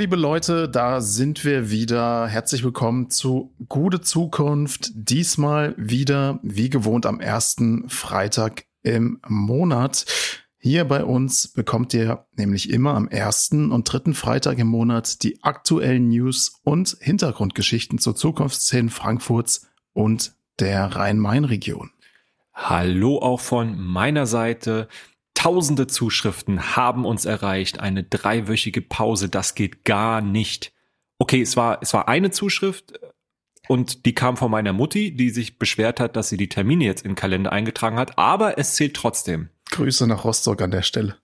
liebe 0.00 0.16
Leute, 0.16 0.66
da 0.66 1.02
sind 1.02 1.44
wir 1.44 1.70
wieder. 1.70 2.26
Herzlich 2.26 2.64
willkommen 2.64 3.10
zu 3.10 3.52
Gute 3.68 4.00
Zukunft. 4.00 4.92
Diesmal 4.94 5.74
wieder, 5.76 6.40
wie 6.42 6.70
gewohnt, 6.70 7.04
am 7.04 7.20
ersten 7.20 7.86
Freitag 7.90 8.64
im 8.82 9.20
Monat. 9.28 10.06
Hier 10.56 10.86
bei 10.86 11.04
uns 11.04 11.48
bekommt 11.48 11.92
ihr 11.92 12.24
nämlich 12.34 12.70
immer 12.70 12.94
am 12.94 13.08
ersten 13.08 13.70
und 13.70 13.92
dritten 13.92 14.14
Freitag 14.14 14.58
im 14.58 14.68
Monat 14.68 15.22
die 15.22 15.42
aktuellen 15.42 16.08
News 16.08 16.58
und 16.64 16.96
Hintergrundgeschichten 16.98 17.98
zur 17.98 18.16
Zukunftsszene 18.16 18.88
Frankfurts 18.88 19.68
und 19.92 20.32
der 20.60 20.96
Rhein-Main-Region. 20.96 21.90
Hallo 22.54 23.18
auch 23.18 23.40
von 23.40 23.78
meiner 23.78 24.24
Seite. 24.24 24.88
Tausende 25.40 25.86
Zuschriften 25.86 26.76
haben 26.76 27.06
uns 27.06 27.24
erreicht. 27.24 27.80
Eine 27.80 28.04
dreiwöchige 28.04 28.82
Pause, 28.82 29.30
das 29.30 29.54
geht 29.54 29.86
gar 29.86 30.20
nicht. 30.20 30.70
Okay, 31.18 31.40
es 31.40 31.56
war, 31.56 31.78
es 31.80 31.94
war 31.94 32.08
eine 32.08 32.30
Zuschrift 32.30 32.92
äh, 32.92 32.98
und 33.66 34.04
die 34.04 34.12
kam 34.12 34.36
von 34.36 34.50
meiner 34.50 34.74
Mutti, 34.74 35.16
die 35.16 35.30
sich 35.30 35.58
beschwert 35.58 35.98
hat, 35.98 36.14
dass 36.14 36.28
sie 36.28 36.36
die 36.36 36.50
Termine 36.50 36.84
jetzt 36.84 37.06
in 37.06 37.12
den 37.12 37.16
Kalender 37.16 37.52
eingetragen 37.52 37.96
hat, 37.96 38.18
aber 38.18 38.58
es 38.58 38.74
zählt 38.74 38.94
trotzdem. 38.94 39.48
Grüße 39.70 40.06
nach 40.06 40.24
Rostock 40.24 40.60
an 40.60 40.72
der 40.72 40.82
Stelle. 40.82 41.16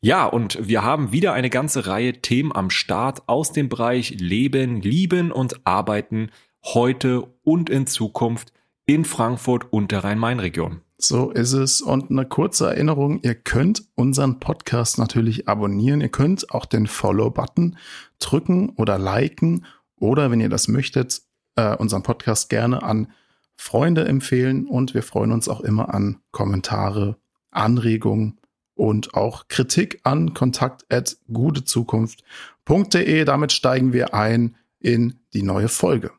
Ja, 0.00 0.24
und 0.24 0.66
wir 0.66 0.82
haben 0.82 1.12
wieder 1.12 1.34
eine 1.34 1.50
ganze 1.50 1.86
Reihe 1.86 2.22
Themen 2.22 2.56
am 2.56 2.70
Start 2.70 3.28
aus 3.28 3.52
dem 3.52 3.68
Bereich 3.68 4.14
Leben, 4.18 4.80
Lieben 4.80 5.30
und 5.30 5.66
Arbeiten 5.66 6.30
heute 6.64 7.20
und 7.42 7.68
in 7.68 7.86
Zukunft 7.86 8.54
in 8.86 9.04
Frankfurt 9.04 9.72
und 9.72 9.92
der 9.92 10.02
Rhein-Main-Region. 10.04 10.80
So 10.98 11.30
ist 11.30 11.52
es. 11.52 11.82
Und 11.82 12.10
eine 12.10 12.26
kurze 12.26 12.68
Erinnerung, 12.68 13.20
ihr 13.22 13.34
könnt 13.34 13.84
unseren 13.96 14.38
Podcast 14.38 14.98
natürlich 14.98 15.48
abonnieren. 15.48 16.00
Ihr 16.00 16.10
könnt 16.10 16.52
auch 16.52 16.64
den 16.64 16.86
Follow-Button 16.86 17.76
drücken 18.20 18.68
oder 18.76 18.98
liken 18.98 19.64
oder 19.96 20.30
wenn 20.30 20.38
ihr 20.40 20.48
das 20.48 20.68
möchtet, 20.68 21.22
äh, 21.56 21.74
unseren 21.76 22.04
Podcast 22.04 22.50
gerne 22.50 22.84
an 22.84 23.10
Freunde 23.56 24.04
empfehlen. 24.04 24.66
Und 24.66 24.94
wir 24.94 25.02
freuen 25.02 25.32
uns 25.32 25.48
auch 25.48 25.60
immer 25.60 25.92
an 25.92 26.20
Kommentare, 26.30 27.16
Anregungen 27.50 28.38
und 28.74 29.14
auch 29.14 29.48
Kritik 29.48 29.98
an 30.04 30.34
kontakt.gutezukunft.de. 30.34 33.24
Damit 33.24 33.50
steigen 33.52 33.92
wir 33.92 34.14
ein 34.14 34.54
in 34.78 35.18
die 35.34 35.42
neue 35.42 35.66
Folge. 35.68 36.12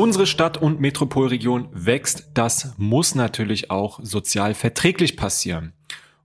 Unsere 0.00 0.26
Stadt 0.26 0.56
und 0.56 0.80
Metropolregion 0.80 1.68
wächst. 1.72 2.30
Das 2.32 2.72
muss 2.78 3.14
natürlich 3.14 3.70
auch 3.70 4.00
sozial 4.02 4.54
verträglich 4.54 5.14
passieren. 5.14 5.74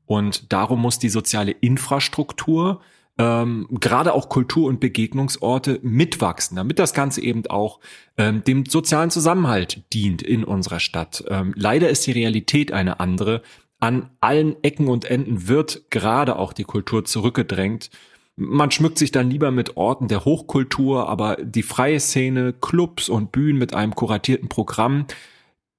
Und 0.05 0.53
darum 0.53 0.79
muss 0.79 0.97
die 0.97 1.09
soziale 1.09 1.51
Infrastruktur, 1.51 2.79
ähm, 3.17 3.67
gerade 3.69 4.13
auch 4.13 4.29
Kultur- 4.29 4.69
und 4.69 4.79
Begegnungsorte 4.79 5.81
mitwachsen, 5.83 6.55
damit 6.55 6.79
das 6.79 6.93
Ganze 6.93 7.19
eben 7.19 7.45
auch 7.47 7.81
ähm, 8.17 8.45
dem 8.45 8.65
sozialen 8.65 9.09
Zusammenhalt 9.09 9.83
dient 9.91 10.21
in 10.21 10.45
unserer 10.45 10.79
Stadt. 10.79 11.25
Ähm, 11.27 11.53
leider 11.57 11.89
ist 11.89 12.07
die 12.07 12.13
Realität 12.13 12.71
eine 12.71 13.01
andere. 13.01 13.41
An 13.81 14.09
allen 14.21 14.55
Ecken 14.63 14.87
und 14.87 15.03
Enden 15.03 15.49
wird 15.49 15.91
gerade 15.91 16.39
auch 16.39 16.53
die 16.53 16.63
Kultur 16.63 17.03
zurückgedrängt 17.03 17.89
man 18.35 18.71
schmückt 18.71 18.97
sich 18.97 19.11
dann 19.11 19.29
lieber 19.29 19.51
mit 19.51 19.77
Orten 19.77 20.07
der 20.07 20.25
Hochkultur, 20.25 21.07
aber 21.07 21.37
die 21.37 21.63
freie 21.63 21.99
Szene, 21.99 22.53
Clubs 22.53 23.09
und 23.09 23.31
Bühnen 23.31 23.57
mit 23.57 23.73
einem 23.73 23.95
kuratierten 23.95 24.49
Programm, 24.49 25.05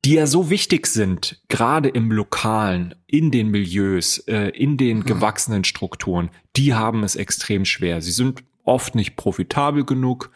die 0.04 0.14
ja 0.14 0.26
so 0.26 0.50
wichtig 0.50 0.86
sind, 0.86 1.42
gerade 1.48 1.88
im 1.88 2.12
Lokalen, 2.12 2.94
in 3.06 3.30
den 3.30 3.50
Milieus, 3.50 4.18
äh, 4.28 4.50
in 4.50 4.76
den 4.76 4.98
hm. 4.98 5.04
gewachsenen 5.04 5.64
Strukturen, 5.64 6.30
die 6.54 6.74
haben 6.74 7.02
es 7.02 7.16
extrem 7.16 7.64
schwer. 7.64 8.00
Sie 8.00 8.12
sind 8.12 8.44
oft 8.64 8.94
nicht 8.94 9.16
profitabel 9.16 9.84
genug. 9.84 10.30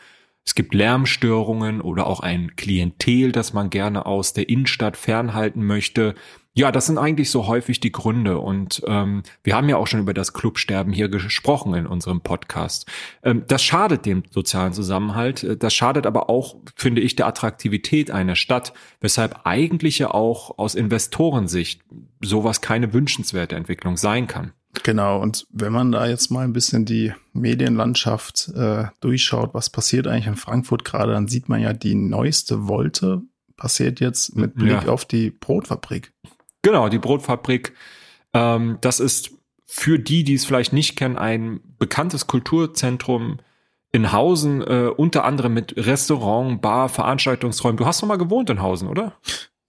Es 0.44 0.54
gibt 0.54 0.74
Lärmstörungen 0.74 1.80
oder 1.80 2.06
auch 2.06 2.20
ein 2.20 2.56
Klientel, 2.56 3.30
das 3.30 3.52
man 3.52 3.70
gerne 3.70 4.06
aus 4.06 4.32
der 4.32 4.48
Innenstadt 4.48 4.96
fernhalten 4.96 5.64
möchte. 5.64 6.14
Ja, 6.52 6.72
das 6.72 6.86
sind 6.86 6.98
eigentlich 6.98 7.30
so 7.30 7.46
häufig 7.46 7.78
die 7.78 7.92
Gründe. 7.92 8.38
Und 8.38 8.82
ähm, 8.86 9.22
wir 9.44 9.54
haben 9.54 9.68
ja 9.68 9.76
auch 9.76 9.86
schon 9.86 10.00
über 10.00 10.14
das 10.14 10.32
Clubsterben 10.32 10.92
hier 10.92 11.08
gesprochen 11.08 11.74
in 11.74 11.86
unserem 11.86 12.22
Podcast. 12.22 12.86
Ähm, 13.22 13.44
das 13.46 13.62
schadet 13.62 14.04
dem 14.04 14.24
sozialen 14.30 14.72
Zusammenhalt. 14.72 15.44
Äh, 15.44 15.56
das 15.56 15.72
schadet 15.72 16.06
aber 16.06 16.28
auch, 16.28 16.56
finde 16.74 17.02
ich, 17.02 17.14
der 17.14 17.28
Attraktivität 17.28 18.10
einer 18.10 18.34
Stadt, 18.34 18.72
weshalb 19.00 19.40
eigentlich 19.44 20.00
ja 20.00 20.10
auch 20.10 20.58
aus 20.58 20.74
Investorensicht 20.74 21.82
sowas 22.20 22.60
keine 22.60 22.92
wünschenswerte 22.92 23.54
Entwicklung 23.54 23.96
sein 23.96 24.26
kann. 24.26 24.52
Genau, 24.82 25.20
und 25.20 25.46
wenn 25.50 25.72
man 25.72 25.92
da 25.92 26.06
jetzt 26.06 26.30
mal 26.30 26.44
ein 26.44 26.52
bisschen 26.52 26.84
die 26.84 27.12
Medienlandschaft 27.32 28.48
äh, 28.54 28.84
durchschaut, 29.00 29.52
was 29.52 29.70
passiert 29.70 30.06
eigentlich 30.06 30.28
in 30.28 30.36
Frankfurt 30.36 30.84
gerade, 30.84 31.12
dann 31.12 31.28
sieht 31.28 31.48
man 31.48 31.60
ja 31.60 31.72
die 31.72 31.94
neueste 31.94 32.68
Wolte 32.68 33.22
passiert 33.60 34.00
jetzt 34.00 34.34
mit 34.36 34.54
Blick 34.54 34.84
ja. 34.84 34.88
auf 34.88 35.04
die 35.04 35.30
Brotfabrik. 35.30 36.12
Genau, 36.62 36.88
die 36.88 36.98
Brotfabrik. 36.98 37.74
Ähm, 38.32 38.78
das 38.80 39.00
ist 39.00 39.32
für 39.64 39.98
die, 39.98 40.24
die 40.24 40.34
es 40.34 40.44
vielleicht 40.44 40.72
nicht 40.72 40.96
kennen, 40.96 41.16
ein 41.16 41.60
bekanntes 41.78 42.26
Kulturzentrum 42.26 43.38
in 43.92 44.12
Hausen, 44.12 44.62
äh, 44.62 44.90
unter 44.96 45.24
anderem 45.24 45.54
mit 45.54 45.74
Restaurant, 45.76 46.60
Bar, 46.60 46.88
Veranstaltungsräumen. 46.88 47.76
Du 47.76 47.86
hast 47.86 48.02
noch 48.02 48.08
mal 48.08 48.18
gewohnt 48.18 48.50
in 48.50 48.62
Hausen, 48.62 48.88
oder? 48.88 49.14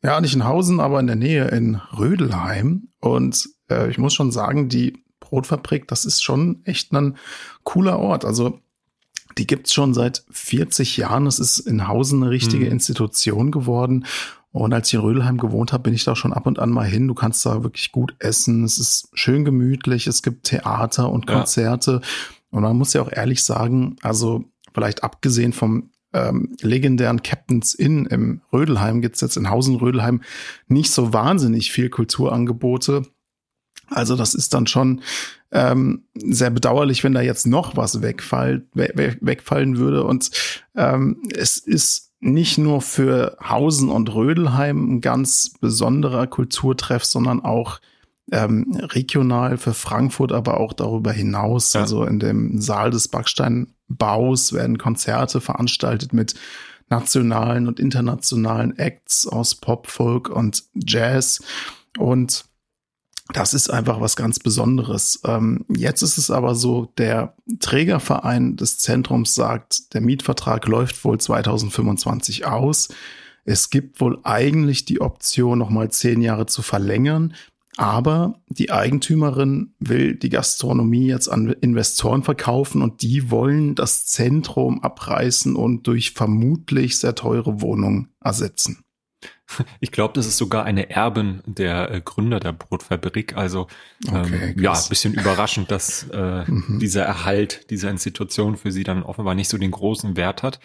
Ja, 0.03 0.19
nicht 0.19 0.35
in 0.35 0.45
Hausen, 0.45 0.79
aber 0.79 0.99
in 0.99 1.07
der 1.07 1.15
Nähe 1.15 1.47
in 1.47 1.75
Rödelheim. 1.97 2.89
Und 2.99 3.49
äh, 3.69 3.89
ich 3.89 3.97
muss 3.97 4.13
schon 4.13 4.31
sagen, 4.31 4.69
die 4.69 5.03
Brotfabrik, 5.19 5.87
das 5.87 6.05
ist 6.05 6.23
schon 6.23 6.61
echt 6.65 6.91
ein 6.91 7.17
cooler 7.63 7.99
Ort. 7.99 8.25
Also 8.25 8.59
die 9.37 9.47
gibt's 9.47 9.73
schon 9.73 9.93
seit 9.93 10.23
40 10.29 10.97
Jahren. 10.97 11.25
Es 11.25 11.39
ist 11.39 11.59
in 11.59 11.87
Hausen 11.87 12.21
eine 12.21 12.31
richtige 12.31 12.65
hm. 12.65 12.73
Institution 12.73 13.51
geworden. 13.51 14.05
Und 14.51 14.73
als 14.73 14.89
ich 14.89 14.95
in 14.95 14.99
Rödelheim 14.99 15.37
gewohnt 15.37 15.71
habe, 15.71 15.83
bin 15.83 15.93
ich 15.93 16.03
da 16.03 16.15
schon 16.15 16.33
ab 16.33 16.45
und 16.45 16.59
an 16.59 16.69
mal 16.69 16.85
hin. 16.85 17.07
Du 17.07 17.13
kannst 17.13 17.45
da 17.45 17.63
wirklich 17.63 17.91
gut 17.91 18.15
essen. 18.19 18.63
Es 18.63 18.77
ist 18.77 19.09
schön 19.13 19.45
gemütlich. 19.45 20.07
Es 20.07 20.23
gibt 20.23 20.45
Theater 20.47 21.09
und 21.09 21.25
Konzerte. 21.25 22.01
Ja. 22.01 22.07
Und 22.51 22.63
man 22.63 22.77
muss 22.77 22.93
ja 22.93 23.01
auch 23.01 23.11
ehrlich 23.11 23.43
sagen, 23.43 23.95
also 24.01 24.43
vielleicht 24.73 25.03
abgesehen 25.03 25.53
vom 25.53 25.91
ähm, 26.13 26.55
legendären 26.59 27.23
Captain's 27.23 27.73
Inn 27.73 28.05
im 28.05 28.41
Rödelheim 28.51 29.01
gibt's 29.01 29.21
jetzt 29.21 29.37
in 29.37 29.49
Hausen-Rödelheim 29.49 30.21
nicht 30.67 30.91
so 30.91 31.13
wahnsinnig 31.13 31.71
viel 31.71 31.89
Kulturangebote. 31.89 33.03
Also 33.87 34.15
das 34.15 34.33
ist 34.33 34.53
dann 34.53 34.67
schon 34.67 35.01
ähm, 35.51 36.03
sehr 36.13 36.49
bedauerlich, 36.49 37.03
wenn 37.03 37.13
da 37.13 37.21
jetzt 37.21 37.47
noch 37.47 37.75
was 37.77 38.01
wegfall, 38.01 38.65
we 38.73 39.17
wegfallen 39.21 39.77
würde. 39.77 40.03
Und 40.03 40.31
ähm, 40.75 41.23
es 41.33 41.57
ist 41.57 42.10
nicht 42.21 42.57
nur 42.57 42.81
für 42.81 43.35
Hausen 43.43 43.89
und 43.89 44.13
Rödelheim 44.13 44.95
ein 44.95 45.01
ganz 45.01 45.51
besonderer 45.59 46.27
Kulturtreff, 46.27 47.03
sondern 47.03 47.43
auch 47.43 47.81
ähm, 48.31 48.79
regional 48.79 49.57
für 49.57 49.73
Frankfurt, 49.73 50.31
aber 50.31 50.59
auch 50.59 50.73
darüber 50.73 51.11
hinaus. 51.11 51.73
Ja. 51.73 51.81
Also 51.81 52.05
in 52.05 52.19
dem 52.19 52.61
Saal 52.61 52.91
des 52.91 53.07
Backsteinbaus 53.07 54.53
werden 54.53 54.77
Konzerte 54.77 55.41
veranstaltet 55.41 56.13
mit 56.13 56.35
nationalen 56.89 57.67
und 57.67 57.79
internationalen 57.79 58.77
Acts 58.77 59.25
aus 59.25 59.55
Pop, 59.55 59.87
Folk 59.87 60.29
und 60.29 60.63
Jazz. 60.75 61.41
Und 61.97 62.45
das 63.33 63.53
ist 63.53 63.69
einfach 63.69 64.01
was 64.01 64.15
ganz 64.15 64.39
Besonderes. 64.39 65.21
Ähm, 65.25 65.65
jetzt 65.69 66.01
ist 66.01 66.17
es 66.17 66.31
aber 66.31 66.55
so, 66.55 66.91
der 66.97 67.35
Trägerverein 67.59 68.57
des 68.57 68.77
Zentrums 68.77 69.35
sagt, 69.35 69.93
der 69.93 70.01
Mietvertrag 70.01 70.67
läuft 70.67 71.03
wohl 71.05 71.19
2025 71.19 72.45
aus. 72.45 72.89
Es 73.45 73.69
gibt 73.69 74.01
wohl 74.01 74.19
eigentlich 74.23 74.85
die 74.85 75.01
Option, 75.01 75.59
nochmal 75.59 75.89
zehn 75.91 76.21
Jahre 76.21 76.45
zu 76.45 76.61
verlängern. 76.61 77.33
Aber 77.77 78.41
die 78.47 78.71
Eigentümerin 78.71 79.73
will 79.79 80.15
die 80.15 80.29
Gastronomie 80.29 81.07
jetzt 81.07 81.29
an 81.29 81.49
Investoren 81.61 82.21
verkaufen 82.21 82.81
und 82.81 83.01
die 83.01 83.31
wollen 83.31 83.75
das 83.75 84.05
Zentrum 84.05 84.83
abreißen 84.83 85.55
und 85.55 85.87
durch 85.87 86.11
vermutlich 86.11 86.97
sehr 86.97 87.15
teure 87.15 87.61
Wohnungen 87.61 88.09
ersetzen. 88.19 88.83
Ich 89.81 89.91
glaube, 89.91 90.13
das 90.13 90.27
ist 90.27 90.37
sogar 90.37 90.63
eine 90.63 90.89
Erbin 90.89 91.41
der 91.45 91.91
äh, 91.91 92.01
Gründer 92.01 92.39
der 92.39 92.53
Brotfabrik. 92.53 93.35
Also 93.35 93.67
okay, 94.07 94.53
ähm, 94.53 94.61
ja, 94.61 94.79
bisschen 94.87 95.13
überraschend, 95.13 95.71
dass 95.71 96.07
äh, 96.09 96.45
mhm. 96.47 96.79
dieser 96.79 97.03
Erhalt 97.03 97.69
dieser 97.69 97.89
Institution 97.89 98.55
für 98.55 98.71
sie 98.71 98.83
dann 98.83 99.03
offenbar 99.03 99.35
nicht 99.35 99.49
so 99.49 99.57
den 99.57 99.71
großen 99.71 100.15
Wert 100.15 100.41
hat. 100.41 100.59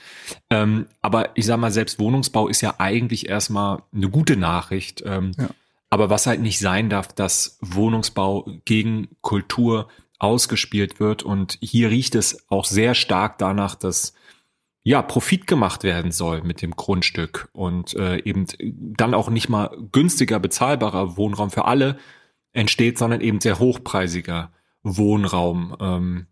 Ähm, 0.51 0.87
aber 1.03 1.31
ich 1.37 1.47
sage 1.47 1.61
mal, 1.61 1.73
selbst 1.73 1.99
Wohnungsbau 1.99 2.49
ist 2.49 2.61
ja 2.61 2.75
eigentlich 2.79 3.29
erstmal 3.29 3.83
eine 3.93 4.09
gute 4.09 4.37
Nachricht. 4.37 5.03
Ähm, 5.05 5.33
ja. 5.37 5.49
Aber 5.91 6.11
was 6.11 6.27
halt 6.27 6.41
nicht 6.41 6.59
sein 6.59 6.89
darf, 6.91 7.09
dass 7.09 7.59
Wohnungsbau 7.61 8.49
gegen 8.65 9.09
Kultur 9.21 9.89
ausgespielt 10.19 11.01
wird. 11.01 11.23
Und 11.23 11.59
hier 11.61 11.91
riecht 11.91 12.15
es 12.15 12.49
auch 12.49 12.65
sehr 12.65 12.95
stark 12.95 13.39
danach, 13.39 13.75
dass 13.75 14.15
ja, 14.87 15.03
Profit 15.03 15.49
gemacht 15.49 15.83
werden 15.83 16.13
soll 16.13 16.43
mit 16.43 16.63
dem 16.63 16.77
Grundstück 16.77 17.49
und 17.53 17.95
äh, 17.95 18.19
eben 18.19 18.47
dann 18.97 19.15
auch 19.15 19.31
nicht 19.31 19.49
mal 19.49 19.77
günstiger 19.91 20.39
bezahlbarer 20.39 21.17
Wohnraum 21.17 21.51
für 21.51 21.65
alle 21.65 21.99
entsteht, 22.53 22.97
sondern 22.97 23.21
eben 23.21 23.41
sehr 23.41 23.59
hochpreisiger 23.59 24.53
Wohnraum. 24.85 25.77
Ähm, 25.81 26.27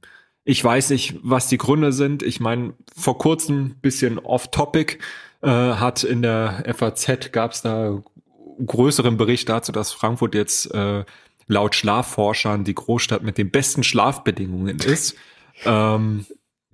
ich 0.44 0.62
weiß 0.62 0.90
nicht, 0.90 1.16
was 1.24 1.48
die 1.48 1.58
Gründe 1.58 1.92
sind. 1.92 2.22
Ich 2.22 2.38
meine, 2.38 2.74
vor 2.94 3.18
kurzem 3.18 3.74
bisschen 3.82 4.20
off-topic 4.20 4.98
äh, 5.42 5.48
hat 5.48 6.04
in 6.04 6.22
der 6.22 6.62
FAZ 6.76 7.32
gab 7.32 7.50
es 7.50 7.62
da 7.62 8.04
größeren 8.64 9.16
Bericht 9.16 9.48
dazu, 9.48 9.72
dass 9.72 9.90
Frankfurt 9.92 10.36
jetzt 10.36 10.72
äh, 10.72 11.04
laut 11.48 11.74
Schlafforschern 11.74 12.62
die 12.62 12.76
Großstadt 12.76 13.24
mit 13.24 13.36
den 13.36 13.50
besten 13.50 13.82
Schlafbedingungen 13.82 14.78
ist. 14.78 15.16
Ähm, 15.64 16.24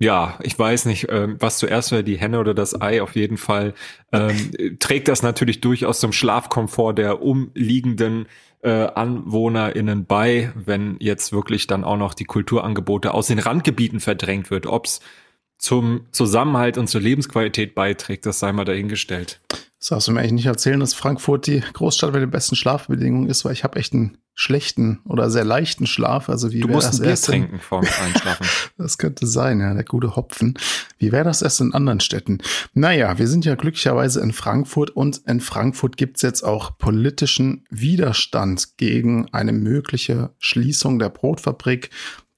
ja, 0.01 0.39
ich 0.41 0.57
weiß 0.57 0.87
nicht, 0.87 1.09
ähm, 1.09 1.35
was 1.39 1.59
zuerst 1.59 1.91
war, 1.91 2.01
die 2.01 2.17
Henne 2.17 2.39
oder 2.39 2.55
das 2.55 2.81
Ei. 2.81 3.03
Auf 3.03 3.15
jeden 3.15 3.37
Fall 3.37 3.75
ähm, 4.11 4.51
trägt 4.79 5.07
das 5.07 5.21
natürlich 5.21 5.61
durchaus 5.61 5.99
zum 5.99 6.11
Schlafkomfort 6.11 6.93
der 6.95 7.21
umliegenden 7.21 8.25
äh, 8.63 8.69
AnwohnerInnen 8.71 10.05
bei, 10.05 10.51
wenn 10.55 10.97
jetzt 10.99 11.33
wirklich 11.33 11.67
dann 11.67 11.83
auch 11.83 11.97
noch 11.97 12.15
die 12.15 12.25
Kulturangebote 12.25 13.13
aus 13.13 13.27
den 13.27 13.37
Randgebieten 13.37 13.99
verdrängt 13.99 14.49
wird. 14.49 14.65
Ob's 14.65 15.01
zum 15.59 16.07
Zusammenhalt 16.09 16.79
und 16.79 16.87
zur 16.87 17.01
Lebensqualität 17.01 17.75
beiträgt, 17.75 18.25
das 18.25 18.39
sei 18.39 18.51
mal 18.53 18.65
dahingestellt. 18.65 19.39
Das 19.81 19.89
darfst 19.89 20.07
du 20.07 20.11
mir 20.11 20.19
eigentlich 20.19 20.33
nicht 20.33 20.45
erzählen, 20.45 20.79
dass 20.79 20.93
Frankfurt 20.93 21.47
die 21.47 21.61
Großstadt 21.73 22.13
mit 22.13 22.21
den 22.21 22.29
besten 22.29 22.55
Schlafbedingungen 22.55 23.27
ist, 23.27 23.43
weil 23.45 23.53
ich 23.53 23.63
habe 23.63 23.79
echt 23.79 23.93
einen 23.93 24.19
schlechten 24.35 24.99
oder 25.05 25.31
sehr 25.31 25.43
leichten 25.43 25.87
Schlaf. 25.87 26.29
Also 26.29 26.51
wie 26.51 26.59
du 26.59 26.67
musst 26.67 26.87
das 26.87 26.99
ein 26.99 27.07
Bier 27.07 27.15
trinken 27.15 27.59
vorm 27.59 27.87
Einschlafen. 28.05 28.45
das 28.77 28.99
könnte 28.99 29.25
sein, 29.25 29.59
ja, 29.59 29.73
der 29.73 29.83
gute 29.83 30.15
Hopfen. 30.15 30.53
Wie 30.99 31.11
wäre 31.11 31.23
das 31.23 31.41
erst 31.41 31.61
in 31.61 31.73
anderen 31.73 31.99
Städten? 31.99 32.37
Naja, 32.75 33.17
wir 33.17 33.27
sind 33.27 33.43
ja 33.43 33.55
glücklicherweise 33.55 34.21
in 34.21 34.33
Frankfurt 34.33 34.91
und 34.91 35.17
in 35.25 35.41
Frankfurt 35.41 35.97
gibt's 35.97 36.21
jetzt 36.21 36.43
auch 36.43 36.77
politischen 36.77 37.65
Widerstand 37.71 38.77
gegen 38.77 39.33
eine 39.33 39.51
mögliche 39.51 40.29
Schließung 40.37 40.99
der 40.99 41.09
Brotfabrik 41.09 41.89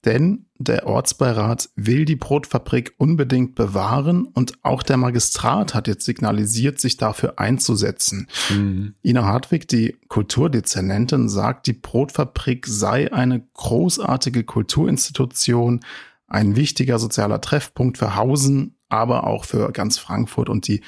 denn 0.04 0.46
der 0.58 0.86
Ortsbeirat 0.86 1.70
will 1.76 2.04
die 2.04 2.16
Brotfabrik 2.16 2.94
unbedingt 2.98 3.54
bewahren 3.54 4.26
und 4.26 4.54
auch 4.62 4.82
der 4.82 4.96
Magistrat 4.96 5.74
hat 5.74 5.88
jetzt 5.88 6.04
signalisiert, 6.04 6.80
sich 6.80 6.96
dafür 6.96 7.38
einzusetzen. 7.38 8.28
Mhm. 8.50 8.94
Ina 9.02 9.24
Hartwig, 9.24 9.66
die 9.68 9.96
Kulturdezernentin, 10.08 11.28
sagt, 11.28 11.66
die 11.66 11.72
Brotfabrik 11.72 12.66
sei 12.66 13.12
eine 13.12 13.46
großartige 13.54 14.44
Kulturinstitution, 14.44 15.80
ein 16.28 16.56
wichtiger 16.56 16.98
sozialer 16.98 17.40
Treffpunkt 17.40 17.98
für 17.98 18.16
Hausen, 18.16 18.76
aber 18.88 19.26
auch 19.26 19.44
für 19.44 19.72
ganz 19.72 19.98
Frankfurt 19.98 20.48
und 20.48 20.68
die 20.68 20.82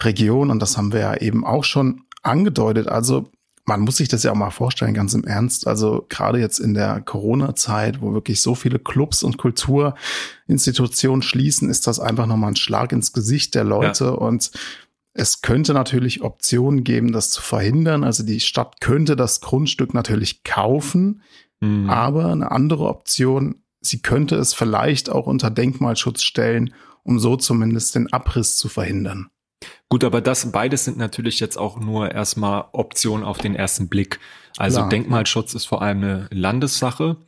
Region. 0.00 0.50
Und 0.50 0.60
das 0.60 0.76
haben 0.76 0.92
wir 0.92 1.00
ja 1.00 1.16
eben 1.16 1.44
auch 1.44 1.64
schon 1.64 2.04
angedeutet. 2.22 2.88
Also 2.88 3.30
man 3.64 3.80
muss 3.80 3.98
sich 3.98 4.08
das 4.08 4.24
ja 4.24 4.32
auch 4.32 4.36
mal 4.36 4.50
vorstellen, 4.50 4.94
ganz 4.94 5.14
im 5.14 5.24
Ernst. 5.24 5.66
Also 5.66 6.04
gerade 6.08 6.38
jetzt 6.38 6.58
in 6.58 6.74
der 6.74 7.00
Corona-Zeit, 7.00 8.00
wo 8.00 8.12
wirklich 8.12 8.40
so 8.40 8.54
viele 8.54 8.78
Clubs 8.78 9.22
und 9.22 9.38
Kulturinstitutionen 9.38 11.22
schließen, 11.22 11.70
ist 11.70 11.86
das 11.86 12.00
einfach 12.00 12.26
nochmal 12.26 12.52
ein 12.52 12.56
Schlag 12.56 12.92
ins 12.92 13.12
Gesicht 13.12 13.54
der 13.54 13.64
Leute. 13.64 14.04
Ja. 14.04 14.10
Und 14.10 14.50
es 15.14 15.42
könnte 15.42 15.74
natürlich 15.74 16.22
Optionen 16.22 16.82
geben, 16.84 17.12
das 17.12 17.30
zu 17.30 17.40
verhindern. 17.40 18.02
Also 18.02 18.24
die 18.24 18.40
Stadt 18.40 18.80
könnte 18.80 19.14
das 19.14 19.40
Grundstück 19.40 19.94
natürlich 19.94 20.42
kaufen, 20.42 21.22
mhm. 21.60 21.88
aber 21.88 22.32
eine 22.32 22.50
andere 22.50 22.88
Option, 22.88 23.62
sie 23.80 24.00
könnte 24.00 24.36
es 24.36 24.54
vielleicht 24.54 25.10
auch 25.10 25.26
unter 25.26 25.50
Denkmalschutz 25.50 26.22
stellen, 26.22 26.74
um 27.04 27.18
so 27.18 27.36
zumindest 27.36 27.94
den 27.94 28.12
Abriss 28.12 28.56
zu 28.56 28.68
verhindern. 28.68 29.28
Gut, 29.92 30.04
aber 30.04 30.22
das 30.22 30.50
beides 30.50 30.86
sind 30.86 30.96
natürlich 30.96 31.38
jetzt 31.38 31.58
auch 31.58 31.78
nur 31.78 32.12
erstmal 32.12 32.64
Optionen 32.72 33.26
auf 33.26 33.36
den 33.36 33.54
ersten 33.54 33.90
Blick. 33.90 34.20
Also 34.56 34.78
Klar. 34.78 34.88
Denkmalschutz 34.88 35.52
ist 35.52 35.66
vor 35.66 35.82
allem 35.82 35.98
eine 35.98 36.28
Landessache. 36.30 37.18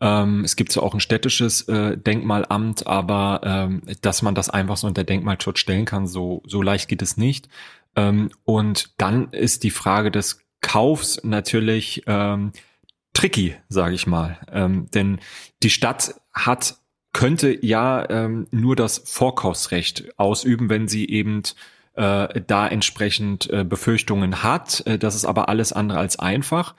Ähm, 0.00 0.42
es 0.42 0.56
gibt 0.56 0.72
zwar 0.72 0.84
auch 0.84 0.94
ein 0.94 1.00
städtisches 1.00 1.68
äh, 1.68 1.98
Denkmalamt, 1.98 2.86
aber 2.86 3.42
ähm, 3.44 3.82
dass 4.00 4.22
man 4.22 4.34
das 4.34 4.48
einfach 4.48 4.78
so 4.78 4.86
unter 4.86 5.04
Denkmalschutz 5.04 5.58
stellen 5.58 5.84
kann, 5.84 6.06
so, 6.06 6.42
so 6.46 6.62
leicht 6.62 6.88
geht 6.88 7.02
es 7.02 7.18
nicht. 7.18 7.50
Ähm, 7.94 8.30
und 8.44 8.94
dann 8.96 9.28
ist 9.32 9.62
die 9.62 9.70
Frage 9.70 10.10
des 10.10 10.40
Kaufs 10.62 11.22
natürlich 11.24 12.04
ähm, 12.06 12.52
tricky, 13.12 13.54
sage 13.68 13.94
ich 13.94 14.06
mal. 14.06 14.38
Ähm, 14.50 14.90
denn 14.94 15.18
die 15.62 15.68
Stadt 15.68 16.14
hat 16.32 16.78
könnte 17.12 17.66
ja 17.66 18.08
ähm, 18.08 18.46
nur 18.50 18.76
das 18.76 18.96
Vorkaufsrecht 19.04 20.18
ausüben, 20.18 20.70
wenn 20.70 20.88
sie 20.88 21.06
eben 21.06 21.42
äh, 21.98 22.40
da 22.46 22.68
entsprechend 22.68 23.50
äh, 23.50 23.64
Befürchtungen 23.64 24.42
hat. 24.42 24.86
Äh, 24.86 24.98
das 24.98 25.14
ist 25.14 25.24
aber 25.24 25.48
alles 25.48 25.72
andere 25.72 25.98
als 25.98 26.18
einfach. 26.18 26.74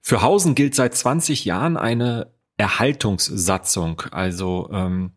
Für 0.00 0.22
Hausen 0.22 0.54
gilt 0.54 0.74
seit 0.74 0.94
20 0.94 1.44
Jahren 1.44 1.76
eine 1.76 2.28
Erhaltungssatzung. 2.58 4.02
Also 4.10 4.68
ähm, 4.72 5.12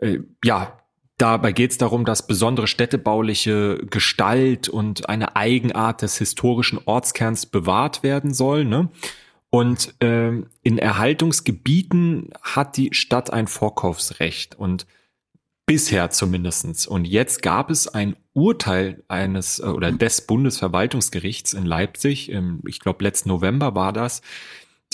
äh, 0.00 0.18
ja, 0.44 0.78
dabei 1.16 1.52
geht 1.52 1.70
es 1.70 1.78
darum, 1.78 2.04
dass 2.04 2.26
besondere 2.26 2.66
städtebauliche 2.66 3.78
Gestalt 3.90 4.68
und 4.68 5.08
eine 5.08 5.34
Eigenart 5.34 6.02
des 6.02 6.18
historischen 6.18 6.78
Ortskerns 6.84 7.46
bewahrt 7.46 8.02
werden 8.02 8.34
soll. 8.34 8.66
Ne? 8.66 8.90
Und 9.48 9.94
ähm, 10.00 10.46
in 10.62 10.76
Erhaltungsgebieten 10.76 12.30
hat 12.42 12.76
die 12.76 12.90
Stadt 12.92 13.32
ein 13.32 13.46
Vorkaufsrecht 13.46 14.56
und 14.56 14.86
bisher 15.68 16.10
zumindestens. 16.10 16.86
Und 16.86 17.04
jetzt 17.04 17.42
gab 17.42 17.70
es 17.70 17.86
ein 17.86 18.16
Urteil 18.32 19.04
eines 19.06 19.60
äh, 19.60 19.64
oder 19.66 19.92
des 19.92 20.22
Bundesverwaltungsgerichts 20.22 21.52
in 21.52 21.66
Leipzig, 21.66 22.30
im, 22.30 22.62
ich 22.66 22.80
glaube 22.80 23.04
letzten 23.04 23.28
November 23.28 23.74
war 23.74 23.92
das, 23.92 24.22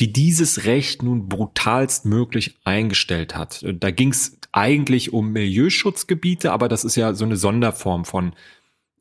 die 0.00 0.12
dieses 0.12 0.64
Recht 0.64 1.04
nun 1.04 1.28
brutalst 1.28 2.04
möglich 2.04 2.58
eingestellt 2.64 3.36
hat. 3.36 3.64
Da 3.74 3.92
ging 3.92 4.10
es 4.10 4.36
eigentlich 4.50 5.12
um 5.12 5.30
Milieuschutzgebiete, 5.30 6.50
aber 6.50 6.68
das 6.68 6.84
ist 6.84 6.96
ja 6.96 7.14
so 7.14 7.24
eine 7.24 7.36
Sonderform 7.36 8.04
von, 8.04 8.34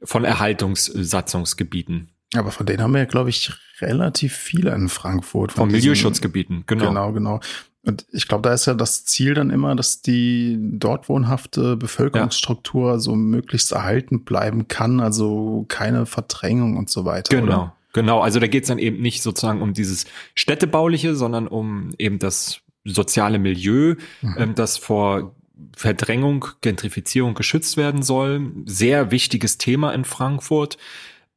von 0.04 0.24
Erhaltungssatzungsgebieten. 0.24 2.12
Aber 2.36 2.52
von 2.52 2.68
denen 2.68 2.84
haben 2.84 2.94
wir 2.94 3.00
ja, 3.00 3.06
glaube 3.06 3.32
ich, 3.32 3.52
relativ 3.82 4.36
viele 4.36 4.76
in 4.76 4.90
Frankfurt. 4.90 5.52
Von, 5.52 5.64
von 5.64 5.72
Milieuschutzgebieten, 5.72 6.66
genau. 6.68 6.90
Genau, 6.90 7.12
genau. 7.12 7.40
Und 7.86 8.06
ich 8.12 8.28
glaube, 8.28 8.48
da 8.48 8.54
ist 8.54 8.66
ja 8.66 8.74
das 8.74 9.04
Ziel 9.04 9.34
dann 9.34 9.50
immer, 9.50 9.76
dass 9.76 10.02
die 10.02 10.58
dort 10.60 11.10
wohnhafte 11.10 11.76
Bevölkerungsstruktur 11.76 12.94
ja. 12.94 13.00
so 13.00 13.16
möglichst 13.16 13.74
erhalten 13.74 14.24
bleiben 14.24 14.70
kann, 14.70 15.02
also 15.02 15.66
keine 15.68 16.06
Verdrängung 16.06 16.78
und 16.78 16.90
so 16.90 17.04
weiter. 17.04 17.36
Genau. 17.36 17.54
Oder? 17.54 17.76
Genau, 17.92 18.22
also 18.22 18.40
da 18.40 18.48
geht 18.48 18.64
es 18.64 18.70
dann 18.70 18.80
eben 18.80 19.02
nicht 19.02 19.22
sozusagen 19.22 19.62
um 19.62 19.74
dieses 19.74 20.06
städtebauliche, 20.34 21.14
sondern 21.16 21.48
um 21.48 21.92
eben 22.00 22.20
das 22.20 22.62
soziale 22.86 23.38
Milieu, 23.38 23.96
mhm. 24.22 24.36
ähm, 24.38 24.56
das 24.56 24.78
vor 24.78 25.36
Verdrängung, 25.76 26.46
Gentrifizierung 26.62 27.36
geschützt 27.36 27.78
werden 27.78 28.02
soll. 28.02 28.52
Sehr 28.66 29.12
wichtiges 29.12 29.58
Thema 29.58 29.94
in 29.94 30.06
Frankfurt 30.06 30.78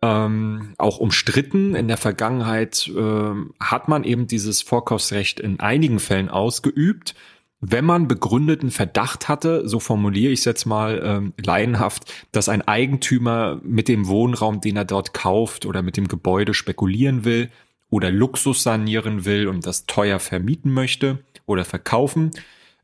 ähm, 0.03 0.75
auch 0.79 0.99
umstritten. 0.99 1.75
In 1.75 1.89
der 1.89 1.97
Vergangenheit 1.97 2.89
äh, 2.89 3.35
hat 3.61 3.89
man 3.89 4.05
eben 4.05 4.27
dieses 4.27 4.63
Vorkaufsrecht 4.63 5.41
in 5.41 5.61
einigen 5.61 5.99
Fällen 5.99 6.29
ausgeübt. 6.29 7.15
Wenn 7.61 7.87
man 7.87 8.07
begründeten 8.07 8.71
Verdacht 8.71 9.29
hatte, 9.29 9.67
so 9.67 9.81
formuliere 9.81 10.31
ich 10.31 10.41
es 10.41 10.45
jetzt 10.45 10.67
mal 10.67 11.01
ähm, 11.03 11.33
laienhaft, 11.43 12.13
dass 12.31 12.51
ein 12.51 12.63
Eigentümer 12.63 13.61
mit 13.63 13.89
dem 13.89 14.07
Wohnraum, 14.09 14.61
den 14.61 14.77
er 14.77 14.85
dort 14.85 15.15
kauft 15.15 15.65
oder 15.65 15.83
mit 15.83 15.97
dem 15.97 16.07
Gebäude 16.07 16.53
spekulieren 16.53 17.25
will 17.25 17.51
oder 17.89 18.11
Luxus 18.11 18.63
sanieren 18.63 19.25
will 19.25 19.49
und 19.49 19.67
das 19.67 19.87
teuer 19.87 20.19
vermieten 20.19 20.71
möchte 20.71 21.25
oder 21.47 21.65
verkaufen. 21.65 22.31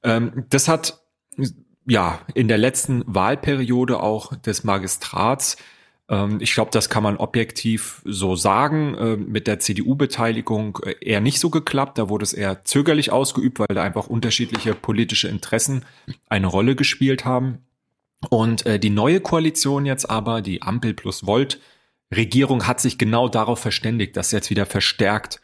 Ähm, 0.03 0.45
das 0.49 0.69
hat 0.69 1.03
ja 1.87 2.21
in 2.35 2.49
der 2.49 2.59
letzten 2.59 3.03
Wahlperiode 3.07 4.01
auch 4.01 4.35
des 4.37 4.65
Magistrats 4.65 5.59
ich 6.41 6.53
glaube, 6.53 6.71
das 6.73 6.91
kann 6.91 7.03
man 7.03 7.17
objektiv 7.17 8.03
so 8.05 8.37
sagen. 8.37 8.97
Ähm, 8.99 9.29
mit 9.29 9.47
der 9.47 9.61
CDU-Beteiligung 9.61 10.79
äh, 10.85 10.95
eher 11.01 11.21
nicht 11.21 11.41
so 11.41 11.49
geklappt. 11.49 11.99
Da 11.99 12.09
wurde 12.09 12.25
es 12.25 12.33
eher 12.33 12.65
zögerlich 12.65 13.11
ausgeübt, 13.11 13.59
weil 13.59 13.75
da 13.75 13.83
einfach 13.83 14.09
unterschiedliche 14.09 14.75
politische 14.75 15.29
Interessen 15.29 15.85
eine 16.29 16.49
Rolle 16.49 16.77
gespielt 16.77 17.25
haben. 17.25 17.59
Und 18.29 18.67
äh, 18.67 18.79
die 18.79 18.91
neue 18.91 19.21
Koalition 19.21 19.87
jetzt 19.87 20.11
aber, 20.11 20.43
die 20.43 20.63
Ampel 20.63 20.95
plus 20.95 21.27
Volt, 21.27 21.61
Regierung 22.15 22.67
hat 22.67 22.81
sich 22.81 22.99
genau 22.99 23.29
darauf 23.29 23.59
verständigt, 23.59 24.17
das 24.17 24.33
jetzt 24.33 24.51
wieder 24.51 24.67
verstärkt 24.67 25.41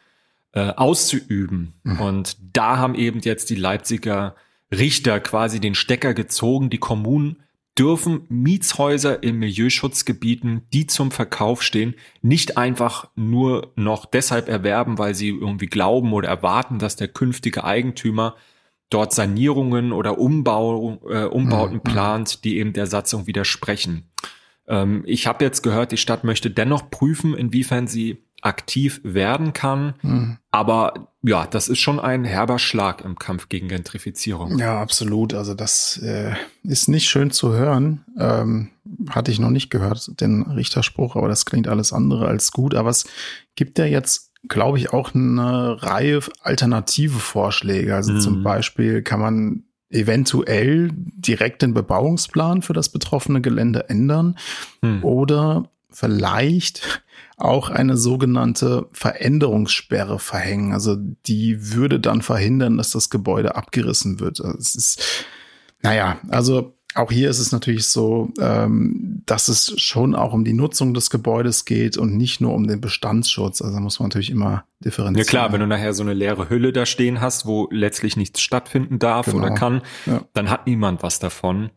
äh, 0.53 0.71
auszuüben. 0.71 1.73
Mhm. 1.83 1.99
Und 1.99 2.37
da 2.53 2.77
haben 2.77 2.95
eben 2.95 3.19
jetzt 3.21 3.49
die 3.49 3.55
Leipziger 3.55 4.35
Richter 4.71 5.19
quasi 5.19 5.59
den 5.59 5.73
Stecker 5.73 6.13
gezogen. 6.13 6.69
Die 6.69 6.77
Kommunen 6.77 7.37
dürfen 7.79 8.25
Mietshäuser 8.27 9.23
in 9.23 9.37
Milieuschutzgebieten, 9.37 10.63
die 10.73 10.85
zum 10.85 11.11
Verkauf 11.11 11.63
stehen, 11.63 11.95
nicht 12.21 12.57
einfach 12.57 13.09
nur 13.15 13.71
noch 13.75 14.05
deshalb 14.05 14.49
erwerben, 14.49 14.97
weil 14.97 15.15
sie 15.15 15.29
irgendwie 15.29 15.67
glauben 15.67 16.11
oder 16.11 16.27
erwarten, 16.27 16.77
dass 16.77 16.97
der 16.97 17.07
künftige 17.07 17.63
Eigentümer 17.63 18.35
dort 18.89 19.13
Sanierungen 19.13 19.93
oder 19.93 20.17
Umbau, 20.17 20.99
äh, 21.09 21.23
Umbauten 21.23 21.77
mhm. 21.77 21.83
plant, 21.83 22.43
die 22.43 22.57
eben 22.57 22.73
der 22.73 22.87
Satzung 22.87 23.27
widersprechen. 23.27 24.09
Ähm, 24.67 25.03
ich 25.05 25.25
habe 25.25 25.45
jetzt 25.45 25.61
gehört, 25.61 25.93
die 25.93 25.97
Stadt 25.97 26.25
möchte 26.25 26.49
dennoch 26.49 26.89
prüfen, 26.89 27.33
inwiefern 27.33 27.87
sie 27.87 28.25
aktiv 28.41 29.01
werden 29.03 29.53
kann. 29.53 29.93
Mhm. 30.01 30.37
Aber 30.51 31.09
ja, 31.21 31.45
das 31.45 31.67
ist 31.67 31.79
schon 31.79 31.99
ein 31.99 32.23
herber 32.23 32.59
Schlag 32.59 33.01
im 33.03 33.17
Kampf 33.17 33.49
gegen 33.49 33.67
Gentrifizierung. 33.67 34.57
Ja, 34.57 34.81
absolut. 34.81 35.33
Also 35.33 35.53
das 35.53 35.97
äh, 35.97 36.33
ist 36.63 36.87
nicht 36.87 37.09
schön 37.09 37.31
zu 37.31 37.53
hören. 37.53 38.05
Ähm, 38.17 38.69
hatte 39.09 39.31
ich 39.31 39.39
noch 39.39 39.49
nicht 39.49 39.69
gehört, 39.69 40.19
den 40.21 40.43
Richterspruch, 40.43 41.15
aber 41.15 41.27
das 41.27 41.45
klingt 41.45 41.67
alles 41.67 41.93
andere 41.93 42.27
als 42.27 42.51
gut. 42.51 42.73
Aber 42.73 42.89
es 42.89 43.05
gibt 43.55 43.77
ja 43.77 43.85
jetzt, 43.85 44.31
glaube 44.47 44.77
ich, 44.77 44.93
auch 44.93 45.13
eine 45.13 45.81
Reihe 45.83 46.21
alternative 46.41 47.19
Vorschläge. 47.19 47.95
Also 47.95 48.13
mhm. 48.13 48.21
zum 48.21 48.43
Beispiel 48.43 49.01
kann 49.01 49.19
man 49.19 49.63
eventuell 49.89 50.91
direkt 50.93 51.61
den 51.61 51.73
Bebauungsplan 51.73 52.61
für 52.61 52.73
das 52.73 52.89
betroffene 52.89 53.41
Gelände 53.41 53.89
ändern 53.89 54.37
hm. 54.83 55.03
oder 55.03 55.69
vielleicht 55.89 57.03
auch 57.37 57.69
eine 57.69 57.97
sogenannte 57.97 58.87
Veränderungssperre 58.91 60.19
verhängen. 60.19 60.73
Also 60.73 60.97
die 61.25 61.73
würde 61.73 61.99
dann 61.99 62.21
verhindern, 62.21 62.77
dass 62.77 62.91
das 62.91 63.09
Gebäude 63.09 63.55
abgerissen 63.55 64.19
wird. 64.19 64.41
Also 64.41 64.57
es 64.57 64.75
ist, 64.75 65.25
naja, 65.81 66.19
also 66.29 66.75
auch 66.95 67.11
hier 67.11 67.29
ist 67.29 67.39
es 67.39 67.51
natürlich 67.51 67.87
so, 67.87 68.33
ähm, 68.39 69.21
dass 69.25 69.47
es 69.47 69.79
schon 69.79 70.15
auch 70.15 70.33
um 70.33 70.43
die 70.43 70.53
Nutzung 70.53 70.93
des 70.93 71.09
Gebäudes 71.09 71.65
geht 71.65 71.97
und 71.97 72.17
nicht 72.17 72.41
nur 72.41 72.53
um 72.53 72.67
den 72.67 72.81
Bestandsschutz. 72.81 73.61
Also 73.61 73.79
muss 73.79 73.99
man 73.99 74.09
natürlich 74.09 74.31
immer 74.31 74.65
differenzieren. 74.79 75.25
Ja 75.25 75.29
klar, 75.29 75.53
wenn 75.53 75.59
du 75.59 75.67
nachher 75.67 75.93
so 75.93 76.01
eine 76.01 76.13
leere 76.13 76.49
Hülle 76.49 76.73
da 76.73 76.85
stehen 76.85 77.21
hast, 77.21 77.45
wo 77.45 77.67
letztlich 77.71 78.17
nichts 78.17 78.41
stattfinden 78.41 78.97
darf 78.97 79.27
genau. 79.27 79.37
oder 79.37 79.51
kann, 79.51 79.81
ja. 80.07 80.23
dann 80.33 80.49
hat 80.49 80.65
niemand 80.65 81.03
was 81.03 81.19
davon. 81.19 81.69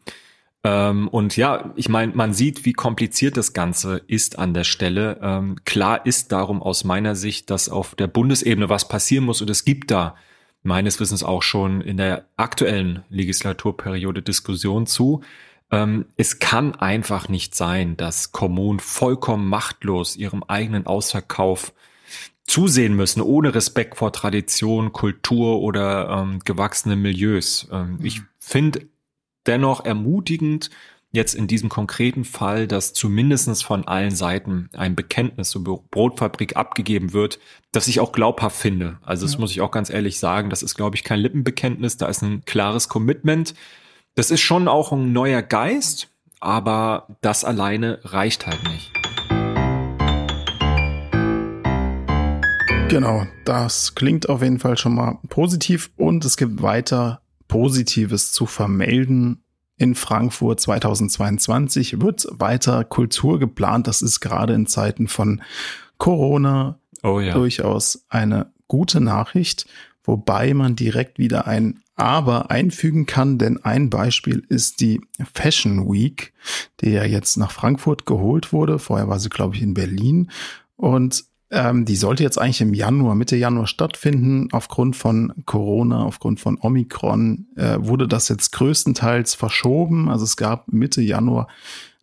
Ähm, 0.65 1.09
und 1.09 1.37
ja, 1.37 1.73
ich 1.77 1.89
meine, 1.89 2.13
man 2.15 2.33
sieht, 2.33 2.65
wie 2.65 2.73
kompliziert 2.73 3.37
das 3.37 3.53
Ganze 3.53 4.03
ist 4.07 4.39
an 4.39 4.55
der 4.55 4.65
Stelle. 4.65 5.19
Ähm, 5.21 5.57
klar 5.65 6.07
ist 6.07 6.31
darum 6.31 6.63
aus 6.63 6.85
meiner 6.85 7.17
Sicht, 7.17 7.51
dass 7.51 7.69
auf 7.69 7.95
der 7.95 8.07
Bundesebene 8.07 8.69
was 8.69 8.89
passieren 8.89 9.25
muss 9.25 9.41
und 9.41 9.51
es 9.51 9.65
gibt 9.65 9.91
da 9.91 10.15
meines 10.63 11.01
Wissens 11.01 11.25
auch 11.25 11.43
schon 11.43 11.81
in 11.81 11.97
der 11.97 12.27
aktuellen 12.37 13.03
Legislaturperiode 13.11 14.23
Diskussion 14.23 14.87
zu. 14.87 15.23
Ähm, 15.73 16.07
es 16.17 16.39
kann 16.39 16.77
einfach 16.77 17.29
nicht 17.29 17.57
sein, 17.57 17.97
dass 17.97 18.31
Kommunen 18.31 18.79
vollkommen 18.79 19.49
machtlos 19.49 20.17
ihrem 20.17 20.45
eigenen 20.45 20.87
Ausverkauf 20.87 21.73
zusehen 22.47 22.95
müssen, 22.95 23.23
ohne 23.23 23.55
Respekt 23.55 23.97
vor 23.97 24.13
Tradition, 24.13 24.93
Kultur 24.93 25.61
oder 25.61 26.11
ähm, 26.11 26.41
gewachsenen 26.45 27.01
Milieus. 27.03 27.69
Ähm, 27.73 27.99
ich 28.03 28.21
finde 28.39 28.87
dennoch 29.47 29.85
ermutigend, 29.85 30.71
jetzt 31.13 31.35
in 31.35 31.47
diesem 31.47 31.69
konkreten 31.69 32.25
Fall, 32.25 32.67
dass 32.67 32.95
zumindestens 32.95 33.63
von 33.63 33.87
allen 33.87 34.15
Seiten 34.15 34.71
ein 34.73 34.97
Bekenntnis 34.97 35.51
zur 35.51 35.63
Brotfabrik 35.63 36.57
abgegeben 36.57 37.13
wird, 37.13 37.39
das 37.71 37.87
ich 37.87 38.01
auch 38.01 38.13
glaubhaft 38.13 38.57
finde. 38.57 38.99
Also 39.03 39.27
das 39.27 39.35
ja. 39.35 39.41
muss 39.41 39.51
ich 39.51 39.61
auch 39.61 39.71
ganz 39.71 39.91
ehrlich 39.91 40.19
sagen, 40.19 40.49
das 40.49 40.63
ist, 40.63 40.75
glaube 40.75 40.97
ich, 40.97 41.05
kein 41.05 41.21
Lippenbekenntnis, 41.21 41.99
da 41.99 42.07
ist 42.07 42.23
ein 42.23 42.45
klares 42.47 42.89
Commitment. 42.89 43.55
Das 44.15 44.31
ist 44.31 44.41
schon 44.41 44.69
auch 44.69 44.93
ein 44.93 45.13
neuer 45.13 45.43
Geist, 45.43 46.09
aber 46.41 47.07
das 47.21 47.45
alleine 47.45 48.01
reicht 48.05 48.47
halt 48.47 48.63
nicht. 48.65 48.91
Genau, 52.89 53.27
das 53.47 53.95
klingt 53.95 54.29
auf 54.29 54.43
jeden 54.43 54.59
Fall 54.59 54.77
schon 54.77 54.95
mal 54.95 55.19
positiv 55.31 55.91
und 55.97 56.27
es 56.27 56.37
gibt 56.37 56.61
weiter 56.61 57.22
Positives 57.53 58.33
zu 58.33 58.47
vermelden 58.47 59.45
in 59.77 59.95
Frankfurt 59.95 60.59
2022 60.59 62.01
wird 62.01 62.27
weiter 62.31 62.83
Kultur 62.83 63.39
geplant. 63.39 63.87
Das 63.87 64.01
ist 64.01 64.21
gerade 64.21 64.55
in 64.55 64.67
Zeiten 64.67 65.07
von 65.07 65.43
Corona 65.99 66.79
oh 67.03 67.21
ja. 67.21 67.35
durchaus 67.35 68.07
eine 68.09 68.51
gute 68.69 69.03
Nachricht, 69.03 69.67
wobei 70.03 70.55
man 70.55 70.77
direkt 70.77 71.19
wieder 71.19 71.47
ein 71.47 71.83
aber 71.95 72.51
einfügen 72.51 73.05
kann, 73.05 73.37
denn 73.37 73.63
ein 73.63 73.91
Beispiel 73.91 74.47
ist 74.49 74.81
die 74.81 75.03
Fashion 75.35 75.93
Week, 75.93 76.33
die 76.81 76.93
ja 76.93 77.05
jetzt 77.05 77.37
nach 77.37 77.51
Frankfurt 77.51 78.07
geholt 78.07 78.55
wurde. 78.55 78.79
Vorher 78.79 79.09
war 79.09 79.21
sie, 79.21 79.29
glaube 79.29 79.57
ich, 79.57 79.63
in 79.63 79.75
Berlin. 79.75 80.31
Und 80.77 81.27
ähm, 81.53 81.85
die 81.85 81.97
sollte 81.97 82.23
jetzt 82.23 82.39
eigentlich 82.39 82.63
im 82.63 82.73
Januar, 82.73 83.15
Mitte 83.15 83.37
Januar 83.37 83.67
stattfinden. 83.67 84.49
Aufgrund 84.53 84.97
von 84.97 85.33
Corona, 85.45 86.05
aufgrund 86.05 86.41
von 86.41 86.59
Omikron 86.59 87.47
äh, 87.57 87.77
wurde 87.79 88.09
das 88.09 88.29
jetzt 88.29 88.53
größtenteils 88.53 89.35
verschoben. 89.35 90.09
Also 90.09 90.25
es 90.25 90.37
gab 90.37 90.73
Mitte 90.73 91.03
Januar 91.03 91.49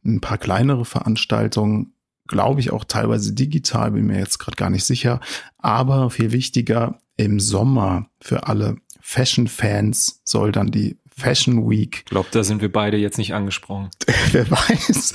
ein 0.06 0.22
paar 0.22 0.38
kleinere 0.38 0.86
Veranstaltungen, 0.86 1.94
glaube 2.28 2.60
ich 2.62 2.72
auch 2.72 2.84
teilweise 2.84 3.34
digital, 3.34 3.92
bin 3.92 4.06
mir 4.06 4.20
jetzt 4.20 4.38
gerade 4.38 4.56
gar 4.56 4.70
nicht 4.70 4.86
sicher. 4.86 5.20
Aber 5.58 6.12
viel 6.12 6.32
wichtiger, 6.32 7.00
im 7.18 7.40
Sommer 7.40 8.06
für 8.22 8.48
alle 8.48 8.78
Fashion-Fans 9.02 10.22
soll 10.24 10.52
dann 10.52 10.72
die 10.72 10.98
Fashion 11.20 11.70
Week. 11.70 11.98
Ich 12.00 12.06
glaube, 12.06 12.30
da 12.32 12.44
sind 12.44 12.62
wir 12.62 12.72
beide 12.72 12.98
jetzt 12.98 13.18
nicht 13.18 13.34
angesprochen. 13.34 13.90
Wer 14.32 14.50
weiß. 14.50 15.14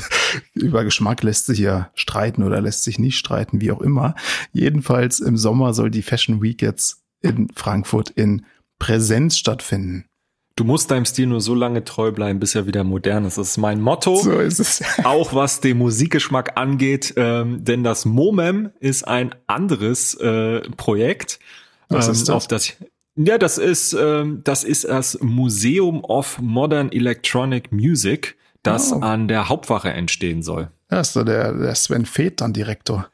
Über 0.54 0.84
Geschmack 0.84 1.22
lässt 1.22 1.46
sich 1.46 1.58
ja 1.58 1.90
streiten 1.94 2.42
oder 2.42 2.60
lässt 2.60 2.84
sich 2.84 2.98
nicht 2.98 3.18
streiten, 3.18 3.60
wie 3.60 3.72
auch 3.72 3.80
immer. 3.80 4.14
Jedenfalls 4.52 5.20
im 5.20 5.36
Sommer 5.36 5.74
soll 5.74 5.90
die 5.90 6.02
Fashion 6.02 6.42
Week 6.42 6.62
jetzt 6.62 7.02
in 7.20 7.48
Frankfurt 7.54 8.10
in 8.10 8.44
Präsenz 8.78 9.38
stattfinden. 9.38 10.04
Du 10.56 10.62
musst 10.62 10.90
deinem 10.92 11.04
Stil 11.04 11.26
nur 11.26 11.40
so 11.40 11.54
lange 11.54 11.82
treu 11.82 12.12
bleiben, 12.12 12.38
bis 12.38 12.54
er 12.54 12.66
wieder 12.66 12.84
modern 12.84 13.24
ist. 13.24 13.38
Das 13.38 13.50
ist 13.50 13.56
mein 13.56 13.80
Motto. 13.80 14.16
So 14.16 14.38
ist 14.38 14.60
es. 14.60 14.82
auch 15.04 15.34
was 15.34 15.60
den 15.60 15.78
Musikgeschmack 15.78 16.56
angeht. 16.56 17.14
Ähm, 17.16 17.64
denn 17.64 17.82
das 17.82 18.04
MOMEM 18.04 18.70
ist 18.78 19.08
ein 19.08 19.34
anderes 19.48 20.14
äh, 20.14 20.60
Projekt, 20.76 21.40
was 21.88 22.06
ist 22.06 22.20
ähm, 22.20 22.26
das? 22.26 22.30
auf 22.30 22.46
das 22.46 22.72
ja, 23.16 23.38
das 23.38 23.58
ist, 23.58 23.92
ähm, 23.92 24.40
das 24.44 24.64
ist 24.64 24.84
das 24.84 25.18
Museum 25.20 26.02
of 26.04 26.38
Modern 26.40 26.90
Electronic 26.90 27.72
Music, 27.72 28.36
das 28.62 28.92
oh. 28.92 29.00
an 29.00 29.28
der 29.28 29.48
Hauptwache 29.48 29.90
entstehen 29.90 30.42
soll. 30.42 30.70
Ja, 30.90 31.00
ist 31.00 31.12
so 31.12 31.22
der, 31.24 31.52
der 31.52 31.74
Sven 31.74 32.06
Feth 32.06 32.40
dann 32.40 32.52
Direktor. 32.52 33.08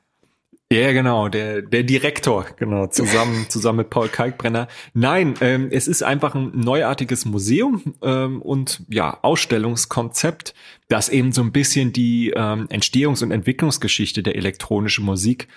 Ja, 0.73 0.93
genau, 0.93 1.29
der, 1.29 1.63
der 1.63 1.83
Direktor, 1.83 2.47
genau, 2.57 2.87
zusammen, 2.87 3.47
zusammen 3.49 3.79
mit 3.79 3.91
Paul 3.91 4.09
Kalkbrenner. 4.09 4.69
Nein, 4.95 5.35
ähm, 5.41 5.69
es 5.73 5.89
ist 5.89 6.05
einfach 6.05 6.37
ein 6.37 6.53
neuartiges 6.55 7.25
Museum 7.25 7.97
ähm, 8.03 8.41
und 8.41 8.83
ja, 8.89 9.19
Ausstellungskonzept, 9.23 10.55
das 10.89 11.09
eben 11.09 11.33
so 11.33 11.43
ein 11.43 11.51
bisschen 11.51 11.93
die 11.93 12.31
ähm, 12.37 12.69
Entstehungs- 12.69 13.25
und 13.25 13.33
Entwicklungsgeschichte 13.33 14.23
der 14.23 14.37
elektronischen 14.37 15.05
Musik 15.05 15.49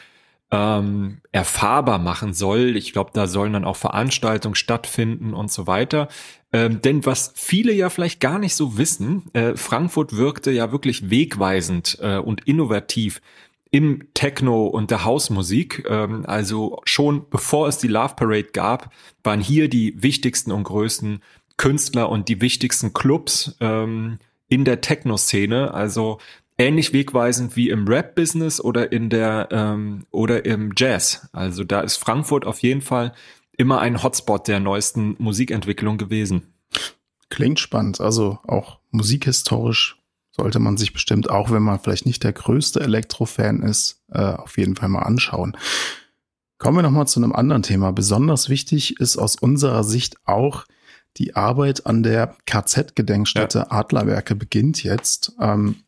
ähm, 0.54 1.18
erfahrbar 1.32 1.98
machen 1.98 2.34
soll. 2.34 2.78
Ich 2.78 2.94
glaube, 2.94 3.10
da 3.12 3.26
sollen 3.26 3.54
dann 3.54 3.66
auch 3.66 3.76
Veranstaltungen 3.76 4.54
stattfinden 4.54 5.34
und 5.34 5.52
so 5.52 5.66
weiter. 5.66 6.10
Ähm, 6.52 6.80
denn 6.80 7.04
was 7.08 7.34
viele 7.36 7.74
ja 7.74 7.90
vielleicht 7.90 8.20
gar 8.20 8.38
nicht 8.38 8.54
so 8.54 8.78
wissen, 8.78 9.24
äh, 9.34 9.56
Frankfurt 9.56 10.16
wirkte 10.16 10.52
ja 10.52 10.72
wirklich 10.72 11.10
wegweisend 11.10 11.98
äh, 12.02 12.18
und 12.18 12.48
innovativ 12.48 13.20
im 13.72 14.14
Techno 14.14 14.68
und 14.68 14.92
der 14.92 15.06
Hausmusik. 15.06 15.86
Ähm, 15.90 16.24
also 16.28 16.80
schon 16.84 17.28
bevor 17.32 17.68
es 17.68 17.80
die 17.80 17.88
Love 17.88 18.14
Parade 18.16 18.50
gab, 18.54 18.94
waren 19.24 19.42
hier 19.42 19.70
die 19.70 20.04
wichtigsten 20.04 20.52
und 20.52 20.66
größten 20.66 21.24
Künstler 21.58 22.10
und 22.10 22.30
die 22.30 22.42
wichtigsten 22.42 22.94
Clubs 22.94 23.58
ähm, 23.60 24.20
in 24.50 24.66
der 24.66 24.82
Techno-Szene. 24.82 25.74
Also 25.74 26.20
ähnlich 26.64 26.94
wegweisend 26.94 27.56
wie 27.56 27.70
im 27.70 27.88
Rap-Business 27.88 28.62
oder 28.62 28.92
in 28.92 29.10
der 29.10 29.50
ähm, 29.52 30.06
oder 30.12 30.46
im 30.46 30.72
Jazz. 30.76 31.28
Also 31.34 31.64
da 31.64 31.82
ist 31.82 31.98
Frankfurt 31.98 32.46
auf 32.46 32.60
jeden 32.60 32.82
Fall 32.82 33.14
immer 33.58 33.80
ein 33.80 34.02
Hotspot 34.02 34.48
der 34.48 34.60
neuesten 34.60 35.16
Musikentwicklung 35.20 35.98
gewesen. 35.98 36.54
Klingt 37.30 37.60
spannend. 37.60 38.00
Also 38.00 38.40
auch 38.48 38.80
musikhistorisch 38.92 40.00
sollte 40.32 40.60
man 40.60 40.78
sich 40.78 40.94
bestimmt, 40.94 41.30
auch 41.30 41.52
wenn 41.52 41.62
man 41.62 41.80
vielleicht 41.80 42.06
nicht 42.06 42.24
der 42.24 42.34
größte 42.34 42.80
Elektro-Fan 42.80 43.62
ist, 43.62 44.02
äh, 44.12 44.20
auf 44.20 44.58
jeden 44.58 44.76
Fall 44.76 44.90
mal 44.90 45.04
anschauen. 45.04 45.58
Kommen 46.58 46.78
wir 46.78 46.82
nochmal 46.84 47.08
zu 47.08 47.20
einem 47.20 47.34
anderen 47.34 47.62
Thema. 47.62 47.92
Besonders 47.92 48.48
wichtig 48.48 49.00
ist 49.00 49.18
aus 49.18 49.36
unserer 49.36 49.84
Sicht 49.84 50.16
auch 50.26 50.66
die 51.18 51.36
Arbeit 51.36 51.86
an 51.86 52.04
der 52.04 52.36
KZ-Gedenkstätte 52.46 53.60
ja. 53.60 53.72
Adlerwerke 53.72 54.34
beginnt 54.34 54.84
jetzt. 54.84 55.34
Ähm, 55.40 55.84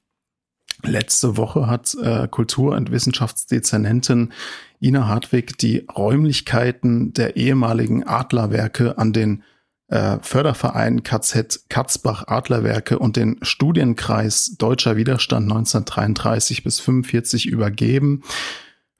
Letzte 0.86 1.38
Woche 1.38 1.68
hat 1.68 1.96
äh, 2.02 2.28
Kultur- 2.28 2.76
und 2.76 2.92
Wissenschaftsdezernentin 2.92 4.32
Ina 4.80 5.08
Hartwig 5.08 5.58
die 5.58 5.86
Räumlichkeiten 5.96 7.14
der 7.14 7.36
ehemaligen 7.36 8.06
Adlerwerke 8.06 8.98
an 8.98 9.14
den 9.14 9.44
äh, 9.88 10.18
Förderverein 10.22 11.04
KZ 11.04 11.66
Katzbach 11.70 12.28
Adlerwerke 12.28 13.00
und 13.00 13.16
den 13.16 13.38
Studienkreis 13.42 14.56
Deutscher 14.58 14.96
Widerstand 14.96 15.52
1933 15.52 16.64
bis 16.64 16.80
45 16.80 17.48
übergeben. 17.48 18.24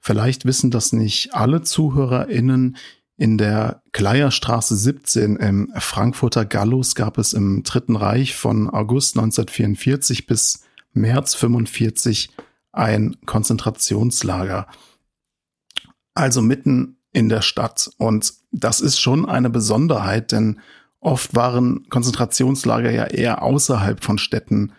Vielleicht 0.00 0.44
wissen 0.44 0.70
das 0.70 0.92
nicht 0.92 1.34
alle 1.34 1.62
ZuhörerInnen. 1.62 2.76
In 3.18 3.38
der 3.38 3.82
Kleierstraße 3.92 4.76
17 4.76 5.36
im 5.36 5.72
Frankfurter 5.78 6.44
Gallus 6.44 6.94
gab 6.94 7.16
es 7.16 7.32
im 7.32 7.62
Dritten 7.62 7.96
Reich 7.96 8.36
von 8.36 8.68
August 8.68 9.16
1944 9.16 10.26
bis 10.26 10.66
März 10.96 11.34
45 11.34 12.30
ein 12.72 13.16
Konzentrationslager. 13.26 14.66
Also 16.14 16.42
mitten 16.42 16.98
in 17.12 17.28
der 17.28 17.42
Stadt. 17.42 17.90
Und 17.98 18.34
das 18.50 18.80
ist 18.80 19.00
schon 19.00 19.26
eine 19.26 19.50
Besonderheit, 19.50 20.32
denn 20.32 20.60
oft 21.00 21.34
waren 21.34 21.88
Konzentrationslager 21.88 22.90
ja 22.90 23.04
eher 23.04 23.42
außerhalb 23.42 24.04
von 24.04 24.18
Städten 24.18 24.72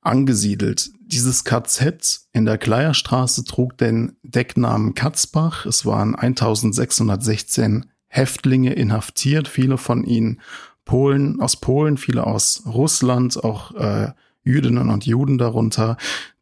angesiedelt. 0.00 0.90
Dieses 1.00 1.44
KZ 1.44 2.26
in 2.32 2.44
der 2.44 2.58
Kleierstraße 2.58 3.44
trug 3.44 3.78
den 3.78 4.16
Decknamen 4.22 4.94
Katzbach. 4.94 5.66
Es 5.66 5.86
waren 5.86 6.14
1616 6.14 7.86
Häftlinge 8.06 8.72
inhaftiert, 8.72 9.48
viele 9.48 9.78
von 9.78 10.04
ihnen 10.04 10.40
Polen, 10.84 11.40
aus 11.40 11.56
Polen, 11.56 11.96
viele 11.96 12.26
aus 12.26 12.62
Russland, 12.66 13.42
auch 13.42 13.74
äh, 13.74 14.12
Jüdinnen 14.44 14.90
und 14.90 15.06
Juden 15.06 15.38
darunter, 15.38 15.96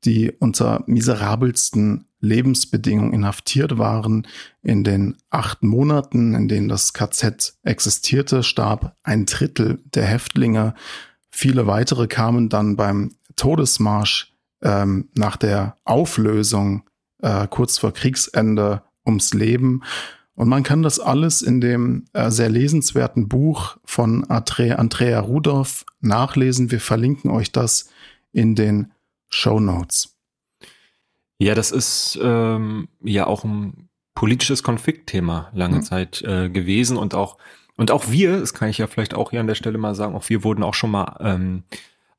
die 0.05 0.33
unter 0.33 0.83
miserabelsten 0.87 2.07
Lebensbedingungen 2.21 3.13
inhaftiert 3.13 3.79
waren. 3.79 4.27
In 4.63 4.85
den 4.85 5.17
acht 5.31 5.63
Monaten, 5.63 6.35
in 6.35 6.49
denen 6.49 6.69
das 6.69 6.93
KZ 6.93 7.55
existierte, 7.63 8.43
starb 8.43 8.97
ein 9.03 9.27
Drittel 9.27 9.81
der 9.95 10.05
Häftlinge. 10.05 10.75
Viele 11.31 11.67
weitere 11.67 12.07
kamen 12.07 12.49
dann 12.49 12.77
beim 12.77 13.15
Todesmarsch 13.37 14.33
ähm, 14.63 15.09
nach 15.15 15.37
der 15.37 15.77
Auflösung 15.85 16.85
äh, 17.23 17.47
kurz 17.49 17.79
vor 17.79 17.93
Kriegsende 17.93 18.83
ums 19.05 19.35
Leben. 19.35 19.83
Und 20.35 20.49
man 20.49 20.63
kann 20.63 20.83
das 20.83 20.99
alles 20.99 21.43
in 21.43 21.61
dem 21.61 22.05
äh, 22.13 22.31
sehr 22.31 22.49
lesenswerten 22.49 23.29
Buch 23.29 23.77
von 23.85 24.25
Andre, 24.25 24.79
Andrea 24.79 25.21
Rudolph 25.21 25.85
nachlesen. 26.01 26.71
Wir 26.71 26.81
verlinken 26.81 27.31
euch 27.31 27.53
das 27.53 27.89
in 28.33 28.55
den 28.55 28.93
Show 29.29 29.61
Notes. 29.61 30.17
Ja, 31.39 31.55
das 31.55 31.71
ist 31.71 32.19
ähm, 32.23 32.89
ja 33.03 33.27
auch 33.27 33.45
ein 33.45 33.89
politisches 34.15 34.63
Konfliktthema 34.63 35.51
lange 35.55 35.77
mhm. 35.77 35.83
Zeit 35.83 36.23
äh, 36.23 36.49
gewesen 36.49 36.97
und 36.97 37.15
auch 37.15 37.39
und 37.77 37.91
auch 37.91 38.11
wir, 38.11 38.39
das 38.39 38.55
kann 38.55 38.69
ich 38.69 38.79
ja 38.79 38.87
vielleicht 38.87 39.15
auch 39.15 39.31
hier 39.31 39.41
an 39.41 39.47
der 39.47 39.55
Stelle 39.55 39.79
mal 39.79 39.95
sagen, 39.95 40.15
auch 40.15 40.29
wir 40.29 40.45
wurden 40.45 40.63
auch 40.63 40.75
schon 40.75 40.91
mal 40.91 41.17
ähm, 41.21 41.65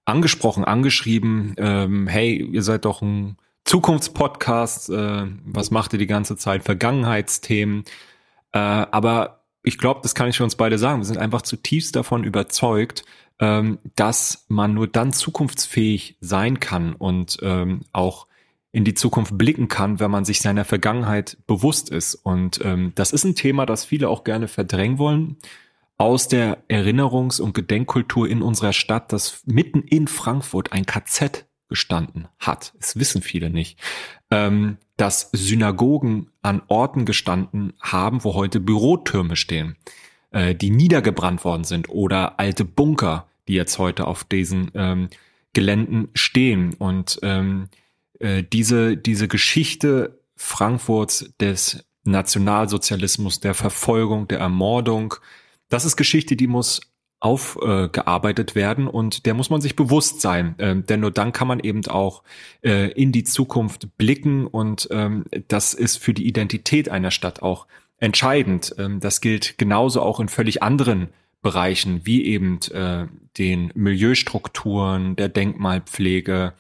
angesprochen, 0.04 0.66
angeschrieben, 0.66 1.54
ähm, 1.58 2.08
hey, 2.08 2.36
ihr 2.36 2.64
seid 2.64 2.86
doch 2.86 3.02
ein 3.02 3.38
Zukunftspodcast, 3.66 4.90
äh, 4.90 5.28
was 5.46 5.72
macht 5.72 5.94
ihr 5.94 6.00
die 6.00 6.08
ganze 6.08 6.36
Zeit, 6.36 6.64
Vergangenheitsthemen. 6.64 7.84
Äh, 8.52 8.58
aber 8.60 9.44
ich 9.64 9.78
glaube, 9.78 10.02
das 10.04 10.16
kann 10.16 10.28
ich 10.28 10.38
für 10.38 10.44
uns 10.44 10.56
beide 10.56 10.78
sagen. 10.78 11.00
Wir 11.00 11.06
sind 11.06 11.18
einfach 11.18 11.44
zutiefst 11.44 11.96
davon 11.96 12.24
überzeugt, 12.24 13.06
ähm, 13.44 13.80
dass 13.98 14.46
man 14.48 14.74
nur 14.74 14.88
dann 14.88 15.12
zukunftsfähig 15.12 16.16
sein 16.22 16.62
kann 16.62 16.94
und 16.94 17.38
ähm, 17.42 17.82
auch 17.92 18.28
in 18.72 18.86
die 18.86 18.94
Zukunft 18.94 19.38
blicken 19.38 19.68
kann, 19.68 20.00
wenn 20.00 20.10
man 20.10 20.24
sich 20.24 20.40
seiner 20.40 20.64
Vergangenheit 20.64 21.38
bewusst 21.46 21.90
ist. 21.90 22.16
Und 22.16 22.64
ähm, 22.64 22.94
das 22.96 23.12
ist 23.12 23.26
ein 23.26 23.36
Thema, 23.36 23.66
das 23.66 23.84
viele 23.84 24.08
auch 24.08 24.24
gerne 24.24 24.48
verdrängen 24.48 24.98
wollen 24.98 25.36
aus 25.98 26.30
der 26.30 26.64
Erinnerungs- 26.70 27.42
und 27.42 27.54
Gedenkkultur 27.54 28.30
in 28.30 28.42
unserer 28.42 28.72
Stadt, 28.72 29.12
dass 29.12 29.44
mitten 29.46 29.82
in 29.82 30.08
Frankfurt 30.08 30.72
ein 30.72 30.86
KZ 30.86 31.46
gestanden 31.68 32.30
hat. 32.40 32.74
Das 32.80 32.98
wissen 32.98 33.22
viele 33.22 33.50
nicht. 33.50 33.78
Ähm, 34.32 34.78
dass 34.96 35.32
Synagogen 35.34 36.30
an 36.42 36.62
Orten 36.68 37.04
gestanden 37.06 37.74
haben, 37.82 38.24
wo 38.24 38.36
heute 38.36 38.62
Bürotürme 38.62 39.36
stehen, 39.36 39.76
äh, 40.32 40.56
die 40.56 40.70
niedergebrannt 40.70 41.44
worden 41.44 41.66
sind 41.66 41.90
oder 41.90 42.40
alte 42.40 42.64
Bunker, 42.64 43.28
die 43.48 43.54
jetzt 43.54 43.78
heute 43.80 44.08
auf 44.08 44.24
diesen 44.24 44.72
ähm, 44.74 45.10
Geländen 45.54 46.10
stehen. 46.14 46.74
Und 46.74 47.20
ähm, 47.24 47.70
äh, 48.20 48.44
diese, 48.44 48.98
diese 48.98 49.28
Geschichte 49.28 50.20
Frankfurts 50.36 51.34
des 51.40 51.86
Nationalsozialismus, 52.04 53.40
der 53.40 53.54
Verfolgung, 53.54 54.28
der 54.28 54.40
Ermordung, 54.40 55.16
das 55.70 55.86
ist 55.86 55.96
Geschichte, 55.96 56.36
die 56.36 56.48
muss 56.48 56.82
aufgearbeitet 57.20 58.52
äh, 58.52 58.56
werden 58.56 58.88
und 58.88 59.26
der 59.26 59.34
muss 59.34 59.50
man 59.50 59.62
sich 59.62 59.78
bewusst 59.78 60.20
sein, 60.20 60.56
ähm, 60.60 60.86
denn 60.86 61.00
nur 61.00 61.12
dann 61.12 61.32
kann 61.32 61.48
man 61.48 61.62
eben 61.62 61.86
auch 61.88 62.24
äh, 62.62 62.92
in 62.92 63.14
die 63.14 63.24
Zukunft 63.24 63.98
blicken 63.98 64.46
und 64.46 64.90
ähm, 64.92 65.24
das 65.48 65.74
ist 65.74 65.98
für 65.98 66.14
die 66.14 66.28
Identität 66.28 66.90
einer 66.90 67.12
Stadt 67.12 67.42
auch 67.42 67.66
entscheidend. 67.98 68.76
Ähm, 68.78 69.00
das 69.00 69.22
gilt 69.22 69.58
genauso 69.58 70.02
auch 70.02 70.20
in 70.20 70.28
völlig 70.28 70.62
anderen 70.62 71.08
Bereichen 71.44 72.02
wie 72.06 72.26
eben 72.26 72.60
äh, 72.72 73.06
den 73.38 73.72
Milieustrukturen, 73.76 75.16
der 75.16 75.30
Denkmalpflege 75.30 76.54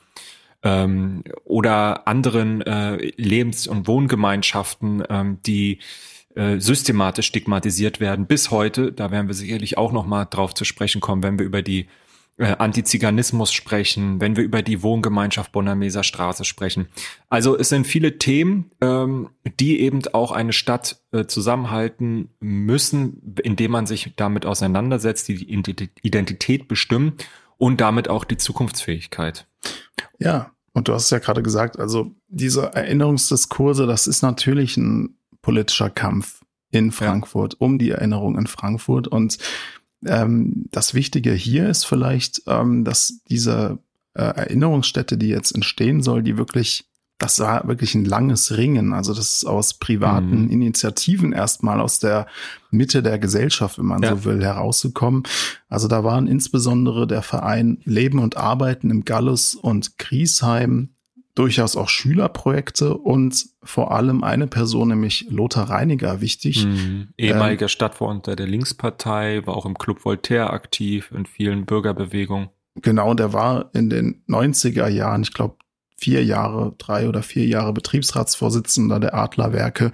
ähm, 0.61 1.23
oder 1.45 2.07
anderen 2.07 2.61
äh, 2.61 2.97
Lebens- 3.17 3.67
und 3.67 3.87
Wohngemeinschaften, 3.87 5.03
ähm, 5.09 5.39
die 5.45 5.79
äh, 6.35 6.59
systematisch 6.59 7.27
stigmatisiert 7.27 7.99
werden 7.99 8.27
bis 8.27 8.51
heute. 8.51 8.91
Da 8.91 9.09
werden 9.09 9.27
wir 9.27 9.35
sicherlich 9.35 9.77
auch 9.77 9.91
noch 9.91 10.05
mal 10.05 10.25
drauf 10.25 10.53
zu 10.53 10.65
sprechen 10.65 11.01
kommen, 11.01 11.23
wenn 11.23 11.39
wir 11.39 11.45
über 11.45 11.61
die 11.61 11.87
äh, 12.37 12.55
Antiziganismus 12.57 13.53
sprechen, 13.53 14.19
wenn 14.19 14.35
wir 14.35 14.43
über 14.43 14.61
die 14.61 14.81
Wohngemeinschaft 14.81 15.51
Bonnermeser 15.51 16.03
Straße 16.03 16.45
sprechen. 16.45 16.87
Also 17.29 17.57
es 17.57 17.69
sind 17.69 17.85
viele 17.85 18.17
Themen, 18.17 18.71
ähm, 18.81 19.29
die 19.59 19.79
eben 19.79 20.01
auch 20.13 20.31
eine 20.31 20.53
Stadt 20.53 21.01
äh, 21.11 21.25
zusammenhalten 21.25 22.29
müssen, 22.39 23.35
indem 23.43 23.71
man 23.71 23.85
sich 23.85 24.13
damit 24.15 24.45
auseinandersetzt, 24.45 25.27
die 25.27 25.45
die 25.45 25.89
Identität 26.01 26.67
bestimmen 26.67 27.13
und 27.57 27.81
damit 27.81 28.09
auch 28.09 28.23
die 28.23 28.37
Zukunftsfähigkeit. 28.37 29.47
Ja, 30.17 30.51
und 30.73 30.87
du 30.87 30.93
hast 30.93 31.05
es 31.05 31.09
ja 31.11 31.19
gerade 31.19 31.43
gesagt, 31.43 31.77
also 31.77 32.15
diese 32.27 32.73
Erinnerungsdiskurse, 32.73 33.85
das 33.85 34.07
ist 34.07 34.23
natürlich 34.23 34.75
ein 34.75 35.17
politischer 35.41 35.91
Kampf 35.91 36.41
in 36.71 36.91
Frankfurt, 36.91 37.53
ja. 37.53 37.57
um 37.59 37.77
die 37.77 37.91
Erinnerung 37.91 38.37
in 38.37 38.47
Frankfurt. 38.47 39.07
Und 39.07 39.37
ähm, 40.05 40.65
das 40.71 40.93
Wichtige 40.93 41.31
hier 41.33 41.69
ist 41.69 41.85
vielleicht, 41.85 42.43
ähm, 42.47 42.83
dass 42.83 43.21
diese 43.29 43.79
äh, 44.13 44.23
Erinnerungsstätte, 44.23 45.17
die 45.17 45.29
jetzt 45.29 45.53
entstehen 45.53 46.01
soll, 46.01 46.23
die 46.23 46.37
wirklich, 46.37 46.85
das 47.17 47.39
war 47.39 47.67
wirklich 47.67 47.95
ein 47.95 48.05
langes 48.05 48.57
Ringen. 48.57 48.93
Also 48.93 49.13
das 49.13 49.37
ist 49.37 49.45
aus 49.45 49.75
privaten 49.75 50.45
mhm. 50.45 50.51
Initiativen 50.51 51.33
erstmal 51.33 51.79
aus 51.79 51.99
der 51.99 52.27
Mitte 52.69 53.01
der 53.01 53.19
Gesellschaft, 53.19 53.79
wenn 53.79 53.85
man 53.85 54.03
ja. 54.03 54.15
so 54.15 54.25
will, 54.25 54.43
herausgekommen. 54.43 55.23
Also 55.69 55.87
da 55.87 56.03
waren 56.03 56.27
insbesondere 56.27 57.07
der 57.07 57.21
Verein 57.21 57.79
Leben 57.83 58.19
und 58.19 58.37
Arbeiten 58.37 58.89
im 58.89 59.05
Gallus 59.05 59.55
und 59.55 59.97
Griesheim, 59.97 60.92
durchaus 61.35 61.75
auch 61.75 61.89
Schülerprojekte 61.89 62.95
und 62.95 63.45
vor 63.63 63.91
allem 63.91 64.23
eine 64.23 64.47
Person, 64.47 64.89
nämlich 64.89 65.25
Lothar 65.29 65.69
Reiniger, 65.69 66.21
wichtig. 66.21 66.65
Mhm. 66.65 67.09
Ehemaliger 67.17 67.63
ähm, 67.63 67.69
Stadtverordneter 67.69 68.35
der 68.35 68.47
Linkspartei, 68.47 69.45
war 69.45 69.55
auch 69.55 69.65
im 69.65 69.77
Club 69.77 70.05
Voltaire 70.05 70.51
aktiv, 70.51 71.11
in 71.15 71.25
vielen 71.25 71.65
Bürgerbewegungen. 71.65 72.49
Genau, 72.75 73.13
der 73.13 73.33
war 73.33 73.69
in 73.73 73.89
den 73.89 74.23
90er 74.27 74.87
Jahren, 74.87 75.23
ich 75.23 75.33
glaube, 75.33 75.55
vier 75.97 76.23
Jahre, 76.23 76.75
drei 76.77 77.07
oder 77.07 77.23
vier 77.23 77.45
Jahre 77.45 77.73
Betriebsratsvorsitzender 77.73 78.99
der 78.99 79.15
Adlerwerke. 79.15 79.91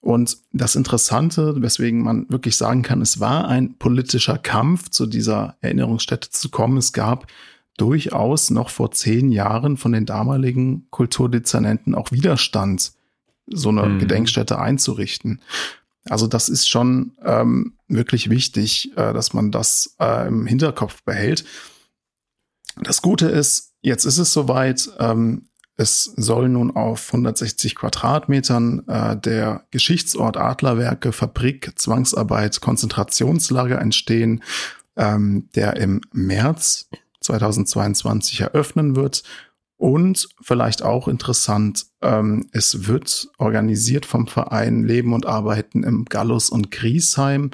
Und 0.00 0.38
das 0.52 0.76
Interessante, 0.76 1.60
weswegen 1.60 2.02
man 2.02 2.26
wirklich 2.28 2.56
sagen 2.56 2.82
kann, 2.82 3.00
es 3.00 3.18
war 3.20 3.48
ein 3.48 3.76
politischer 3.78 4.38
Kampf, 4.38 4.90
zu 4.90 5.06
dieser 5.06 5.56
Erinnerungsstätte 5.60 6.30
zu 6.30 6.48
kommen. 6.48 6.76
Es 6.76 6.92
gab 6.92 7.26
durchaus 7.76 8.50
noch 8.50 8.70
vor 8.70 8.90
zehn 8.90 9.30
Jahren 9.30 9.76
von 9.76 9.92
den 9.92 10.06
damaligen 10.06 10.86
Kulturdezernenten 10.90 11.94
auch 11.94 12.12
Widerstand, 12.12 12.92
so 13.46 13.68
eine 13.68 13.86
mhm. 13.86 13.98
Gedenkstätte 13.98 14.58
einzurichten. 14.58 15.40
Also 16.08 16.26
das 16.26 16.48
ist 16.48 16.68
schon 16.68 17.12
ähm, 17.24 17.74
wirklich 17.88 18.30
wichtig, 18.30 18.92
äh, 18.96 19.12
dass 19.12 19.32
man 19.32 19.50
das 19.50 19.96
äh, 20.00 20.28
im 20.28 20.46
Hinterkopf 20.46 21.02
behält. 21.02 21.44
Das 22.80 23.02
Gute 23.02 23.26
ist, 23.26 23.72
jetzt 23.80 24.04
ist 24.04 24.18
es 24.18 24.32
soweit. 24.32 24.88
Ähm, 24.98 25.48
es 25.78 26.04
soll 26.16 26.48
nun 26.48 26.74
auf 26.74 27.08
160 27.12 27.74
Quadratmetern 27.74 28.86
äh, 28.88 29.16
der 29.16 29.66
Geschichtsort 29.70 30.38
Adlerwerke, 30.38 31.12
Fabrik, 31.12 31.72
Zwangsarbeit, 31.76 32.60
Konzentrationslager 32.62 33.78
entstehen, 33.78 34.42
ähm, 34.96 35.50
der 35.54 35.76
im 35.76 36.00
März 36.12 36.88
2022 37.26 38.40
eröffnen 38.40 38.96
wird. 38.96 39.22
Und 39.76 40.28
vielleicht 40.40 40.82
auch 40.82 41.06
interessant, 41.06 41.86
ähm, 42.00 42.48
es 42.52 42.88
wird 42.88 43.28
organisiert 43.36 44.06
vom 44.06 44.26
Verein 44.26 44.84
Leben 44.84 45.12
und 45.12 45.26
Arbeiten 45.26 45.82
im 45.82 46.06
Gallus 46.06 46.48
und 46.48 46.70
Griesheim 46.70 47.50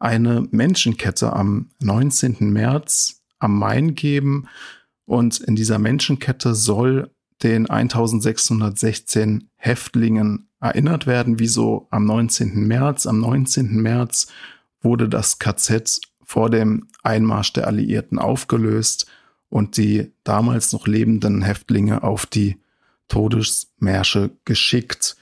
eine 0.00 0.48
Menschenkette 0.50 1.32
am 1.32 1.70
19. 1.80 2.50
März 2.52 3.22
am 3.38 3.58
Main 3.58 3.94
geben. 3.94 4.48
Und 5.04 5.38
in 5.40 5.54
dieser 5.54 5.78
Menschenkette 5.78 6.54
soll 6.54 7.10
den 7.42 7.68
1616 7.70 9.48
Häftlingen 9.56 10.48
erinnert 10.60 11.06
werden, 11.06 11.38
wie 11.38 11.46
so 11.46 11.86
am 11.90 12.04
19. 12.04 12.66
März. 12.66 13.06
Am 13.06 13.20
19. 13.20 13.80
März 13.80 14.28
wurde 14.82 15.08
das 15.08 15.38
KZ 15.38 16.00
vor 16.30 16.48
dem 16.48 16.86
Einmarsch 17.02 17.52
der 17.54 17.66
Alliierten 17.66 18.20
aufgelöst 18.20 19.10
und 19.48 19.76
die 19.76 20.12
damals 20.22 20.72
noch 20.72 20.86
lebenden 20.86 21.42
Häftlinge 21.42 22.04
auf 22.04 22.24
die 22.24 22.60
Todesmärsche 23.08 24.30
geschickt. 24.44 25.16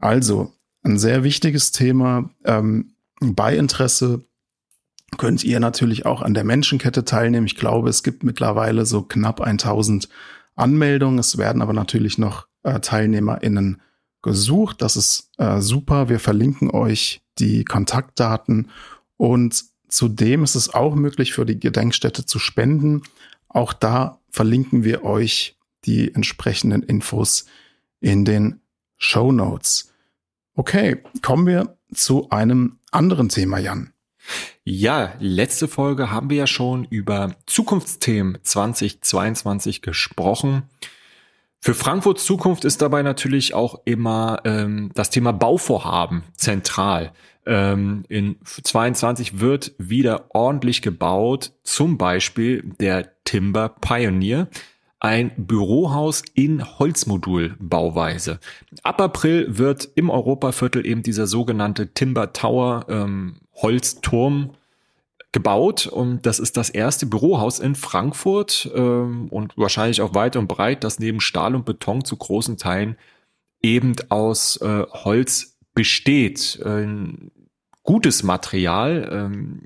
Also 0.00 0.52
ein 0.82 0.98
sehr 0.98 1.22
wichtiges 1.22 1.70
Thema. 1.70 2.28
Ähm, 2.44 2.96
bei 3.20 3.56
Interesse 3.56 4.24
könnt 5.16 5.44
ihr 5.44 5.60
natürlich 5.60 6.06
auch 6.06 6.22
an 6.22 6.34
der 6.34 6.42
Menschenkette 6.42 7.04
teilnehmen. 7.04 7.46
Ich 7.46 7.54
glaube, 7.54 7.88
es 7.88 8.02
gibt 8.02 8.24
mittlerweile 8.24 8.84
so 8.84 9.02
knapp 9.02 9.40
1000 9.40 10.08
Anmeldungen. 10.56 11.20
Es 11.20 11.38
werden 11.38 11.62
aber 11.62 11.72
natürlich 11.72 12.18
noch 12.18 12.48
äh, 12.64 12.80
TeilnehmerInnen 12.80 13.80
gesucht. 14.22 14.82
Das 14.82 14.96
ist 14.96 15.30
äh, 15.38 15.60
super. 15.60 16.08
Wir 16.08 16.18
verlinken 16.18 16.68
euch 16.68 17.22
die 17.38 17.64
Kontaktdaten 17.64 18.70
und 19.16 19.75
zudem 19.88 20.44
ist 20.44 20.54
es 20.54 20.72
auch 20.72 20.94
möglich 20.94 21.32
für 21.32 21.46
die 21.46 21.58
Gedenkstätte 21.58 22.26
zu 22.26 22.38
spenden. 22.38 23.02
Auch 23.48 23.72
da 23.72 24.20
verlinken 24.30 24.84
wir 24.84 25.04
euch 25.04 25.56
die 25.84 26.14
entsprechenden 26.14 26.82
Infos 26.82 27.46
in 28.00 28.24
den 28.24 28.60
Show 28.96 29.32
Notes. 29.32 29.92
Okay, 30.54 31.02
kommen 31.22 31.46
wir 31.46 31.76
zu 31.94 32.30
einem 32.30 32.78
anderen 32.90 33.28
Thema, 33.28 33.58
Jan. 33.58 33.92
Ja, 34.64 35.14
letzte 35.20 35.68
Folge 35.68 36.10
haben 36.10 36.30
wir 36.30 36.38
ja 36.38 36.46
schon 36.46 36.84
über 36.84 37.36
Zukunftsthemen 37.46 38.38
2022 38.42 39.82
gesprochen. 39.82 40.64
Für 41.60 41.74
Frankfurts 41.74 42.24
Zukunft 42.24 42.64
ist 42.64 42.82
dabei 42.82 43.02
natürlich 43.02 43.54
auch 43.54 43.80
immer 43.84 44.40
ähm, 44.44 44.90
das 44.94 45.10
Thema 45.10 45.32
Bauvorhaben 45.32 46.24
zentral. 46.34 47.12
Ähm, 47.46 48.04
in 48.08 48.36
22 48.44 49.40
wird 49.40 49.72
wieder 49.78 50.26
ordentlich 50.34 50.82
gebaut, 50.82 51.52
zum 51.62 51.96
Beispiel 51.96 52.62
der 52.80 53.12
Timber 53.24 53.68
Pioneer 53.80 54.48
ein 54.98 55.32
Bürohaus 55.36 56.22
in 56.34 56.78
Holzmodulbauweise. 56.78 58.40
Ab 58.82 59.00
April 59.00 59.58
wird 59.58 59.88
im 59.94 60.10
Europaviertel 60.10 60.86
eben 60.86 61.02
dieser 61.02 61.26
sogenannte 61.26 61.92
Timber 61.92 62.32
Tower 62.32 62.86
ähm, 62.88 63.36
Holzturm 63.54 64.52
gebaut 65.32 65.86
und 65.86 66.24
das 66.24 66.38
ist 66.38 66.56
das 66.56 66.70
erste 66.70 67.04
Bürohaus 67.04 67.58
in 67.58 67.74
Frankfurt 67.74 68.70
ähm, 68.74 69.28
und 69.28 69.56
wahrscheinlich 69.58 70.00
auch 70.00 70.14
weit 70.14 70.34
und 70.36 70.48
breit, 70.48 70.82
das 70.82 70.98
neben 70.98 71.20
Stahl 71.20 71.54
und 71.54 71.66
Beton 71.66 72.04
zu 72.04 72.16
großen 72.16 72.56
Teilen 72.56 72.96
eben 73.62 73.94
aus 74.08 74.56
äh, 74.62 74.84
Holz 74.90 75.58
besteht. 75.74 76.58
Ein 76.64 77.30
gutes 77.86 78.22
Material, 78.22 79.08
ähm, 79.10 79.62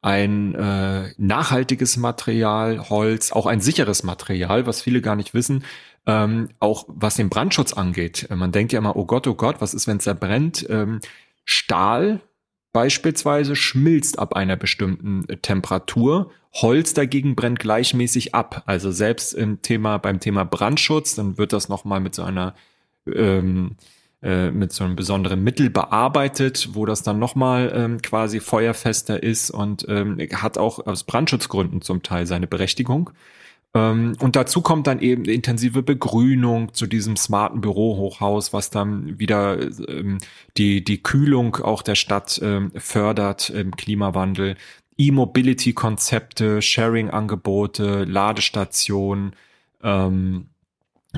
ein 0.00 0.54
äh, 0.54 1.12
nachhaltiges 1.18 1.96
Material, 1.96 2.88
Holz, 2.88 3.32
auch 3.32 3.46
ein 3.46 3.60
sicheres 3.60 4.02
Material, 4.04 4.66
was 4.66 4.80
viele 4.80 5.02
gar 5.02 5.16
nicht 5.16 5.34
wissen, 5.34 5.64
ähm, 6.06 6.48
auch 6.60 6.86
was 6.88 7.16
den 7.16 7.28
Brandschutz 7.28 7.72
angeht. 7.72 8.28
Man 8.30 8.52
denkt 8.52 8.72
ja 8.72 8.78
immer, 8.78 8.96
oh 8.96 9.04
Gott, 9.04 9.26
oh 9.26 9.34
Gott, 9.34 9.60
was 9.60 9.74
ist, 9.74 9.86
wenn 9.86 9.98
es 9.98 10.04
da 10.04 10.14
brennt? 10.14 10.66
Ähm, 10.70 11.00
Stahl 11.44 12.20
beispielsweise 12.72 13.56
schmilzt 13.56 14.18
ab 14.18 14.34
einer 14.34 14.56
bestimmten 14.56 15.28
äh, 15.28 15.36
Temperatur. 15.38 16.30
Holz 16.52 16.94
dagegen 16.94 17.34
brennt 17.34 17.58
gleichmäßig 17.58 18.34
ab. 18.34 18.62
Also 18.66 18.92
selbst 18.92 19.34
im 19.34 19.62
Thema, 19.62 19.98
beim 19.98 20.20
Thema 20.20 20.44
Brandschutz, 20.44 21.16
dann 21.16 21.38
wird 21.38 21.52
das 21.52 21.68
nochmal 21.68 22.00
mit 22.00 22.14
so 22.14 22.22
einer 22.22 22.54
ähm, 23.12 23.76
äh, 24.22 24.50
mit 24.50 24.72
so 24.72 24.84
einem 24.84 24.96
besonderen 24.96 25.44
Mittel 25.44 25.70
bearbeitet, 25.70 26.70
wo 26.72 26.86
das 26.86 27.02
dann 27.02 27.18
nochmal 27.18 27.72
ähm, 27.74 28.02
quasi 28.02 28.40
feuerfester 28.40 29.22
ist 29.22 29.50
und 29.50 29.86
ähm, 29.88 30.18
hat 30.34 30.58
auch 30.58 30.86
aus 30.86 31.04
Brandschutzgründen 31.04 31.82
zum 31.82 32.02
Teil 32.02 32.26
seine 32.26 32.48
Berechtigung. 32.48 33.10
Ähm, 33.74 34.16
und 34.18 34.34
dazu 34.34 34.60
kommt 34.60 34.86
dann 34.86 35.00
eben 35.00 35.24
intensive 35.24 35.82
Begrünung 35.82 36.74
zu 36.74 36.86
diesem 36.86 37.16
smarten 37.16 37.60
Bürohochhaus, 37.60 38.52
was 38.52 38.70
dann 38.70 39.18
wieder 39.18 39.60
ähm, 39.88 40.18
die, 40.56 40.82
die 40.82 41.02
Kühlung 41.02 41.56
auch 41.56 41.82
der 41.82 41.94
Stadt 41.94 42.40
ähm, 42.42 42.72
fördert 42.74 43.50
im 43.50 43.76
Klimawandel. 43.76 44.56
E-Mobility-Konzepte, 44.96 46.60
Sharing-Angebote, 46.60 48.02
Ladestationen, 48.04 49.36
ähm, 49.82 50.48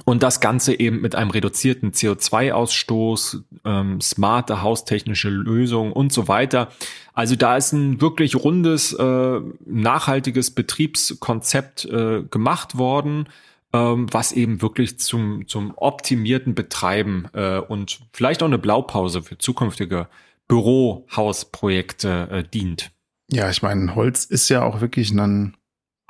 und 0.05 0.23
das 0.23 0.41
Ganze 0.41 0.79
eben 0.79 1.01
mit 1.01 1.15
einem 1.15 1.31
reduzierten 1.31 1.93
CO2-Ausstoß, 1.93 3.43
ähm, 3.65 4.01
smarte 4.01 4.63
haustechnische 4.63 5.29
Lösungen 5.29 5.93
und 5.93 6.13
so 6.13 6.29
weiter. 6.29 6.69
Also 7.13 7.35
da 7.35 7.57
ist 7.57 7.73
ein 7.73 8.01
wirklich 8.01 8.37
rundes, 8.37 8.93
äh, 8.93 9.41
nachhaltiges 9.67 10.53
Betriebskonzept 10.53 11.87
äh, 11.87 12.23
gemacht 12.23 12.79
worden, 12.79 13.29
ähm, 13.73 14.07
was 14.13 14.33
eben 14.33 14.63
wirklich 14.63 14.99
zum, 14.99 15.49
zum 15.49 15.73
optimierten 15.77 16.55
Betreiben 16.55 17.29
äh, 17.33 17.59
und 17.59 18.01
vielleicht 18.13 18.43
auch 18.43 18.49
eine 18.49 18.59
Blaupause 18.59 19.23
für 19.23 19.39
zukünftige 19.39 20.09
Bürohausprojekte 20.47 22.29
äh, 22.31 22.45
dient. 22.45 22.91
Ja, 23.29 23.51
ich 23.51 23.63
meine, 23.63 23.95
Holz 23.95 24.25
ist 24.25 24.49
ja 24.49 24.63
auch 24.63 24.81
wirklich 24.81 25.11
ein 25.11 25.57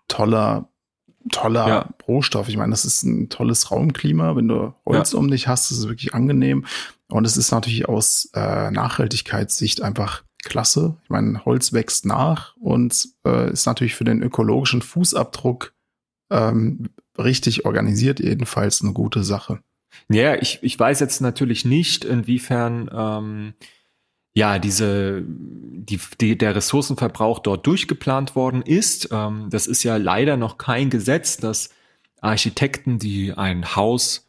toller 0.09 0.70
toller 1.31 1.69
ja. 1.69 1.89
Rohstoff. 2.09 2.49
Ich 2.49 2.57
meine, 2.57 2.71
das 2.71 2.85
ist 2.85 3.03
ein 3.03 3.29
tolles 3.29 3.71
Raumklima. 3.71 4.37
Wenn 4.37 4.49
du 4.49 4.75
Holz 4.87 5.13
ja. 5.13 5.19
um 5.19 5.31
dich 5.31 5.49
hast, 5.49 5.71
ist 5.71 5.79
es 5.79 5.89
wirklich 5.89 6.15
angenehm. 6.15 6.65
Und 7.09 7.27
es 7.27 7.37
ist 7.37 7.51
natürlich 7.51 7.89
aus 7.89 8.31
äh, 8.35 8.71
Nachhaltigkeitssicht 8.71 9.83
einfach 9.83 10.23
klasse. 10.43 10.97
Ich 11.05 11.11
meine, 11.11 11.45
Holz 11.45 11.73
wächst 11.73 12.07
nach 12.07 12.57
und 12.57 13.09
äh, 13.27 13.53
ist 13.53 13.67
natürlich 13.67 13.95
für 13.95 14.05
den 14.05 14.23
ökologischen 14.23 14.83
Fußabdruck 14.83 15.75
ähm, 16.31 16.89
richtig 17.19 17.67
organisiert, 17.67 18.21
jedenfalls 18.21 18.83
eine 18.83 18.93
gute 18.93 19.25
Sache. 19.25 19.61
Ja, 20.09 20.37
ich, 20.37 20.61
ich 20.63 20.79
weiß 20.79 21.01
jetzt 21.01 21.21
natürlich 21.21 21.65
nicht, 21.65 22.05
inwiefern 22.05 22.89
ähm, 22.93 23.55
ja, 24.33 24.59
diese, 24.59 25.23
die, 25.27 25.99
die, 26.21 26.39
der 26.39 26.55
Ressourcenverbrauch 26.55 27.41
dort 27.41 27.67
durchgeplant 27.67 28.37
worden 28.37 28.63
ist. 28.63 29.09
Ähm, 29.13 29.49
das 29.51 29.67
ist 29.67 29.83
ja 29.83 29.97
leider 29.97 30.37
noch 30.37 30.59
kein 30.59 30.91
Gesetz, 30.91 31.37
dass 31.37 31.71
Architekten, 32.21 32.99
die 32.99 33.33
ein 33.33 33.75
Haus 33.77 34.29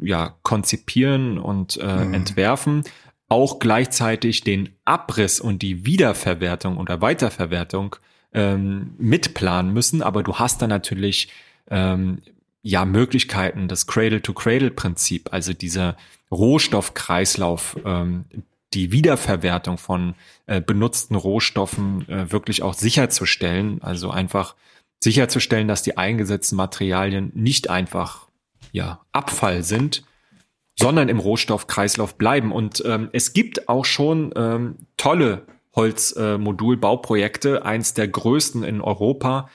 ja 0.00 0.36
konzipieren 0.42 1.38
und 1.38 1.76
äh, 1.78 2.04
mhm. 2.04 2.14
entwerfen, 2.14 2.84
auch 3.28 3.58
gleichzeitig 3.58 4.42
den 4.42 4.70
Abriss 4.84 5.40
und 5.40 5.62
die 5.62 5.84
Wiederverwertung 5.84 6.78
oder 6.78 7.00
Weiterverwertung 7.00 7.96
ähm, 8.32 8.94
mitplanen 8.98 9.72
müssen. 9.72 10.02
Aber 10.02 10.22
du 10.22 10.36
hast 10.36 10.62
da 10.62 10.66
natürlich 10.66 11.30
ähm, 11.70 12.18
ja 12.62 12.84
Möglichkeiten, 12.84 13.68
das 13.68 13.86
Cradle-to-Cradle-Prinzip, 13.86 15.32
also 15.32 15.52
dieser 15.52 15.96
Rohstoffkreislauf, 16.30 17.78
ähm, 17.84 18.24
die 18.74 18.92
Wiederverwertung 18.92 19.78
von 19.78 20.14
äh, 20.46 20.60
benutzten 20.60 21.16
Rohstoffen 21.16 22.08
äh, 22.08 22.30
wirklich 22.30 22.62
auch 22.62 22.74
sicherzustellen. 22.74 23.82
Also 23.82 24.10
einfach 24.10 24.54
sicherzustellen, 25.02 25.68
dass 25.68 25.82
die 25.82 25.96
eingesetzten 25.96 26.56
Materialien 26.56 27.32
nicht 27.34 27.70
einfach 27.70 28.28
ja 28.72 29.00
Abfall 29.12 29.62
sind, 29.62 30.04
sondern 30.78 31.08
im 31.08 31.18
Rohstoffkreislauf 31.18 32.16
bleiben. 32.16 32.52
Und 32.52 32.82
ähm, 32.86 33.08
es 33.12 33.32
gibt 33.32 33.68
auch 33.68 33.84
schon 33.84 34.32
ähm, 34.36 34.76
tolle 34.96 35.46
Holzmodulbauprojekte, 35.74 37.56
äh, 37.56 37.62
eins 37.62 37.94
der 37.94 38.08
größten 38.08 38.64
in 38.64 38.80
Europa, 38.80 39.48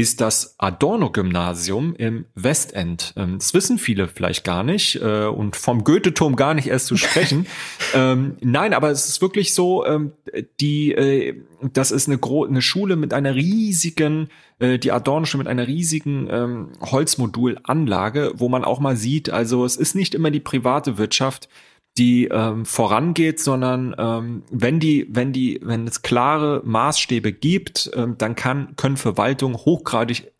ist 0.00 0.22
das 0.22 0.54
Adorno-Gymnasium 0.56 1.94
im 1.94 2.24
Westend. 2.34 3.12
Ähm, 3.16 3.38
das 3.38 3.52
wissen 3.52 3.78
viele 3.78 4.08
vielleicht 4.08 4.44
gar 4.44 4.62
nicht 4.62 4.96
äh, 4.96 5.26
und 5.26 5.56
vom 5.56 5.84
Goethe-Turm 5.84 6.36
gar 6.36 6.54
nicht 6.54 6.68
erst 6.68 6.86
zu 6.86 6.96
sprechen. 6.96 7.46
ähm, 7.94 8.36
nein, 8.40 8.72
aber 8.72 8.90
es 8.90 9.06
ist 9.06 9.20
wirklich 9.20 9.52
so, 9.52 9.84
ähm, 9.84 10.12
die, 10.58 10.92
äh, 10.92 11.42
das 11.74 11.90
ist 11.90 12.08
eine, 12.08 12.16
Gro 12.16 12.46
eine 12.46 12.62
Schule 12.62 12.96
mit 12.96 13.12
einer 13.12 13.34
riesigen, 13.34 14.28
äh, 14.58 14.78
die 14.78 14.90
Adorno-Schule 14.90 15.44
mit 15.44 15.48
einer 15.48 15.66
riesigen 15.66 16.28
ähm, 16.30 16.68
Holzmodulanlage, 16.80 18.32
wo 18.36 18.48
man 18.48 18.64
auch 18.64 18.80
mal 18.80 18.96
sieht, 18.96 19.28
also 19.28 19.66
es 19.66 19.76
ist 19.76 19.94
nicht 19.94 20.14
immer 20.14 20.30
die 20.30 20.40
private 20.40 20.96
Wirtschaft, 20.96 21.50
die 22.00 22.28
ähm, 22.28 22.64
vorangeht, 22.64 23.40
sondern 23.40 23.94
ähm, 23.98 24.42
wenn 24.50 24.80
die, 24.80 25.06
wenn 25.10 25.34
die, 25.34 25.60
wenn 25.62 25.86
es 25.86 26.00
klare 26.00 26.62
Maßstäbe 26.64 27.30
gibt, 27.30 27.90
ähm, 27.94 28.16
dann 28.16 28.34
kann, 28.34 28.74
können 28.76 28.96
Verwaltungen 28.96 29.56
hochgradig 29.56 30.32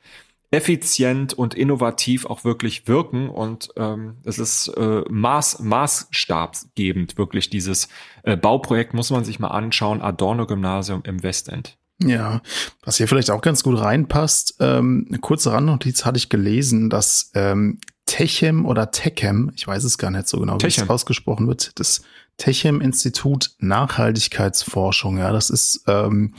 effizient 0.51 1.35
und 1.35 1.55
innovativ 1.55 2.25
auch 2.25 2.45
wirklich 2.45 2.89
wirken 2.89 3.29
und 3.29 3.69
ähm, 3.77 4.17
es 4.25 4.39
ist 4.39 4.69
äh, 4.69 5.03
maß, 5.09 5.61
maßstabgebend 5.61 7.19
wirklich 7.19 7.51
dieses 7.51 7.89
äh, 8.25 8.37
Bauprojekt 8.37 8.95
muss 8.95 9.11
man 9.11 9.23
sich 9.23 9.39
mal 9.39 9.49
anschauen 9.49 10.01
Adorno 10.01 10.47
Gymnasium 10.47 11.03
im 11.05 11.23
Westend. 11.23 11.77
Ja, 12.03 12.41
was 12.83 12.97
hier 12.97 13.07
vielleicht 13.07 13.31
auch 13.31 13.43
ganz 13.43 13.63
gut 13.63 13.79
reinpasst, 13.79 14.57
ähm, 14.61 15.07
eine 15.09 15.19
kurze 15.19 15.53
Randnotiz 15.53 16.07
hatte 16.07 16.17
ich 16.17 16.31
gelesen, 16.31 16.89
dass 16.89 17.31
ähm, 17.35 17.79
Techem 18.11 18.67
oder 18.67 18.91
Techem, 18.91 19.53
ich 19.55 19.69
weiß 19.69 19.85
es 19.85 19.97
gar 19.97 20.11
nicht 20.11 20.27
so 20.27 20.41
genau, 20.41 20.61
wie 20.61 20.67
es 20.67 20.91
ausgesprochen 20.91 21.47
wird, 21.47 21.79
das 21.79 22.03
Techem 22.39 22.81
Institut 22.81 23.53
Nachhaltigkeitsforschung. 23.61 25.19
Ja, 25.19 25.31
das 25.31 25.49
ist 25.49 25.85
ähm, 25.87 26.35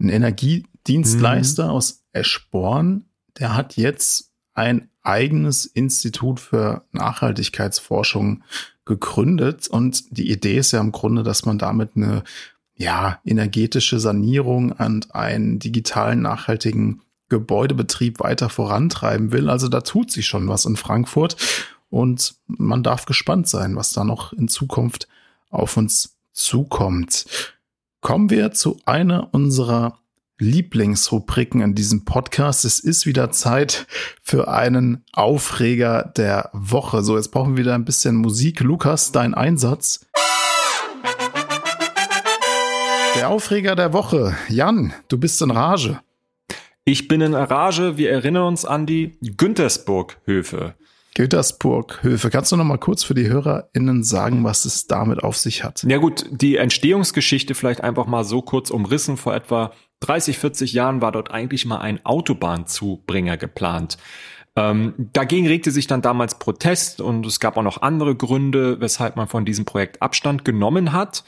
ein 0.00 0.08
Energiedienstleister 0.08 1.66
mhm. 1.66 1.70
aus 1.70 2.02
Eschborn. 2.14 3.04
Der 3.38 3.54
hat 3.54 3.76
jetzt 3.76 4.30
ein 4.54 4.88
eigenes 5.02 5.66
Institut 5.66 6.40
für 6.40 6.86
Nachhaltigkeitsforschung 6.92 8.42
gegründet 8.86 9.68
und 9.68 10.16
die 10.16 10.30
Idee 10.30 10.56
ist 10.56 10.72
ja 10.72 10.80
im 10.80 10.92
Grunde, 10.92 11.24
dass 11.24 11.44
man 11.44 11.58
damit 11.58 11.90
eine 11.94 12.24
ja 12.74 13.20
energetische 13.26 14.00
Sanierung 14.00 14.72
und 14.72 15.14
einen 15.14 15.58
digitalen 15.58 16.22
nachhaltigen 16.22 17.02
Gebäudebetrieb 17.32 18.20
weiter 18.20 18.50
vorantreiben 18.50 19.32
will. 19.32 19.48
Also 19.48 19.68
da 19.68 19.80
tut 19.80 20.12
sich 20.12 20.26
schon 20.26 20.48
was 20.48 20.66
in 20.66 20.76
Frankfurt 20.76 21.36
und 21.88 22.34
man 22.46 22.82
darf 22.82 23.06
gespannt 23.06 23.48
sein, 23.48 23.74
was 23.74 23.94
da 23.94 24.04
noch 24.04 24.34
in 24.34 24.48
Zukunft 24.48 25.08
auf 25.48 25.78
uns 25.78 26.18
zukommt. 26.32 27.24
Kommen 28.02 28.28
wir 28.28 28.52
zu 28.52 28.78
einer 28.84 29.32
unserer 29.32 29.98
Lieblingsrubriken 30.38 31.62
in 31.62 31.74
diesem 31.74 32.04
Podcast. 32.04 32.66
Es 32.66 32.80
ist 32.80 33.06
wieder 33.06 33.30
Zeit 33.30 33.86
für 34.22 34.48
einen 34.48 35.04
Aufreger 35.14 36.12
der 36.14 36.50
Woche. 36.52 37.02
So, 37.02 37.16
jetzt 37.16 37.30
brauchen 37.30 37.56
wir 37.56 37.64
wieder 37.64 37.74
ein 37.74 37.86
bisschen 37.86 38.16
Musik. 38.16 38.60
Lukas, 38.60 39.10
dein 39.12 39.32
Einsatz. 39.32 40.04
Der 43.16 43.30
Aufreger 43.30 43.74
der 43.74 43.94
Woche. 43.94 44.36
Jan, 44.48 44.92
du 45.08 45.16
bist 45.16 45.40
in 45.40 45.50
Rage. 45.50 46.00
Ich 46.84 47.06
bin 47.06 47.20
in 47.20 47.34
Rage. 47.34 47.96
Wir 47.96 48.10
erinnern 48.10 48.48
uns 48.48 48.64
an 48.64 48.86
die 48.86 49.16
Güntersburg-Höfe. 49.22 50.74
Güntersburg-Höfe. 51.14 52.30
Kannst 52.30 52.50
du 52.50 52.56
noch 52.56 52.64
mal 52.64 52.78
kurz 52.78 53.04
für 53.04 53.14
die 53.14 53.28
HörerInnen 53.28 54.02
sagen, 54.02 54.42
was 54.42 54.64
es 54.64 54.88
damit 54.88 55.22
auf 55.22 55.36
sich 55.36 55.62
hat? 55.62 55.84
Ja 55.84 55.98
gut, 55.98 56.26
die 56.30 56.56
Entstehungsgeschichte 56.56 57.54
vielleicht 57.54 57.82
einfach 57.82 58.06
mal 58.06 58.24
so 58.24 58.42
kurz 58.42 58.70
umrissen. 58.70 59.16
Vor 59.16 59.32
etwa 59.32 59.72
30, 60.00 60.38
40 60.38 60.72
Jahren 60.72 61.00
war 61.00 61.12
dort 61.12 61.30
eigentlich 61.30 61.66
mal 61.66 61.78
ein 61.78 62.04
Autobahnzubringer 62.04 63.36
geplant. 63.36 63.96
Ähm, 64.56 64.94
dagegen 65.12 65.46
regte 65.46 65.70
sich 65.70 65.86
dann 65.86 66.02
damals 66.02 66.40
Protest 66.40 67.00
und 67.00 67.24
es 67.24 67.38
gab 67.38 67.56
auch 67.56 67.62
noch 67.62 67.82
andere 67.82 68.16
Gründe, 68.16 68.80
weshalb 68.80 69.14
man 69.14 69.28
von 69.28 69.44
diesem 69.44 69.64
Projekt 69.64 70.02
Abstand 70.02 70.44
genommen 70.44 70.92
hat. 70.92 71.22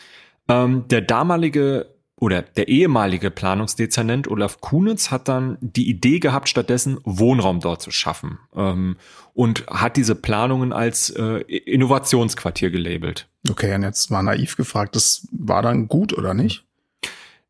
Ähm, 0.49 0.89
der 0.89 1.01
damalige 1.01 1.94
oder 2.25 2.41
der 2.41 2.69
ehemalige 2.69 3.31
Planungsdezernent 3.31 4.29
Olaf 4.29 4.63
Kunitz 4.63 5.11
hat 5.11 5.29
dann 5.29 5.59
die 5.61 5.91
Idee 5.91 6.21
gehabt, 6.21 6.49
stattdessen 6.49 6.99
Wohnraum 7.05 7.61
dort 7.61 7.83
zu 7.83 7.91
schaffen 7.91 8.39
ähm, 8.57 8.97
und 9.35 9.67
hat 9.67 9.99
diese 9.99 10.15
Planungen 10.15 10.73
als 10.73 11.11
äh, 11.11 11.41
Innovationsquartier 11.43 12.71
gelabelt. 12.71 13.29
Okay, 13.51 13.75
und 13.75 13.83
jetzt 13.83 14.11
mal 14.11 14.23
naiv 14.23 14.57
gefragt, 14.57 14.97
das 14.97 15.29
war 15.33 15.61
dann 15.61 15.87
gut 15.87 16.17
oder 16.17 16.33
nicht? 16.33 16.65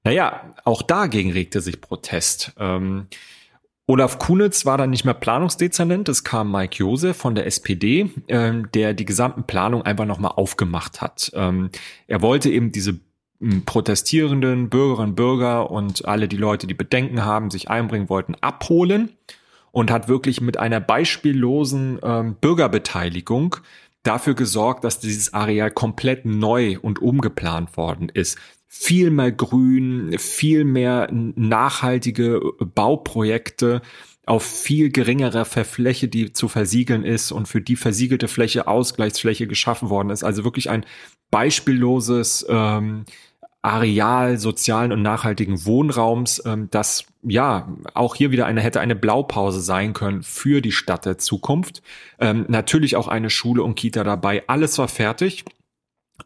Naja, 0.02 0.52
auch 0.64 0.82
dagegen 0.82 1.30
regte 1.30 1.60
sich 1.60 1.80
Protest. 1.80 2.52
Ähm, 2.58 3.06
Olaf 3.87 4.18
Kunitz 4.18 4.66
war 4.66 4.76
dann 4.76 4.90
nicht 4.90 5.04
mehr 5.04 5.14
Planungsdezernent, 5.14 6.08
es 6.08 6.24
kam 6.24 6.50
Mike 6.50 6.74
Jose 6.78 7.14
von 7.14 7.37
der 7.37 7.46
SPD, 7.46 8.10
ähm, 8.26 8.68
der 8.72 8.92
die 8.92 9.04
gesamten 9.04 9.44
Planung 9.44 9.82
einfach 9.82 10.04
nochmal 10.06 10.32
aufgemacht 10.34 11.00
hat. 11.00 11.30
Ähm, 11.34 11.70
er 12.08 12.22
wollte 12.22 12.50
eben 12.50 12.72
diese 12.72 12.98
protestierenden 13.64 14.68
Bürgerinnen 14.68 15.11
und 15.11 15.14
Bürger 15.16 15.70
und 15.70 16.07
alle 16.07 16.28
die 16.28 16.37
Leute, 16.37 16.66
die 16.66 16.74
Bedenken 16.74 17.24
haben, 17.24 17.50
sich 17.50 17.70
einbringen 17.70 18.09
wollten, 18.09 18.35
abholen 18.40 19.11
und 19.72 19.90
hat 19.90 20.09
wirklich 20.09 20.40
mit 20.40 20.59
einer 20.59 20.80
beispiellosen 20.80 21.98
ähm, 22.02 22.37
Bürgerbeteiligung 22.40 23.57
dafür 24.02 24.35
gesorgt, 24.35 24.85
dass 24.85 25.00
dieses 25.00 25.33
Areal 25.33 25.70
komplett 25.70 26.26
neu 26.26 26.78
und 26.80 27.00
umgeplant 27.00 27.76
worden 27.76 28.11
ist 28.12 28.38
viel 28.76 29.11
mehr 29.11 29.30
Grün, 29.30 30.18
viel 30.18 30.64
mehr 30.64 31.09
nachhaltige 31.12 32.40
Bauprojekte 32.59 33.83
auf 34.26 34.42
viel 34.44 34.90
geringerer 34.90 35.44
Fläche, 35.44 36.09
die 36.09 36.33
zu 36.33 36.48
versiegeln 36.48 37.04
ist 37.04 37.30
und 37.30 37.46
für 37.46 37.61
die 37.61 37.76
versiegelte 37.76 38.26
Fläche 38.26 38.66
Ausgleichsfläche 38.66 39.46
geschaffen 39.46 39.90
worden 39.90 40.11
ist. 40.11 40.24
Also 40.24 40.42
wirklich 40.42 40.70
ein 40.70 40.85
beispielloses 41.30 42.44
ähm, 42.48 43.04
Areal 43.64 44.37
sozialen 44.37 44.92
und 44.92 45.00
nachhaltigen 45.00 45.64
Wohnraums, 45.64 46.42
ähm, 46.44 46.68
das 46.70 47.07
ja 47.22 47.66
auch 47.94 48.14
hier 48.14 48.31
wieder 48.31 48.44
eine 48.44 48.61
hätte 48.61 48.81
eine 48.81 48.94
Blaupause 48.94 49.61
sein 49.61 49.94
können 49.94 50.22
für 50.22 50.61
die 50.61 50.72
Stadt 50.72 51.07
der 51.07 51.16
Zukunft. 51.16 51.83
Ähm, 52.18 52.44
natürlich 52.48 52.96
auch 52.96 53.09
eine 53.09 53.31
Schule 53.31 53.62
und 53.62 53.74
Kita 53.74 54.05
dabei. 54.05 54.44
Alles 54.48 54.77
war 54.77 54.88
fertig, 54.88 55.46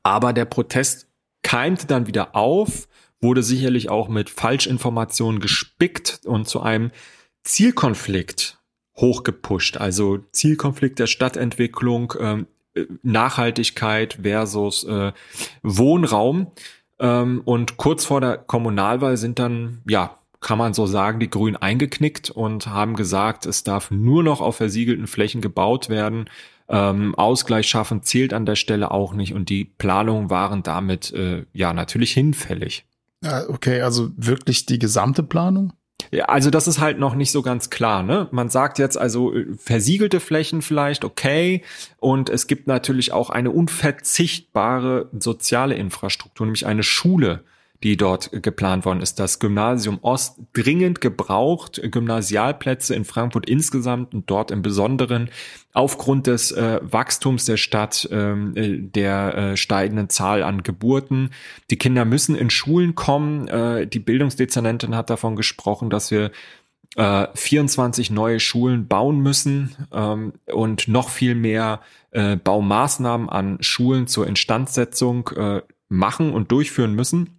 aber 0.03 0.33
der 0.33 0.47
Protest 0.47 1.07
keimte 1.43 1.87
dann 1.87 2.09
wieder 2.09 2.35
auf, 2.35 2.89
wurde 3.21 3.45
sicherlich 3.45 3.89
auch 3.89 4.09
mit 4.09 4.31
Falschinformationen 4.31 5.41
gespickt 5.41 6.21
und 6.25 6.49
zu 6.49 6.61
einem 6.61 6.91
Zielkonflikt 7.45 8.59
hochgepusht. 8.97 9.77
Also 9.77 10.19
Zielkonflikt 10.33 10.99
der 10.99 11.07
Stadtentwicklung, 11.07 12.15
ähm, 12.19 12.47
Nachhaltigkeit 13.03 14.19
versus 14.23 14.85
äh, 14.85 15.13
Wohnraum. 15.63 16.53
Ähm, 17.01 17.43
und 17.45 17.77
kurz 17.77 18.05
vor 18.05 18.21
der 18.21 18.39
Kommunalwahl 18.39 19.17
sind 19.17 19.39
dann, 19.39 19.83
ja, 19.89 20.19
kann 20.41 20.59
man 20.59 20.73
so 20.73 20.87
sagen, 20.87 21.19
die 21.19 21.31
Grünen 21.31 21.57
eingeknickt 21.57 22.31
und 22.31 22.69
haben 22.69 22.95
gesagt, 22.95 23.45
es 23.47 23.65
darf 23.65 23.91
nur 23.91 24.23
noch 24.23 24.41
auf 24.41 24.57
versiegelten 24.57 25.07
Flächen 25.07 25.41
gebaut 25.41 25.89
werden. 25.89 26.31
Ähm, 26.69 27.15
Ausgleich 27.17 27.69
schaffen 27.69 28.03
zählt 28.03 28.33
an 28.33 28.47
der 28.47 28.57
Stelle 28.57 28.91
auch 28.91 29.15
nicht 29.15 29.35
und 29.35 29.49
die 29.49 29.65
Planungen 29.65 30.31
waren 30.31 30.63
damit 30.63 31.13
äh, 31.13 31.45
ja 31.53 31.73
natürlich 31.73 32.13
hinfällig. 32.13 32.85
Okay, 33.49 33.81
also 33.81 34.11
wirklich 34.17 34.67
die 34.67 34.79
gesamte 34.79 35.23
Planung? 35.23 35.73
Also 36.27 36.51
das 36.51 36.69
ist 36.69 36.81
halt 36.81 36.99
noch 36.99 37.15
nicht 37.15 37.31
so 37.31 37.43
ganz 37.43 37.71
klar. 37.71 38.03
Ne? 38.03 38.29
Man 38.31 38.49
sagt 38.49 38.79
jetzt 38.79 38.97
also 38.97 39.35
äh, 39.35 39.47
versiegelte 39.59 40.21
Flächen 40.21 40.63
vielleicht, 40.63 41.05
okay. 41.05 41.63
Und 41.99 42.31
es 42.31 42.47
gibt 42.47 42.67
natürlich 42.67 43.13
auch 43.13 43.31
eine 43.31 43.51
unverzichtbare 43.51 45.09
soziale 45.19 45.75
Infrastruktur, 45.75 46.47
nämlich 46.47 46.67
eine 46.67 46.83
Schule 46.83 47.45
die 47.83 47.97
dort 47.97 48.31
geplant 48.43 48.85
worden 48.85 49.01
ist. 49.01 49.21
Das 49.21 49.39
Gymnasium 49.39 49.99
Ost 50.03 50.41
dringend 50.53 51.01
gebraucht, 51.01 51.81
Gymnasialplätze 51.83 52.95
in 52.95 53.05
Frankfurt 53.05 53.49
insgesamt 53.49 54.15
und 54.15 54.29
dort 54.29 54.51
im 54.51 54.63
Besonderen 54.63 55.31
aufgrund 55.73 56.27
des 56.27 56.51
äh, 56.51 56.81
Wachstums 56.83 57.45
der 57.45 57.57
Stadt, 57.57 58.09
ähm, 58.11 58.57
äh, 58.57 58.79
der 58.79 59.35
äh, 59.37 59.57
steigenden 59.57 60.09
Zahl 60.09 60.43
an 60.43 60.65
Geburten. 60.65 61.31
Die 61.71 61.77
Kinder 61.77 62.05
müssen 62.05 62.35
in 62.35 62.51
Schulen 62.51 62.97
kommen. 62.97 63.47
Äh, 63.47 63.87
die 63.87 64.01
Bildungsdezernentin 64.01 64.97
hat 64.97 65.11
davon 65.11 65.37
gesprochen, 65.37 65.89
dass 65.89 66.11
wir 66.11 66.33
24 66.97 68.11
äh, 68.11 68.13
neue 68.13 68.41
Schulen 68.41 68.89
bauen 68.89 69.21
müssen 69.21 69.77
ähm, 69.93 70.33
und 70.47 70.89
noch 70.89 71.11
viel 71.11 71.35
mehr 71.35 71.81
äh, 72.11 72.37
Baumaßnahmen 72.37 73.29
an 73.29 73.59
Schulen 73.61 74.07
zur 74.07 74.27
Instandsetzung 74.27 75.29
äh, 75.37 75.63
machen 75.89 76.33
und 76.33 76.51
durchführen 76.51 76.95
müssen. 76.95 77.38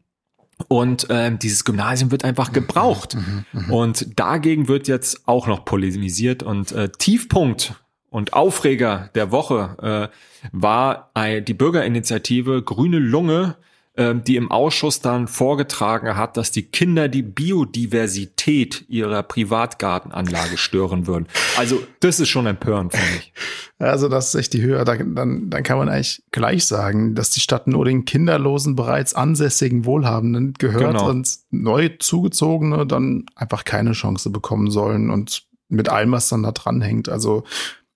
Und 0.68 1.08
ähm, 1.10 1.40
dieses 1.40 1.64
Gymnasium 1.64 2.12
wird 2.12 2.26
einfach 2.26 2.52
gebraucht. 2.52 3.16
Mhm, 3.16 3.46
mh, 3.52 3.62
mh. 3.62 3.74
Und 3.74 4.20
dagegen 4.20 4.68
wird 4.68 4.88
jetzt 4.88 5.28
auch 5.28 5.48
noch 5.48 5.66
polemisiert. 5.66 6.44
Und 6.44 6.72
äh, 6.72 6.90
Tiefpunkt 6.90 7.76
und 8.10 8.34
Aufreger 8.34 9.10
der 9.16 9.32
Woche 9.32 10.10
äh, 10.12 10.50
war 10.52 11.12
äh, 11.16 11.42
die 11.42 11.54
Bürgerinitiative 11.54 12.62
Grüne 12.62 13.00
Lunge, 13.00 13.56
die 14.00 14.38
im 14.38 14.50
Ausschuss 14.50 15.02
dann 15.02 15.28
vorgetragen 15.28 16.16
hat, 16.16 16.38
dass 16.38 16.52
die 16.52 16.64
Kinder 16.64 17.10
die 17.10 17.22
Biodiversität 17.22 18.86
ihrer 18.88 19.24
Privatgartenanlage 19.24 20.58
stören 20.58 21.06
würden. 21.06 21.28
Also 21.58 21.82
das 22.00 22.20
ist 22.20 22.30
schon 22.30 22.46
empörend 22.46 22.94
für 22.94 23.16
mich. 23.16 23.34
Also 23.78 24.08
das 24.08 24.30
ist 24.30 24.36
echt 24.36 24.54
die 24.54 24.62
Höhe. 24.62 24.84
Dann, 24.86 25.16
dann, 25.16 25.50
dann 25.50 25.64
kann 25.64 25.78
man 25.78 25.90
eigentlich 25.90 26.24
gleich 26.32 26.66
sagen, 26.66 27.14
dass 27.16 27.30
die 27.30 27.42
Stadt 27.42 27.68
nur 27.68 27.86
den 27.86 28.06
kinderlosen, 28.06 28.76
bereits 28.76 29.14
ansässigen 29.14 29.86
Wohlhabenden 29.86 30.54
gehört 30.54 30.94
genau. 30.98 31.10
und 31.10 31.30
neu 31.52 31.90
zugezogene 32.00 32.86
dann 32.86 33.26
einfach 33.36 33.66
keine 33.66 33.92
Chance 33.92 34.30
bekommen 34.30 34.72
sollen 34.72 35.10
und 35.10 35.44
mit 35.68 35.90
allem, 35.90 36.12
was 36.12 36.30
dann 36.30 36.44
da 36.44 36.52
dran 36.52 36.82
hängt. 36.82 37.10
Also 37.10 37.44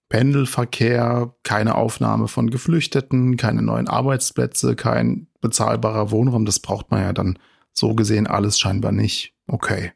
Pendelverkehr, 0.10 1.34
keine 1.44 1.76
Aufnahme 1.76 2.28
von 2.28 2.50
Geflüchteten, 2.50 3.36
keine 3.36 3.62
neuen 3.62 3.88
Arbeitsplätze, 3.88 4.76
kein 4.76 5.28
bezahlbarer 5.43 6.10
Wohnraum. 6.10 6.45
Das 6.45 6.60
braucht 6.60 6.89
man 6.89 7.01
ja 7.01 7.13
dann 7.13 7.38
so 7.71 7.93
gesehen 7.93 8.25
alles 8.25 8.58
scheinbar 8.60 8.91
nicht. 8.91 9.36
Okay. 9.45 9.91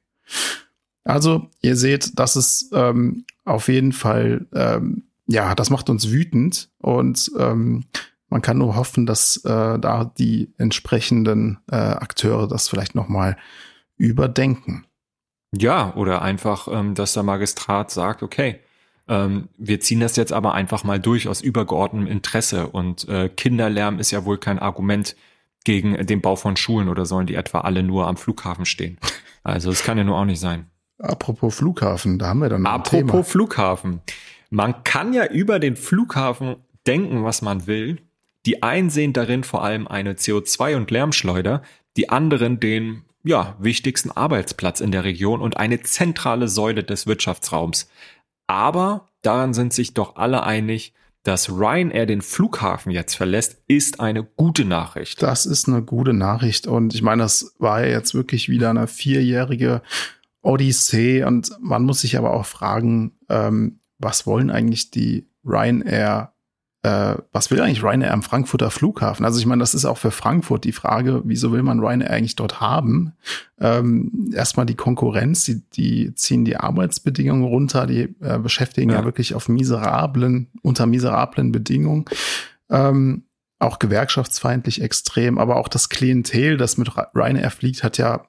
Also 1.04 1.50
ihr 1.62 1.76
seht, 1.76 2.20
das 2.20 2.36
ist 2.36 2.70
ähm, 2.74 3.26
auf 3.46 3.70
jeden 3.70 3.94
Fall, 3.94 4.46
ähm, 4.54 5.06
ja, 5.26 5.56
das 5.56 5.70
macht 5.70 5.90
uns 5.90 6.12
wütend 6.12 6.70
und 6.80 7.32
ähm, 7.40 7.86
man 8.30 8.42
kann 8.42 8.58
nur 8.58 8.76
hoffen, 8.76 9.06
dass 9.06 9.38
äh, 9.46 9.80
da 9.80 10.12
die 10.18 10.54
entsprechenden 10.58 11.60
äh, 11.72 11.76
Akteure 11.76 12.48
das 12.48 12.68
vielleicht 12.68 12.94
noch 12.94 13.08
mal 13.08 13.38
überdenken. 13.96 14.86
Ja, 15.56 15.96
oder 15.96 16.22
einfach, 16.22 16.68
ähm, 16.70 16.94
dass 16.94 17.14
der 17.14 17.24
Magistrat 17.24 17.90
sagt, 17.90 18.22
okay, 18.22 18.60
ähm, 19.08 19.48
wir 19.58 19.80
ziehen 19.80 20.02
das 20.02 20.18
jetzt 20.18 20.34
aber 20.34 20.54
einfach 20.54 20.84
mal 20.84 21.00
durch 21.00 21.28
aus 21.28 21.42
übergeordnetem 21.42 22.12
Interesse. 22.12 22.68
Und 22.68 23.08
äh, 23.08 23.30
Kinderlärm 23.30 24.00
ist 24.00 24.12
ja 24.12 24.26
wohl 24.26 24.38
kein 24.38 24.60
Argument 24.60 25.16
gegen 25.68 26.08
den 26.08 26.22
Bau 26.22 26.38
von 26.38 26.56
Schulen 26.56 26.88
oder 26.88 27.06
sollen 27.06 27.28
die 27.28 27.36
etwa 27.36 27.60
alle 27.60 27.84
nur 27.84 28.08
am 28.08 28.16
Flughafen 28.16 28.66
stehen. 28.66 28.98
Also 29.44 29.70
das 29.70 29.84
kann 29.84 29.98
ja 29.98 30.06
nur 30.06 30.18
auch 30.18 30.24
nicht 30.24 30.40
sein. 30.40 30.72
Apropos 30.98 31.56
Flughafen, 31.56 32.18
da 32.18 32.28
haben 32.28 32.40
wir 32.40 32.48
dann 32.48 32.62
noch 32.62 32.72
Apropos 32.72 33.00
ein 33.02 33.08
Thema. 33.08 33.24
Flughafen. 33.24 34.00
Man 34.50 34.86
kann 34.86 35.12
ja 35.12 35.26
über 35.26 35.60
den 35.60 35.76
Flughafen 35.76 36.56
denken, 36.88 37.26
was 37.26 37.42
man 37.42 37.68
will. 37.68 37.98
Die 38.46 38.64
einen 38.64 38.90
sehen 38.90 39.12
darin 39.12 39.44
vor 39.44 39.62
allem 39.62 39.90
eine 39.90 40.14
CO2- 40.14 40.78
und 40.78 40.90
Lärmschleuder, 40.90 41.64
die 41.98 42.08
anderen 42.08 42.62
den 42.62 43.04
ja, 43.26 43.58
wichtigsten 43.60 44.10
Arbeitsplatz 44.10 44.80
in 44.80 44.94
der 44.94 45.04
Region 45.04 45.42
und 45.42 45.58
eine 45.58 45.82
zentrale 45.82 46.48
Säule 46.48 46.86
des 46.86 47.08
Wirtschaftsraums. 47.08 47.90
Aber 48.48 49.10
daran 49.22 49.54
sind 49.54 49.74
sich 49.74 49.94
doch 49.94 50.16
alle 50.16 50.44
einig, 50.44 50.94
dass 51.28 51.50
Ryanair 51.50 52.06
den 52.06 52.22
Flughafen 52.22 52.90
jetzt 52.90 53.16
verlässt, 53.16 53.62
ist 53.68 54.00
eine 54.00 54.24
gute 54.24 54.64
Nachricht. 54.64 55.22
Das 55.22 55.46
ist 55.46 55.68
eine 55.68 55.84
gute 55.84 56.14
Nachricht. 56.14 56.68
Und 56.68 56.96
ich 56.96 57.02
meine, 57.02 57.24
das 57.24 57.54
war 57.60 57.86
ja 57.86 57.92
jetzt 57.92 58.16
wirklich 58.16 58.48
wieder 58.48 58.70
eine 58.70 58.88
vierjährige 58.88 59.82
Odyssee. 60.42 61.26
Und 61.26 61.52
man 61.60 61.84
muss 61.84 62.00
sich 62.00 62.18
aber 62.18 62.34
auch 62.34 62.46
fragen, 62.46 63.18
ähm, 63.28 63.82
was 63.98 64.26
wollen 64.26 64.50
eigentlich 64.50 64.90
die 64.90 65.30
Ryanair 65.44 66.34
äh, 66.84 67.16
was 67.32 67.50
will 67.50 67.60
eigentlich 67.60 67.84
Ryanair 67.84 68.14
am 68.14 68.24
Frankfurter 68.24 68.70
Flughafen? 68.70 69.26
Also 69.26 69.40
ich 69.40 69.46
meine, 69.46 69.60
das 69.60 69.74
ist 69.74 69.86
auch 69.86 69.98
für 69.98 70.12
Frankfurt 70.12 70.64
die 70.64 70.72
Frage, 70.72 71.22
wieso 71.26 71.52
will 71.52 71.64
man 71.64 71.80
Ryanair 71.80 72.12
eigentlich 72.12 72.36
dort 72.36 72.62
haben? 72.62 73.14
Ähm, 73.60 74.32
erstmal 74.34 74.66
die 74.66 74.76
Konkurrenz, 74.76 75.46
die, 75.46 75.64
die 75.72 76.14
ziehen 76.16 76.46
die 76.46 76.58
Arbeitsbedingungen 76.58 77.44
runter, 77.44 77.88
die 77.88 78.16
äh, 78.22 78.40
beschäftigen 78.40 78.92
ja. 78.92 79.00
ja. 79.00 79.06
wirklich 79.06 79.34
auf 79.34 79.50
miserablen, 79.50 80.48
unter 80.62 80.86
miserablen 80.86 81.52
Bedingungen. 81.52 82.06
Ähm, 82.70 83.24
auch 83.60 83.80
gewerkschaftsfeindlich 83.80 84.82
extrem, 84.82 85.40
aber 85.40 85.56
auch 85.56 85.68
das 85.68 85.90
Klientel, 85.90 86.58
das 86.58 86.78
mit 86.78 86.92
Ryanair 87.16 87.50
fliegt, 87.50 87.84
hat 87.84 87.98
ja 87.98 88.28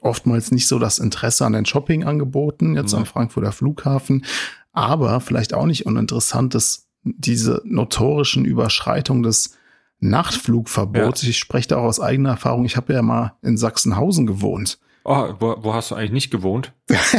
oftmals 0.00 0.50
nicht 0.50 0.66
so 0.66 0.78
das 0.78 0.98
Interesse 0.98 1.44
an 1.44 1.52
den 1.52 1.66
Shopping-Angeboten, 1.66 2.76
jetzt 2.76 2.92
ja. 2.92 2.98
am 2.98 3.06
Frankfurter 3.06 3.52
Flughafen, 3.52 4.24
aber 4.72 5.20
vielleicht 5.20 5.52
auch 5.52 5.66
nicht 5.66 5.84
uninteressant, 5.84 6.54
dass 6.54 6.88
diese 7.02 7.62
notorischen 7.64 8.44
Überschreitungen 8.44 9.22
des 9.22 9.56
Nachtflugverbots. 10.00 11.22
Ja. 11.22 11.28
Ich 11.28 11.38
spreche 11.38 11.68
da 11.68 11.76
auch 11.78 11.84
aus 11.84 12.00
eigener 12.00 12.30
Erfahrung. 12.30 12.64
Ich 12.64 12.76
habe 12.76 12.92
ja 12.92 13.02
mal 13.02 13.34
in 13.42 13.56
Sachsenhausen 13.56 14.26
gewohnt. 14.26 14.78
Oh, 15.04 15.34
wo, 15.40 15.56
wo 15.60 15.74
hast 15.74 15.90
du 15.90 15.94
eigentlich 15.94 16.12
nicht 16.12 16.30
gewohnt? 16.30 16.72
das 16.86 17.14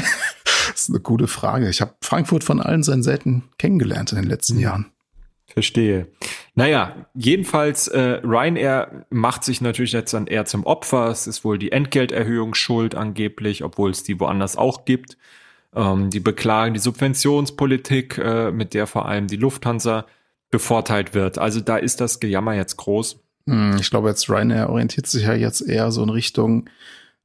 ist 0.76 0.90
eine 0.90 1.00
gute 1.00 1.28
Frage. 1.28 1.70
Ich 1.70 1.82
habe 1.82 1.96
Frankfurt 2.02 2.44
von 2.44 2.62
allen 2.62 2.84
seinen 2.84 3.04
Seiten 3.04 3.44
kennengelernt 3.58 4.12
in 4.12 4.20
den 4.20 4.28
letzten 4.28 4.56
mhm. 4.56 4.62
Jahren. 4.62 4.86
Verstehe. 5.48 6.08
Naja, 6.56 7.06
jedenfalls, 7.14 7.88
äh, 7.88 8.22
Ryanair 8.24 9.06
macht 9.10 9.44
sich 9.44 9.62
natürlich 9.62 9.92
jetzt 9.92 10.14
dann 10.14 10.28
eher 10.28 10.46
zum 10.46 10.66
Opfer. 10.66 11.10
Es 11.10 11.28
ist 11.28 11.44
wohl 11.44 11.60
die 11.60 11.72
Entgelterhöhung 11.72 12.56
schuld 12.56 12.96
angeblich, 12.96 13.64
obwohl 13.64 13.92
es 13.92 14.04
die 14.04 14.20
woanders 14.20 14.58
auch 14.58 14.86
gibt. 14.86 15.18
Ähm, 15.76 16.10
die 16.10 16.20
beklagen 16.20 16.74
die 16.74 16.80
Subventionspolitik, 16.80 18.18
äh, 18.18 18.52
mit 18.52 18.74
der 18.74 18.88
vor 18.88 19.08
allem 19.08 19.28
die 19.28 19.38
Lufthansa 19.38 20.06
bevorteilt 20.52 21.14
wird. 21.14 21.38
Also 21.38 21.62
da 21.62 21.78
ist 21.78 22.00
das 22.00 22.20
Gejammer 22.20 22.54
jetzt 22.54 22.78
groß. 22.78 23.20
Hm, 23.48 23.78
ich 23.80 23.90
glaube, 23.90 24.10
jetzt 24.10 24.30
Ryanair 24.30 24.70
orientiert 24.70 25.08
sich 25.08 25.24
ja 25.24 25.34
jetzt 25.34 25.62
eher 25.62 25.92
so 25.92 26.04
in 26.04 26.10
Richtung 26.10 26.70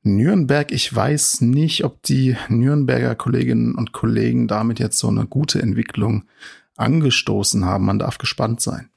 Nürnberg. 0.02 0.72
Ich 0.72 0.94
weiß 0.94 1.42
nicht, 1.42 1.84
ob 1.84 2.02
die 2.02 2.36
Nürnberger 2.48 3.14
Kolleginnen 3.14 3.74
und 3.74 3.92
Kollegen 3.92 4.48
damit 4.48 4.78
jetzt 4.78 4.98
so 4.98 5.08
eine 5.08 5.26
gute 5.26 5.60
Entwicklung 5.60 6.24
angestoßen 6.76 7.64
haben. 7.64 7.84
Man 7.84 7.98
darf 7.98 8.18
gespannt 8.18 8.60
sein. 8.60 8.88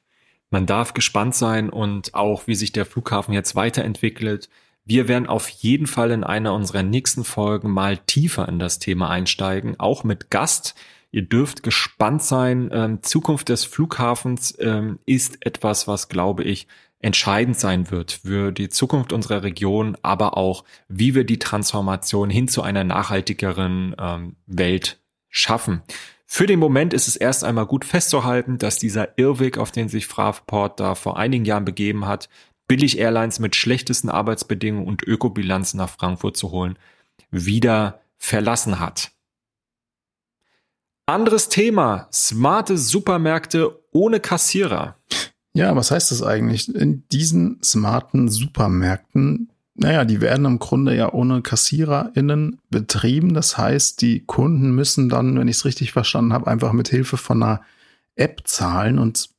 Man 0.50 0.66
darf 0.66 0.94
gespannt 0.94 1.36
sein 1.36 1.70
und 1.70 2.14
auch, 2.14 2.48
wie 2.48 2.56
sich 2.56 2.72
der 2.72 2.86
Flughafen 2.86 3.34
jetzt 3.34 3.56
weiterentwickelt. 3.56 4.50
Wir 4.86 5.08
werden 5.08 5.28
auf 5.28 5.48
jeden 5.48 5.88
Fall 5.88 6.12
in 6.12 6.24
einer 6.24 6.54
unserer 6.54 6.84
nächsten 6.84 7.24
Folgen 7.24 7.70
mal 7.70 7.98
tiefer 7.98 8.48
in 8.50 8.60
das 8.60 8.80
Thema 8.80 9.10
einsteigen, 9.10 9.80
auch 9.80 10.04
mit 10.04 10.30
Gast. 10.32 10.76
Ihr 11.12 11.24
dürft 11.24 11.64
gespannt 11.64 12.24
sein. 12.24 12.70
Ähm, 12.74 13.04
Zukunft 13.04 13.50
des 13.50 13.66
Flughafens 13.66 14.58
ähm, 14.60 15.00
ist 15.06 15.46
etwas, 15.46 15.88
was, 15.88 16.10
glaube 16.10 16.44
ich, 16.44 16.68
entscheidend 17.00 17.60
sein 17.60 17.92
wird 17.92 18.12
für 18.24 18.52
die 18.52 18.70
Zukunft 18.70 19.12
unserer 19.12 19.44
Region, 19.44 19.98
aber 20.02 20.38
auch, 20.38 20.64
wie 20.88 21.16
wir 21.16 21.24
die 21.24 21.40
Transformation 21.40 22.30
hin 22.30 22.48
zu 22.48 22.62
einer 22.62 22.84
nachhaltigeren 22.84 23.96
ähm, 24.00 24.36
Welt 24.46 25.00
schaffen. 25.30 25.82
Für 26.34 26.46
den 26.46 26.60
Moment 26.60 26.94
ist 26.94 27.10
es 27.10 27.18
erst 27.18 27.44
einmal 27.44 27.66
gut 27.66 27.84
festzuhalten, 27.84 28.58
dass 28.58 28.78
dieser 28.78 29.18
Irrweg, 29.18 29.58
auf 29.58 29.72
den 29.72 29.90
sich 29.90 30.08
Fraport 30.08 30.80
da 30.80 30.96
vor 30.96 31.18
einigen 31.18 31.44
Jahren 31.44 31.66
begeben 31.66 32.08
hat, 32.08 32.30
Billig-Airlines 32.72 33.40
mit 33.40 33.58
schlechtesten 33.58 34.08
Arbeitsbedingungen 34.08 34.88
und 34.88 35.04
Ökobilanzen 35.04 35.78
nach 35.78 35.90
Frankfurt 35.90 36.38
zu 36.38 36.52
holen, 36.52 36.80
wieder 37.30 38.00
verlassen 38.18 38.80
hat. 38.80 39.12
Anderes 41.06 41.50
Thema, 41.50 42.08
smarte 42.14 42.78
Supermärkte 42.78 43.78
ohne 43.92 44.22
Kassierer. 44.22 44.96
Ja, 45.54 45.76
was 45.76 45.92
heißt 45.92 46.12
das 46.12 46.24
eigentlich? 46.24 46.74
In 46.74 47.04
diesen 47.12 47.62
smarten 47.62 48.30
Supermärkten, 48.30 49.52
naja, 49.76 50.06
die 50.06 50.22
werden 50.22 50.46
im 50.46 50.60
Grunde 50.60 50.96
ja 50.96 51.12
ohne 51.12 51.42
KassiererInnen 51.42 52.62
betrieben. 52.70 53.34
Das 53.34 53.58
heißt, 53.58 54.02
die 54.02 54.22
Kunden 54.22 54.74
müssen 54.74 55.10
dann, 55.10 55.38
wenn 55.38 55.50
ich 55.50 55.58
es 55.58 55.66
richtig 55.66 55.92
verstanden 55.92 56.32
habe, 56.32 56.48
einfach 56.48 56.72
mit 56.72 56.88
Hilfe 56.88 57.18
von 57.18 57.44
einer 57.44 57.62
App 58.16 58.44
zahlen. 58.46 58.98
Und 58.98 59.30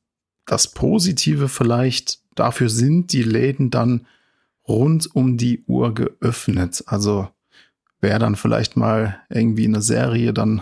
das 0.45 0.67
Positive 0.67 1.49
vielleicht 1.49 2.22
dafür 2.35 2.69
sind 2.69 3.13
die 3.13 3.23
Läden 3.23 3.69
dann 3.69 4.05
rund 4.67 5.13
um 5.15 5.37
die 5.37 5.63
Uhr 5.67 5.93
geöffnet. 5.93 6.83
Also 6.87 7.29
wer 8.01 8.19
dann 8.19 8.35
vielleicht 8.35 8.77
mal 8.77 9.17
irgendwie 9.29 9.65
eine 9.65 9.81
Serie 9.81 10.33
dann 10.33 10.61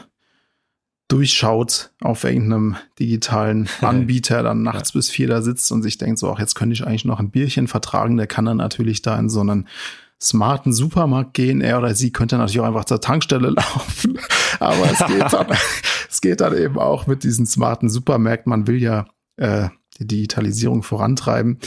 durchschaut 1.07 1.91
auf 2.01 2.23
irgendeinem 2.23 2.77
digitalen 2.97 3.67
Anbieter, 3.81 4.43
dann 4.43 4.63
nachts 4.63 4.93
ja. 4.93 4.99
bis 4.99 5.09
vier 5.09 5.27
da 5.27 5.41
sitzt 5.41 5.71
und 5.71 5.83
sich 5.83 5.97
denkt, 5.97 6.19
so, 6.19 6.31
ach, 6.31 6.39
jetzt 6.39 6.55
könnte 6.55 6.73
ich 6.73 6.87
eigentlich 6.87 7.05
noch 7.05 7.19
ein 7.19 7.31
Bierchen 7.31 7.67
vertragen, 7.67 8.15
der 8.15 8.27
kann 8.27 8.45
dann 8.45 8.57
natürlich 8.57 9.01
da 9.01 9.19
in 9.19 9.29
so 9.29 9.41
einen 9.41 9.67
smarten 10.21 10.71
Supermarkt 10.71 11.33
gehen. 11.33 11.61
Er 11.61 11.79
oder 11.79 11.95
sie 11.95 12.11
könnte 12.11 12.37
natürlich 12.37 12.61
auch 12.61 12.67
einfach 12.67 12.85
zur 12.85 13.01
Tankstelle 13.01 13.49
laufen. 13.57 14.19
Aber 14.59 14.89
es 14.89 14.99
geht 15.07 15.33
dann, 15.33 15.47
es 16.09 16.21
geht 16.21 16.41
dann 16.41 16.55
eben 16.55 16.77
auch 16.77 17.07
mit 17.07 17.23
diesen 17.23 17.45
smarten 17.45 17.89
Supermärkten. 17.89 18.49
Man 18.49 18.67
will 18.67 18.81
ja 18.81 19.05
äh, 19.37 19.69
die 19.99 20.07
Digitalisierung 20.07 20.83
vorantreiben. 20.83 21.59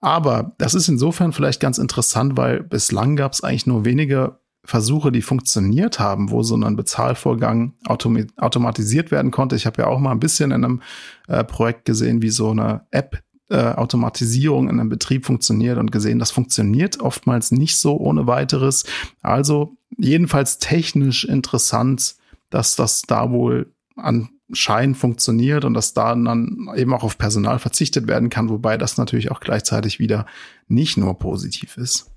Aber 0.00 0.54
das 0.58 0.74
ist 0.74 0.88
insofern 0.88 1.32
vielleicht 1.32 1.60
ganz 1.60 1.78
interessant, 1.78 2.36
weil 2.36 2.62
bislang 2.62 3.16
gab 3.16 3.32
es 3.32 3.42
eigentlich 3.42 3.66
nur 3.66 3.84
wenige 3.84 4.40
Versuche, 4.64 5.10
die 5.10 5.22
funktioniert 5.22 5.98
haben, 5.98 6.30
wo 6.30 6.42
so 6.42 6.54
ein 6.54 6.76
Bezahlvorgang 6.76 7.74
autom 7.86 8.26
automatisiert 8.36 9.10
werden 9.10 9.30
konnte. 9.30 9.56
Ich 9.56 9.66
habe 9.66 9.82
ja 9.82 9.88
auch 9.88 9.98
mal 9.98 10.12
ein 10.12 10.20
bisschen 10.20 10.50
in 10.52 10.64
einem 10.64 10.82
äh, 11.28 11.44
Projekt 11.44 11.86
gesehen, 11.86 12.22
wie 12.22 12.30
so 12.30 12.50
eine 12.50 12.86
App 12.90 13.22
äh, 13.50 13.72
Automatisierung 13.74 14.68
in 14.68 14.78
einem 14.78 14.88
Betrieb 14.88 15.26
funktioniert 15.26 15.78
und 15.78 15.90
gesehen, 15.90 16.18
das 16.18 16.30
funktioniert 16.30 17.00
oftmals 17.00 17.50
nicht 17.50 17.78
so 17.78 17.96
ohne 17.96 18.26
weiteres. 18.26 18.84
Also 19.22 19.76
jedenfalls 19.98 20.58
technisch 20.58 21.24
interessant, 21.24 22.14
dass 22.50 22.76
das 22.76 23.02
da 23.02 23.30
wohl 23.30 23.72
an 23.96 24.28
Schein 24.52 24.94
funktioniert 24.94 25.64
und 25.64 25.74
dass 25.74 25.94
da 25.94 26.14
dann 26.14 26.68
eben 26.76 26.92
auch 26.94 27.02
auf 27.02 27.18
Personal 27.18 27.58
verzichtet 27.58 28.06
werden 28.06 28.30
kann, 28.30 28.48
wobei 28.48 28.76
das 28.76 28.98
natürlich 28.98 29.30
auch 29.30 29.40
gleichzeitig 29.40 29.98
wieder 29.98 30.26
nicht 30.68 30.96
nur 30.96 31.18
positiv 31.18 31.76
ist. 31.76 32.10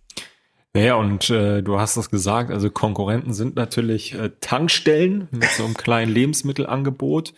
Naja, 0.75 0.95
und 0.95 1.29
äh, 1.29 1.61
du 1.61 1.79
hast 1.79 1.97
das 1.97 2.09
gesagt, 2.09 2.49
also 2.49 2.71
Konkurrenten 2.71 3.33
sind 3.33 3.55
natürlich 3.55 4.15
äh, 4.15 4.31
Tankstellen 4.41 5.27
mit 5.29 5.45
so 5.45 5.65
einem 5.65 5.75
kleinen 5.75 6.11
Lebensmittelangebot, 6.13 7.33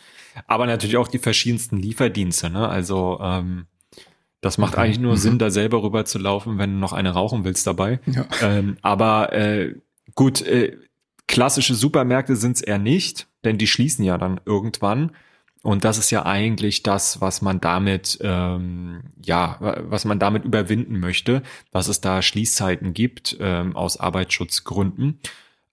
aber 0.48 0.66
natürlich 0.68 0.96
auch 0.96 1.10
die 1.10 1.20
verschiedensten 1.20 1.78
Lieferdienste. 1.78 2.50
Ne? 2.50 2.68
Also 2.68 3.20
ähm, 3.22 3.66
das 4.40 4.58
macht 4.58 4.78
eigentlich 4.78 5.00
nur 5.00 5.14
mhm. 5.14 5.18
Sinn, 5.18 5.40
da 5.40 5.50
selber 5.50 5.84
rüber 5.84 6.06
zu 6.06 6.18
laufen, 6.18 6.58
wenn 6.60 6.74
du 6.74 6.78
noch 6.78 6.94
eine 6.94 7.10
rauchen 7.10 7.44
willst 7.44 7.68
dabei. 7.68 8.00
Ja. 8.06 8.26
Ähm, 8.42 8.78
aber 8.82 9.34
äh, 9.34 9.76
gut, 10.14 10.42
äh, 10.42 10.78
klassische 11.28 11.76
Supermärkte 11.76 12.36
sind 12.36 12.58
es 12.58 12.62
eher 12.62 12.78
nicht 12.80 13.28
denn 13.46 13.58
die 13.58 13.68
schließen 13.68 14.04
ja 14.04 14.18
dann 14.18 14.42
irgendwann. 14.46 15.12
Und 15.62 15.84
das 15.84 15.98
ist 15.98 16.12
ja 16.12 16.26
eigentlich 16.26 16.84
das, 16.84 17.22
was 17.22 17.42
man 17.42 17.60
damit, 17.60 18.20
ähm, 18.22 19.02
ja, 19.24 19.58
was 19.60 20.06
man 20.06 20.20
damit 20.20 20.46
überwinden 20.46 21.00
möchte, 21.00 21.42
dass 21.72 21.88
es 21.88 22.02
da 22.02 22.22
Schließzeiten 22.22 22.94
gibt 22.94 23.38
ähm, 23.40 23.76
aus 23.76 24.00
Arbeitsschutzgründen. 24.00 25.20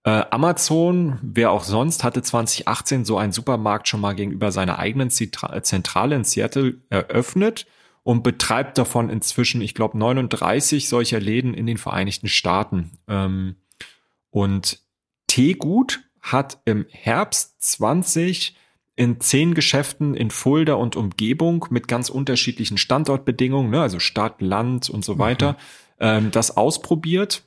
Äh, 0.04 0.24
Amazon, 0.30 1.18
wer 1.20 1.50
auch 1.50 1.64
sonst, 1.64 2.04
hatte 2.04 2.22
2018 2.22 3.04
so 3.04 3.18
einen 3.18 3.32
Supermarkt 3.32 3.86
schon 3.86 4.00
mal 4.00 4.14
gegenüber 4.14 4.50
seiner 4.50 4.78
eigenen 4.78 5.10
Zentrale 5.10 6.16
in 6.16 6.24
Seattle 6.24 6.76
eröffnet 6.88 7.66
und 8.02 8.22
betreibt 8.22 8.78
davon 8.78 9.10
inzwischen, 9.10 9.60
ich 9.60 9.74
glaube, 9.74 9.98
39 9.98 10.88
solcher 10.88 11.20
Läden 11.20 11.52
in 11.52 11.66
den 11.66 11.76
Vereinigten 11.76 12.28
Staaten. 12.28 12.92
Ähm, 13.08 13.56
und 14.30 14.80
Teegut 15.32 16.00
hat 16.20 16.60
im 16.66 16.84
Herbst 16.90 17.62
20 17.62 18.54
in 18.96 19.18
zehn 19.18 19.54
Geschäften 19.54 20.12
in 20.12 20.30
Fulda 20.30 20.74
und 20.74 20.94
Umgebung 20.94 21.64
mit 21.70 21.88
ganz 21.88 22.10
unterschiedlichen 22.10 22.76
Standortbedingungen, 22.76 23.70
ne, 23.70 23.80
also 23.80 23.98
Stadt, 23.98 24.42
Land 24.42 24.90
und 24.90 25.06
so 25.06 25.18
weiter, 25.18 25.52
mhm. 25.52 25.56
ähm, 26.00 26.30
das 26.32 26.58
ausprobiert 26.58 27.44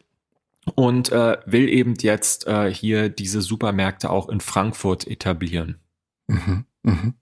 und 0.73 1.11
äh, 1.11 1.37
will 1.45 1.69
eben 1.69 1.93
jetzt 1.99 2.47
äh, 2.47 2.73
hier 2.73 3.09
diese 3.09 3.43
Supermärkte 3.43 4.09
auch 4.09 4.29
in 4.29 4.39
Frankfurt 4.39 5.05
etablieren. 5.05 5.77
Mhm. 6.25 6.65
Mhm. 6.81 7.13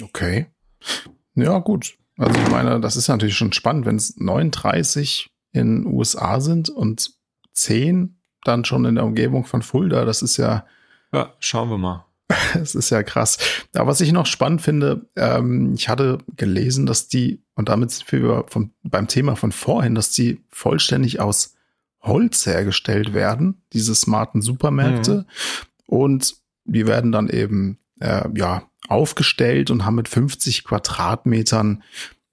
Okay. 0.00 0.46
Ja, 1.34 1.58
gut. 1.58 1.98
Also 2.16 2.40
ich 2.40 2.48
meine, 2.48 2.78
das 2.78 2.94
ist 2.94 3.08
natürlich 3.08 3.36
schon 3.36 3.52
spannend, 3.52 3.86
wenn 3.86 3.96
es 3.96 4.16
39 4.18 5.30
in 5.50 5.84
USA 5.84 6.40
sind 6.40 6.68
und 6.68 7.10
10 7.54 8.15
dann 8.46 8.64
schon 8.64 8.84
in 8.84 8.96
der 8.96 9.04
Umgebung 9.04 9.44
von 9.44 9.62
Fulda. 9.62 10.04
Das 10.04 10.22
ist 10.22 10.36
ja. 10.36 10.64
Ja, 11.12 11.32
schauen 11.38 11.70
wir 11.70 11.78
mal. 11.78 12.04
Es 12.54 12.74
ist 12.74 12.90
ja 12.90 13.02
krass. 13.02 13.38
Aber 13.74 13.88
was 13.88 14.00
ich 14.00 14.12
noch 14.12 14.26
spannend 14.26 14.62
finde, 14.62 15.06
ähm, 15.16 15.74
ich 15.74 15.88
hatte 15.88 16.18
gelesen, 16.36 16.86
dass 16.86 17.08
die, 17.08 17.42
und 17.54 17.68
damit 17.68 17.90
sind 17.90 18.10
wir 18.10 18.44
vom, 18.48 18.72
beim 18.82 19.06
Thema 19.06 19.36
von 19.36 19.52
vorhin, 19.52 19.94
dass 19.94 20.10
die 20.10 20.42
vollständig 20.50 21.20
aus 21.20 21.54
Holz 22.02 22.46
hergestellt 22.46 23.14
werden, 23.14 23.62
diese 23.72 23.94
smarten 23.94 24.42
Supermärkte. 24.42 25.18
Mhm. 25.18 25.24
Und 25.86 26.36
die 26.64 26.86
werden 26.86 27.12
dann 27.12 27.28
eben, 27.28 27.78
äh, 28.00 28.28
ja, 28.34 28.62
aufgestellt 28.88 29.70
und 29.70 29.84
haben 29.84 29.96
mit 29.96 30.08
50 30.08 30.64
Quadratmetern 30.64 31.82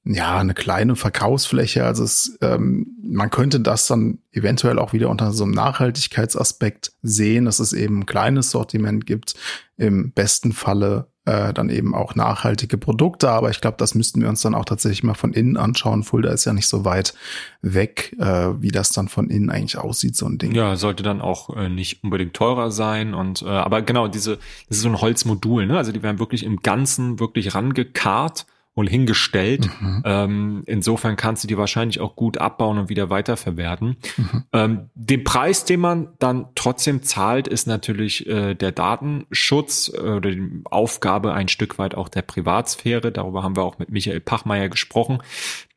ja, 0.05 0.37
eine 0.37 0.53
kleine 0.53 0.95
Verkaufsfläche. 0.95 1.85
Also 1.85 2.03
es, 2.03 2.37
ähm, 2.41 2.87
man 3.01 3.29
könnte 3.29 3.61
das 3.61 3.87
dann 3.87 4.19
eventuell 4.31 4.77
auch 4.77 4.91
wieder 4.91 5.09
unter 5.09 5.31
so 5.31 5.43
einem 5.43 5.53
Nachhaltigkeitsaspekt 5.53 6.91
sehen, 7.01 7.45
dass 7.45 7.59
es 7.59 7.71
eben 7.71 7.99
ein 7.99 8.05
kleines 8.05 8.51
Sortiment 8.51 9.05
gibt. 9.05 9.35
Im 9.77 10.11
besten 10.11 10.51
Falle 10.51 11.07
äh, 11.25 11.53
dann 11.53 11.69
eben 11.69 11.95
auch 11.95 12.15
nachhaltige 12.15 12.77
Produkte. 12.77 13.29
Aber 13.29 13.49
ich 13.49 13.61
glaube, 13.61 13.77
das 13.77 13.95
müssten 13.95 14.21
wir 14.21 14.27
uns 14.27 14.41
dann 14.41 14.55
auch 14.55 14.65
tatsächlich 14.65 15.03
mal 15.03 15.13
von 15.13 15.31
innen 15.31 15.55
anschauen. 15.55 16.03
Fulda 16.03 16.31
ist 16.31 16.43
ja 16.43 16.51
nicht 16.51 16.67
so 16.67 16.83
weit 16.83 17.13
weg, 17.61 18.13
äh, 18.19 18.49
wie 18.61 18.71
das 18.71 18.91
dann 18.91 19.07
von 19.07 19.29
innen 19.29 19.49
eigentlich 19.49 19.77
aussieht, 19.77 20.17
so 20.17 20.25
ein 20.25 20.37
Ding. 20.37 20.53
Ja, 20.53 20.75
sollte 20.75 21.03
dann 21.03 21.21
auch 21.21 21.55
äh, 21.55 21.69
nicht 21.69 22.03
unbedingt 22.03 22.33
teurer 22.33 22.71
sein. 22.71 23.13
Und 23.13 23.41
äh, 23.41 23.45
aber 23.45 23.81
genau, 23.83 24.09
diese, 24.09 24.37
das 24.67 24.77
ist 24.77 24.83
so 24.83 24.89
ein 24.89 24.99
Holzmodul, 24.99 25.65
ne? 25.65 25.77
Also 25.77 25.93
die 25.93 26.03
werden 26.03 26.19
wirklich 26.19 26.43
im 26.43 26.57
Ganzen 26.57 27.19
wirklich 27.21 27.55
rangekarrt 27.55 28.45
und 28.75 28.87
hingestellt. 28.87 29.69
Mhm. 29.79 30.03
Ähm, 30.03 30.63
insofern 30.65 31.15
kannst 31.15 31.43
du 31.43 31.47
die 31.47 31.57
wahrscheinlich 31.57 31.99
auch 31.99 32.15
gut 32.15 32.39
abbauen 32.39 32.79
und 32.79 32.89
wieder 32.89 33.09
weiterverwerten. 33.09 33.97
Mhm. 34.17 34.43
Ähm, 34.51 34.89
den 34.95 35.23
Preis, 35.23 35.65
den 35.65 35.79
man 35.79 36.09
dann 36.19 36.47
trotzdem 36.55 37.03
zahlt, 37.03 37.47
ist 37.47 37.67
natürlich 37.67 38.27
äh, 38.27 38.55
der 38.55 38.71
Datenschutz 38.71 39.91
äh, 39.93 39.99
oder 39.99 40.31
die 40.31 40.63
Aufgabe 40.65 41.33
ein 41.33 41.49
Stück 41.49 41.77
weit 41.77 41.93
auch 41.93 42.09
der 42.09 42.23
Privatsphäre. 42.23 43.11
Darüber 43.11 43.43
haben 43.43 43.55
wir 43.55 43.63
auch 43.63 43.77
mit 43.77 43.91
Michael 43.91 44.21
Pachmeier 44.21 44.69
gesprochen. 44.69 45.19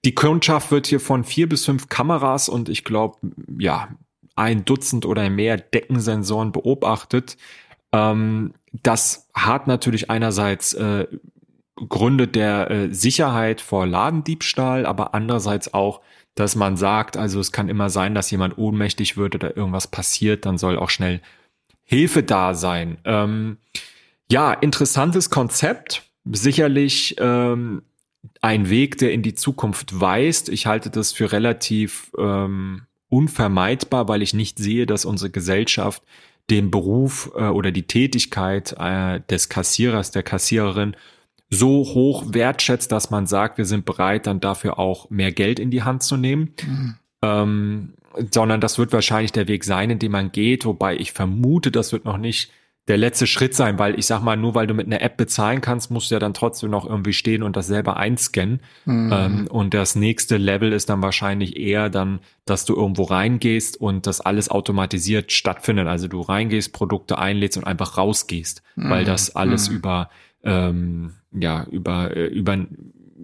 Die 0.06 0.14
Kundschaft 0.14 0.70
wird 0.70 0.86
hier 0.86 1.00
von 1.00 1.24
vier 1.24 1.48
bis 1.48 1.66
fünf 1.66 1.88
Kameras 1.90 2.48
und 2.48 2.68
ich 2.70 2.84
glaube, 2.84 3.18
ja, 3.58 3.88
ein 4.36 4.64
Dutzend 4.64 5.04
oder 5.04 5.28
mehr 5.28 5.58
Deckensensoren 5.58 6.52
beobachtet. 6.52 7.36
Ähm, 7.92 8.54
das 8.82 9.28
hat 9.34 9.66
natürlich 9.66 10.10
einerseits 10.10 10.74
äh, 10.74 11.06
Gründe 11.76 12.26
der 12.26 12.70
äh, 12.70 12.94
Sicherheit 12.94 13.60
vor 13.60 13.86
Ladendiebstahl, 13.86 14.86
aber 14.86 15.14
andererseits 15.14 15.74
auch, 15.74 16.00
dass 16.34 16.56
man 16.56 16.76
sagt, 16.76 17.16
also 17.16 17.38
es 17.40 17.52
kann 17.52 17.68
immer 17.68 17.90
sein, 17.90 18.14
dass 18.14 18.30
jemand 18.30 18.58
ohnmächtig 18.58 19.16
wird 19.16 19.34
oder 19.34 19.56
irgendwas 19.56 19.86
passiert, 19.86 20.46
dann 20.46 20.58
soll 20.58 20.78
auch 20.78 20.90
schnell 20.90 21.20
Hilfe 21.84 22.22
da 22.22 22.54
sein. 22.54 22.98
Ähm, 23.04 23.58
ja, 24.30 24.52
interessantes 24.52 25.30
Konzept, 25.30 26.02
sicherlich 26.24 27.16
ähm, 27.18 27.82
ein 28.40 28.68
Weg, 28.68 28.98
der 28.98 29.12
in 29.12 29.22
die 29.22 29.34
Zukunft 29.34 30.00
weist. 30.00 30.48
Ich 30.48 30.66
halte 30.66 30.90
das 30.90 31.12
für 31.12 31.30
relativ 31.32 32.10
ähm, 32.18 32.82
unvermeidbar, 33.08 34.08
weil 34.08 34.22
ich 34.22 34.34
nicht 34.34 34.58
sehe, 34.58 34.86
dass 34.86 35.04
unsere 35.04 35.30
Gesellschaft 35.30 36.02
den 36.50 36.70
Beruf 36.70 37.30
äh, 37.36 37.44
oder 37.44 37.70
die 37.70 37.86
Tätigkeit 37.86 38.74
äh, 38.78 39.20
des 39.30 39.48
Kassierers, 39.48 40.10
der 40.10 40.22
Kassiererin 40.22 40.96
so 41.50 41.84
hoch 41.84 42.24
wertschätzt, 42.28 42.90
dass 42.90 43.10
man 43.10 43.26
sagt, 43.26 43.58
wir 43.58 43.64
sind 43.64 43.84
bereit, 43.84 44.26
dann 44.26 44.40
dafür 44.40 44.78
auch 44.78 45.10
mehr 45.10 45.32
Geld 45.32 45.58
in 45.58 45.70
die 45.70 45.82
Hand 45.82 46.02
zu 46.02 46.16
nehmen. 46.16 46.54
Mhm. 46.66 46.94
Ähm, 47.22 47.94
sondern 48.32 48.60
das 48.60 48.78
wird 48.78 48.92
wahrscheinlich 48.92 49.32
der 49.32 49.48
Weg 49.48 49.64
sein, 49.64 49.90
in 49.90 49.98
dem 49.98 50.12
man 50.12 50.32
geht, 50.32 50.64
wobei 50.64 50.96
ich 50.96 51.12
vermute, 51.12 51.70
das 51.70 51.92
wird 51.92 52.04
noch 52.04 52.18
nicht 52.18 52.50
der 52.88 52.96
letzte 52.96 53.26
Schritt 53.26 53.54
sein, 53.54 53.80
weil 53.80 53.98
ich 53.98 54.06
sag 54.06 54.22
mal, 54.22 54.36
nur 54.36 54.54
weil 54.54 54.68
du 54.68 54.74
mit 54.74 54.86
einer 54.86 55.02
App 55.02 55.16
bezahlen 55.16 55.60
kannst, 55.60 55.90
musst 55.90 56.10
du 56.10 56.14
ja 56.14 56.18
dann 56.20 56.34
trotzdem 56.34 56.70
noch 56.70 56.88
irgendwie 56.88 57.12
stehen 57.12 57.42
und 57.42 57.56
das 57.56 57.66
selber 57.66 57.96
einscannen. 57.96 58.60
Mhm. 58.84 59.12
Ähm, 59.12 59.46
und 59.50 59.74
das 59.74 59.96
nächste 59.96 60.36
Level 60.36 60.72
ist 60.72 60.88
dann 60.88 61.02
wahrscheinlich 61.02 61.56
eher 61.56 61.90
dann, 61.90 62.20
dass 62.44 62.64
du 62.64 62.76
irgendwo 62.76 63.02
reingehst 63.02 63.80
und 63.80 64.06
das 64.06 64.20
alles 64.20 64.48
automatisiert 64.50 65.32
stattfindet. 65.32 65.88
Also 65.88 66.06
du 66.06 66.20
reingehst, 66.20 66.72
Produkte 66.72 67.18
einlädst 67.18 67.58
und 67.58 67.64
einfach 67.64 67.98
rausgehst, 67.98 68.62
mhm. 68.76 68.90
weil 68.90 69.04
das 69.04 69.34
alles 69.34 69.68
mhm. 69.68 69.76
über 69.76 70.10
ähm, 70.46 71.14
ja 71.32 71.64
über 71.70 72.16
äh, 72.16 72.26
über 72.26 72.58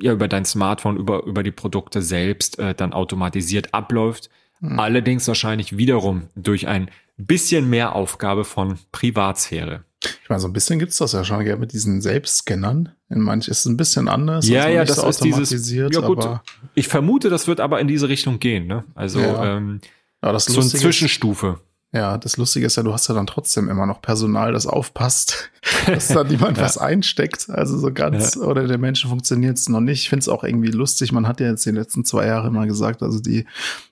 ja 0.01 0.13
über 0.13 0.29
dein 0.29 0.45
Smartphone 0.45 0.97
über 0.97 1.25
über 1.25 1.43
die 1.43 1.51
Produkte 1.51 2.03
selbst 2.03 2.59
äh, 2.59 2.75
dann 2.75 2.93
automatisiert 2.93 3.73
abläuft. 3.73 4.31
Mhm. 4.61 4.79
Allerdings 4.79 5.27
wahrscheinlich 5.29 5.77
wiederum 5.77 6.29
durch 6.37 6.69
ein 6.69 6.91
bisschen 7.17 7.69
mehr 7.69 7.95
Aufgabe 7.95 8.45
von 8.45 8.79
Privatsphäre. 8.93 9.85
Ich 10.23 10.29
meine, 10.29 10.41
so 10.41 10.49
ein 10.49 10.53
bisschen 10.53 10.79
gibt's 10.79 10.99
das 10.99 11.13
ja 11.13 11.25
schon 11.25 11.47
ja, 11.47 11.57
mit 11.57 11.73
diesen 11.73 12.01
Selbstscannern. 12.01 12.91
In 13.09 13.21
manch 13.21 13.49
ist 13.49 13.61
es 13.61 13.67
ein 13.67 13.77
bisschen 13.77 14.09
anders. 14.09 14.49
Ja, 14.49 14.65
also 14.65 14.75
ja, 14.75 14.85
das 14.85 14.97
so 14.97 15.09
ist 15.09 15.25
dieses. 15.25 15.73
Ja 15.73 15.89
gut. 16.01 16.27
ich 16.75 16.89
vermute, 16.89 17.31
das 17.31 17.47
wird 17.47 17.61
aber 17.61 17.81
in 17.81 17.89
diese 17.89 18.09
Richtung 18.09 18.39
gehen. 18.41 18.67
Ne? 18.67 18.85
Also 18.95 19.21
ja. 19.21 19.57
ähm, 19.57 19.81
ja, 20.23 20.33
das 20.33 20.47
so 20.47 20.61
eine 20.61 20.71
Zwischenstufe. 20.71 21.61
Ja, 21.95 22.17
das 22.17 22.39
Lustige 22.39 22.65
ist 22.65 22.77
ja, 22.77 22.83
du 22.83 22.95
hast 22.95 23.09
ja 23.09 23.15
dann 23.15 23.27
trotzdem 23.27 23.69
immer 23.69 23.85
noch 23.85 24.01
Personal, 24.01 24.53
das 24.53 24.67
aufpasst, 24.67 25.51
dass 25.87 26.09
da 26.09 26.25
niemand 26.25 26.57
ja. 26.57 26.65
was 26.65 26.79
einsteckt. 26.79 27.51
Also 27.51 27.79
so 27.79 27.93
ganz, 27.93 28.35
ja. 28.35 28.43
oder 28.43 28.67
der 28.67 28.79
Menschen 28.79 29.11
funktioniert 29.11 29.59
es 29.59 29.69
noch 29.69 29.81
nicht. 29.81 30.03
Ich 30.03 30.09
finde 30.09 30.21
es 30.21 30.29
auch 30.31 30.43
irgendwie 30.43 30.71
lustig. 30.71 31.13
Man 31.13 31.29
hat 31.29 31.41
ja 31.41 31.49
jetzt 31.49 31.67
die 31.67 31.71
letzten 31.71 32.07
zwei 32.07 32.27
Jahre 32.27 32.49
immer 32.49 32.67
gesagt, 32.67 33.03
also 33.03 33.21
die 33.21 33.45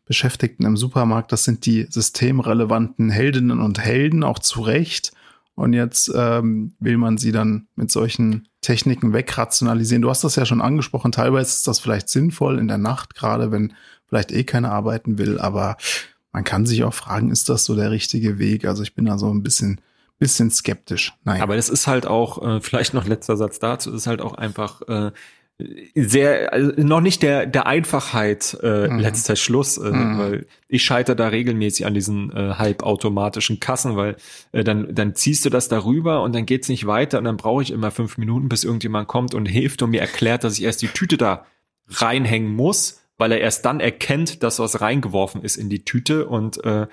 Beschäftigten 0.06 0.64
im 0.64 0.78
Supermarkt, 0.78 1.30
das 1.30 1.44
sind 1.44 1.66
die 1.66 1.86
systemrelevanten 1.90 3.10
Heldinnen 3.10 3.60
und 3.60 3.78
Helden, 3.78 4.24
auch 4.24 4.38
zu 4.38 4.62
Recht. 4.62 5.12
Und 5.54 5.74
jetzt 5.74 6.10
ähm, 6.14 6.72
will 6.80 6.96
man 6.96 7.18
sie 7.18 7.32
dann 7.32 7.68
mit 7.76 7.90
solchen 7.90 8.48
Techniken 8.62 9.12
wegrationalisieren. 9.12 10.00
Du 10.00 10.08
hast 10.08 10.24
das 10.24 10.36
ja 10.36 10.46
schon 10.46 10.62
angesprochen. 10.62 11.12
Teilweise 11.12 11.50
ist 11.50 11.68
das 11.68 11.80
vielleicht 11.80 12.08
sinnvoll 12.08 12.58
in 12.58 12.66
der 12.66 12.78
Nacht, 12.78 13.14
gerade 13.14 13.52
wenn 13.52 13.74
vielleicht 14.08 14.32
eh 14.32 14.44
keiner 14.44 14.72
arbeiten 14.72 15.18
will. 15.18 15.38
Aber 15.38 15.76
man 16.32 16.44
kann 16.44 16.66
sich 16.66 16.84
auch 16.84 16.94
fragen, 16.94 17.30
ist 17.30 17.48
das 17.48 17.64
so 17.64 17.74
der 17.74 17.90
richtige 17.90 18.38
Weg? 18.38 18.64
Also 18.64 18.82
ich 18.82 18.94
bin 18.94 19.06
da 19.06 19.18
so 19.18 19.32
ein 19.32 19.42
bisschen, 19.42 19.80
bisschen 20.18 20.50
skeptisch. 20.50 21.12
Nein. 21.24 21.40
Aber 21.40 21.56
es 21.56 21.68
ist 21.68 21.86
halt 21.86 22.06
auch, 22.06 22.42
äh, 22.42 22.60
vielleicht 22.60 22.94
noch 22.94 23.06
letzter 23.06 23.36
Satz 23.36 23.58
dazu, 23.58 23.92
ist 23.92 24.06
halt 24.06 24.20
auch 24.20 24.34
einfach 24.34 24.82
äh, 24.82 25.10
sehr, 25.94 26.52
also 26.52 26.72
noch 26.76 27.00
nicht 27.00 27.22
der, 27.22 27.46
der 27.46 27.66
Einfachheit 27.66 28.56
äh, 28.62 28.88
mhm. 28.88 28.98
letzter 28.98 29.36
Schluss, 29.36 29.76
äh, 29.78 29.90
mhm. 29.90 30.18
weil 30.18 30.46
ich 30.68 30.84
scheitere 30.84 31.16
da 31.16 31.28
regelmäßig 31.28 31.86
an 31.86 31.94
diesen 31.94 32.30
äh, 32.34 32.54
halbautomatischen 32.54 33.60
Kassen, 33.60 33.96
weil 33.96 34.16
äh, 34.52 34.64
dann, 34.64 34.94
dann 34.94 35.14
ziehst 35.14 35.44
du 35.44 35.50
das 35.50 35.68
darüber 35.68 36.22
und 36.22 36.34
dann 36.34 36.46
geht's 36.46 36.68
nicht 36.68 36.86
weiter 36.86 37.18
und 37.18 37.24
dann 37.24 37.36
brauche 37.36 37.62
ich 37.62 37.70
immer 37.70 37.90
fünf 37.90 38.18
Minuten, 38.18 38.48
bis 38.48 38.64
irgendjemand 38.64 39.08
kommt 39.08 39.34
und 39.34 39.46
hilft 39.46 39.82
und 39.82 39.90
mir 39.90 40.00
erklärt, 40.00 40.44
dass 40.44 40.58
ich 40.58 40.64
erst 40.64 40.82
die 40.82 40.88
Tüte 40.88 41.16
da 41.16 41.46
reinhängen 41.88 42.50
muss 42.54 43.00
weil 43.20 43.32
er 43.32 43.40
erst 43.40 43.64
dann 43.64 43.78
erkennt, 43.78 44.42
dass 44.42 44.58
was 44.58 44.80
reingeworfen 44.80 45.42
ist 45.42 45.56
in 45.56 45.68
die 45.68 45.84
Tüte 45.84 46.26
und 46.26 46.64
äh, 46.64 46.86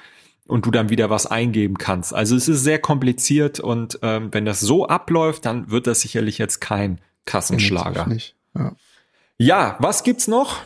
und 0.45 0.65
du 0.65 0.71
dann 0.71 0.89
wieder 0.89 1.09
was 1.09 1.25
eingeben 1.25 1.77
kannst. 1.77 2.13
Also 2.13 2.35
es 2.35 2.47
ist 2.47 2.63
sehr 2.63 2.79
kompliziert 2.79 3.59
und 3.59 3.99
ähm, 4.01 4.29
wenn 4.31 4.45
das 4.45 4.61
so 4.61 4.87
abläuft, 4.87 5.45
dann 5.45 5.69
wird 5.71 5.87
das 5.87 6.01
sicherlich 6.01 6.37
jetzt 6.37 6.61
kein 6.61 7.01
Kassenschlager. 7.25 8.07
Ja. 8.55 8.75
ja, 9.37 9.77
was 9.79 10.03
gibt's 10.03 10.27
noch? 10.27 10.61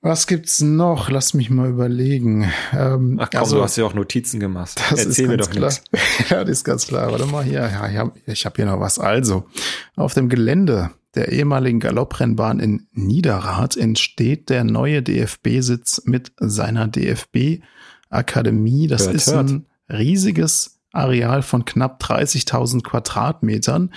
Was 0.00 0.28
gibt's 0.28 0.60
noch? 0.60 1.10
Lass 1.10 1.34
mich 1.34 1.50
mal 1.50 1.68
überlegen. 1.68 2.52
Ähm, 2.72 3.18
Ach 3.20 3.28
komm, 3.28 3.40
also, 3.40 3.56
du 3.56 3.62
hast 3.64 3.76
ja 3.76 3.84
auch 3.84 3.94
Notizen 3.94 4.38
gemacht. 4.38 4.80
Das 4.90 5.04
Erzähl 5.04 5.26
mir 5.26 5.36
doch 5.36 5.50
klar. 5.50 5.70
nichts. 5.70 5.82
ja, 6.30 6.44
das 6.44 6.58
ist 6.58 6.64
ganz 6.64 6.86
klar. 6.86 7.10
Warte 7.10 7.26
mal 7.26 7.42
hier. 7.42 7.62
Ja, 7.62 7.88
ich 7.88 7.96
habe 7.96 8.12
hab 8.28 8.56
hier 8.56 8.66
noch 8.66 8.78
was. 8.78 9.00
Also, 9.00 9.48
auf 9.96 10.14
dem 10.14 10.28
Gelände 10.28 10.92
der 11.16 11.32
ehemaligen 11.32 11.80
Galopprennbahn 11.80 12.60
in 12.60 12.86
Niederrad 12.92 13.76
entsteht 13.76 14.50
der 14.50 14.62
neue 14.64 15.02
DFB-Sitz 15.02 16.02
mit 16.04 16.32
seiner 16.38 16.86
DFB-Akademie. 16.88 18.86
Das 18.86 19.06
hört, 19.06 19.14
ist 19.14 19.32
hört. 19.32 19.48
ein 19.48 19.66
riesiges 19.88 20.78
Areal 20.92 21.42
von 21.42 21.64
knapp 21.64 22.02
30.000 22.02 22.82
Quadratmetern. 22.82 23.92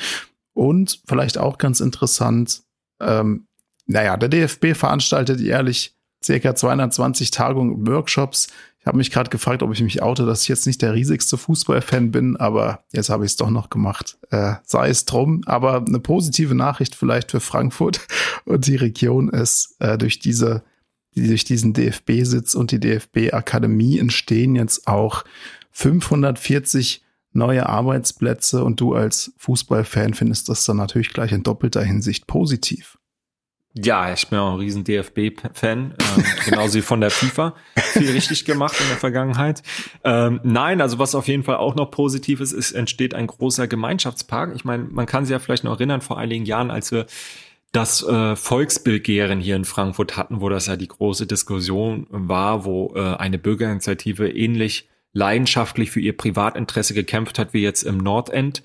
Und 0.53 1.01
vielleicht 1.07 1.37
auch 1.37 1.57
ganz 1.57 1.81
interessant, 1.81 2.63
ähm, 2.99 3.47
naja, 3.85 4.17
der 4.17 4.29
DFB 4.29 4.73
veranstaltet 4.73 5.39
jährlich 5.39 5.95
circa 6.23 6.55
220 6.55 7.31
Tagungen 7.31 7.73
und 7.73 7.87
Workshops. 7.87 8.47
Ich 8.79 8.85
habe 8.85 8.97
mich 8.97 9.11
gerade 9.11 9.29
gefragt, 9.29 9.61
ob 9.61 9.73
ich 9.73 9.81
mich 9.81 10.01
oute, 10.01 10.25
dass 10.25 10.43
ich 10.43 10.47
jetzt 10.47 10.65
nicht 10.65 10.81
der 10.81 10.93
riesigste 10.93 11.37
Fußballfan 11.37 12.11
bin, 12.11 12.37
aber 12.37 12.83
jetzt 12.93 13.09
habe 13.09 13.25
ich 13.25 13.31
es 13.31 13.37
doch 13.37 13.49
noch 13.49 13.69
gemacht. 13.69 14.17
Äh, 14.31 14.53
sei 14.63 14.89
es 14.89 15.03
drum. 15.05 15.41
Aber 15.45 15.83
eine 15.85 15.99
positive 15.99 16.55
Nachricht 16.55 16.95
vielleicht 16.95 17.31
für 17.31 17.41
Frankfurt 17.41 18.07
und 18.45 18.67
die 18.67 18.77
Region 18.77 19.29
ist, 19.29 19.75
äh, 19.79 19.97
durch 19.97 20.19
diese, 20.19 20.63
durch 21.13 21.43
diesen 21.43 21.73
DFB-Sitz 21.73 22.55
und 22.55 22.71
die 22.71 22.79
DFB-Akademie 22.79 23.99
entstehen 23.99 24.55
jetzt 24.55 24.87
auch 24.87 25.25
540 25.71 27.03
neue 27.33 27.67
Arbeitsplätze 27.67 28.63
und 28.63 28.79
du 28.79 28.95
als 28.95 29.33
Fußballfan 29.37 30.13
findest 30.13 30.49
das 30.49 30.63
dann 30.65 30.77
natürlich 30.77 31.09
gleich 31.09 31.31
in 31.31 31.43
doppelter 31.43 31.83
Hinsicht 31.83 32.27
positiv. 32.27 32.98
Ja, 33.75 34.11
ich 34.11 34.27
bin 34.27 34.39
auch 34.39 34.53
ein 34.53 34.59
riesen 34.59 34.83
DFB-Fan, 34.83 35.95
ähm, 35.99 36.23
genauso 36.45 36.75
wie 36.75 36.81
von 36.81 37.01
der 37.01 37.11
FIFA. 37.11 37.55
Viel 37.75 38.11
richtig 38.11 38.43
gemacht 38.45 38.75
in 38.79 38.87
der 38.87 38.97
Vergangenheit. 38.97 39.61
Ähm, 40.03 40.39
nein, 40.43 40.81
also 40.81 40.97
was 40.97 41.13
auf 41.13 41.27
jeden 41.27 41.43
Fall 41.43 41.57
auch 41.57 41.75
noch 41.75 41.91
positiv 41.91 42.41
ist, 42.41 42.51
ist, 42.51 42.71
entsteht 42.71 43.13
ein 43.13 43.27
großer 43.27 43.67
Gemeinschaftspark. 43.67 44.55
Ich 44.55 44.65
meine, 44.65 44.85
man 44.85 45.05
kann 45.05 45.23
sich 45.23 45.31
ja 45.31 45.39
vielleicht 45.39 45.63
noch 45.63 45.73
erinnern, 45.73 46.01
vor 46.01 46.17
einigen 46.17 46.45
Jahren, 46.45 46.71
als 46.71 46.91
wir 46.91 47.05
das 47.71 48.01
äh, 48.03 48.35
Volksbegehren 48.35 49.39
hier 49.39 49.55
in 49.55 49.65
Frankfurt 49.65 50.17
hatten, 50.17 50.41
wo 50.41 50.49
das 50.49 50.65
ja 50.65 50.75
die 50.75 50.87
große 50.87 51.27
Diskussion 51.27 52.07
war, 52.09 52.65
wo 52.65 52.93
äh, 52.95 53.15
eine 53.17 53.37
Bürgerinitiative 53.37 54.29
ähnlich 54.29 54.89
leidenschaftlich 55.13 55.91
für 55.91 55.99
ihr 55.99 56.17
Privatinteresse 56.17 56.93
gekämpft 56.93 57.37
hat 57.37 57.53
wie 57.53 57.61
jetzt 57.61 57.83
im 57.83 57.97
Nordend 57.97 58.63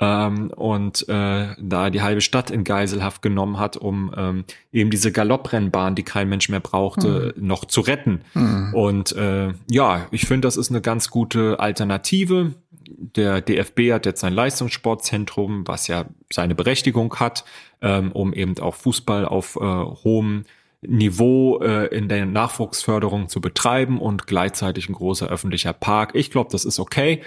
ähm, 0.00 0.50
und 0.50 1.08
äh, 1.08 1.54
da 1.58 1.90
die 1.90 2.02
halbe 2.02 2.20
Stadt 2.20 2.50
in 2.50 2.64
Geiselhaft 2.64 3.22
genommen 3.22 3.58
hat, 3.58 3.76
um 3.76 4.12
ähm, 4.16 4.44
eben 4.72 4.90
diese 4.90 5.12
Galopprennbahn, 5.12 5.94
die 5.94 6.02
kein 6.02 6.28
Mensch 6.28 6.48
mehr 6.48 6.60
brauchte, 6.60 7.32
mhm. 7.36 7.46
noch 7.46 7.64
zu 7.64 7.80
retten. 7.80 8.22
Mhm. 8.34 8.74
Und 8.74 9.12
äh, 9.12 9.52
ja, 9.70 10.06
ich 10.10 10.26
finde, 10.26 10.46
das 10.46 10.56
ist 10.56 10.70
eine 10.70 10.80
ganz 10.80 11.10
gute 11.10 11.60
Alternative. 11.60 12.54
Der 12.86 13.40
DFB 13.40 13.92
hat 13.92 14.04
jetzt 14.04 14.20
sein 14.20 14.34
Leistungssportzentrum, 14.34 15.66
was 15.66 15.86
ja 15.86 16.06
seine 16.30 16.56
Berechtigung 16.56 17.14
hat, 17.16 17.44
ähm, 17.80 18.10
um 18.12 18.32
eben 18.32 18.58
auch 18.58 18.74
Fußball 18.74 19.24
auf 19.24 19.56
äh, 19.56 19.60
hohem 19.60 20.44
Niveau 20.82 21.60
äh, 21.60 21.86
in 21.96 22.08
der 22.08 22.26
Nachwuchsförderung 22.26 23.28
zu 23.28 23.40
betreiben 23.40 23.98
und 23.98 24.26
gleichzeitig 24.26 24.88
ein 24.88 24.94
großer 24.94 25.28
öffentlicher 25.28 25.72
Park. 25.72 26.10
Ich 26.14 26.30
glaube, 26.30 26.50
das 26.50 26.64
ist 26.64 26.78
okay. 26.78 27.22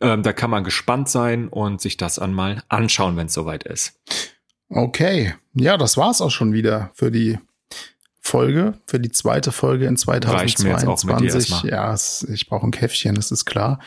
Ähm, 0.00 0.22
da 0.22 0.32
kann 0.32 0.50
man 0.50 0.64
gespannt 0.64 1.08
sein 1.08 1.48
und 1.48 1.80
sich 1.80 1.96
das 1.96 2.18
einmal 2.18 2.62
anschauen, 2.68 3.16
wenn 3.16 3.26
es 3.26 3.34
soweit 3.34 3.64
ist. 3.64 4.00
Okay, 4.68 5.34
ja, 5.54 5.76
das 5.76 5.96
war's 5.96 6.20
auch 6.20 6.30
schon 6.30 6.52
wieder 6.52 6.90
für 6.94 7.10
die 7.10 7.38
Folge, 8.20 8.74
für 8.86 8.98
die 8.98 9.10
zweite 9.10 9.52
Folge 9.52 9.86
in 9.86 9.96
2022. 9.96 11.62
Ja, 11.64 11.94
ich 11.94 12.48
brauche 12.48 12.66
ein 12.66 12.70
Käffchen, 12.70 13.14
das 13.14 13.30
ist 13.30 13.44
klar. 13.44 13.80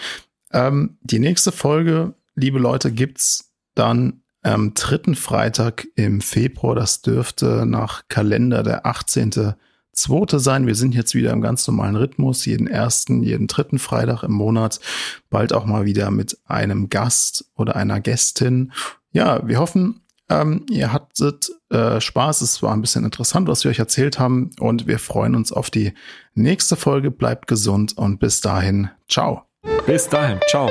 Ähm, 0.51 0.97
die 1.01 1.19
nächste 1.19 1.51
Folge, 1.51 2.13
liebe 2.35 2.59
Leute, 2.59 2.91
gibt's 2.91 3.53
dann 3.73 4.21
am 4.43 4.73
dritten 4.75 5.15
Freitag 5.15 5.87
im 5.95 6.21
Februar. 6.21 6.75
Das 6.75 7.01
dürfte 7.01 7.65
nach 7.65 8.07
Kalender 8.09 8.61
der 8.61 8.85
18 8.85 9.55
zweite 9.95 10.39
sein. 10.39 10.67
Wir 10.67 10.75
sind 10.75 10.93
jetzt 10.93 11.15
wieder 11.15 11.31
im 11.31 11.41
ganz 11.41 11.67
normalen 11.67 11.95
Rhythmus, 11.95 12.45
jeden 12.45 12.67
ersten, 12.67 13.23
jeden 13.23 13.47
dritten 13.47 13.79
Freitag 13.79 14.23
im 14.23 14.33
Monat, 14.33 14.79
bald 15.29 15.53
auch 15.53 15.65
mal 15.65 15.85
wieder 15.85 16.11
mit 16.11 16.37
einem 16.45 16.89
Gast 16.89 17.45
oder 17.55 17.75
einer 17.75 17.99
Gästin. 17.99 18.71
Ja, 19.11 19.47
wir 19.47 19.59
hoffen, 19.59 20.01
ähm, 20.29 20.65
ihr 20.69 20.91
hattet 20.91 21.51
äh, 21.69 22.01
Spaß. 22.01 22.41
Es 22.41 22.63
war 22.63 22.73
ein 22.73 22.81
bisschen 22.81 23.05
interessant, 23.05 23.47
was 23.47 23.63
wir 23.63 23.71
euch 23.71 23.79
erzählt 23.79 24.19
haben 24.19 24.51
und 24.59 24.87
wir 24.87 24.99
freuen 24.99 25.35
uns 25.35 25.51
auf 25.51 25.69
die 25.69 25.93
nächste 26.33 26.75
Folge. 26.75 27.11
Bleibt 27.11 27.47
gesund 27.47 27.97
und 27.97 28.19
bis 28.19 28.41
dahin, 28.41 28.89
ciao. 29.07 29.43
Bis 29.85 30.09
dahin, 30.09 30.39
ciao. 30.49 30.69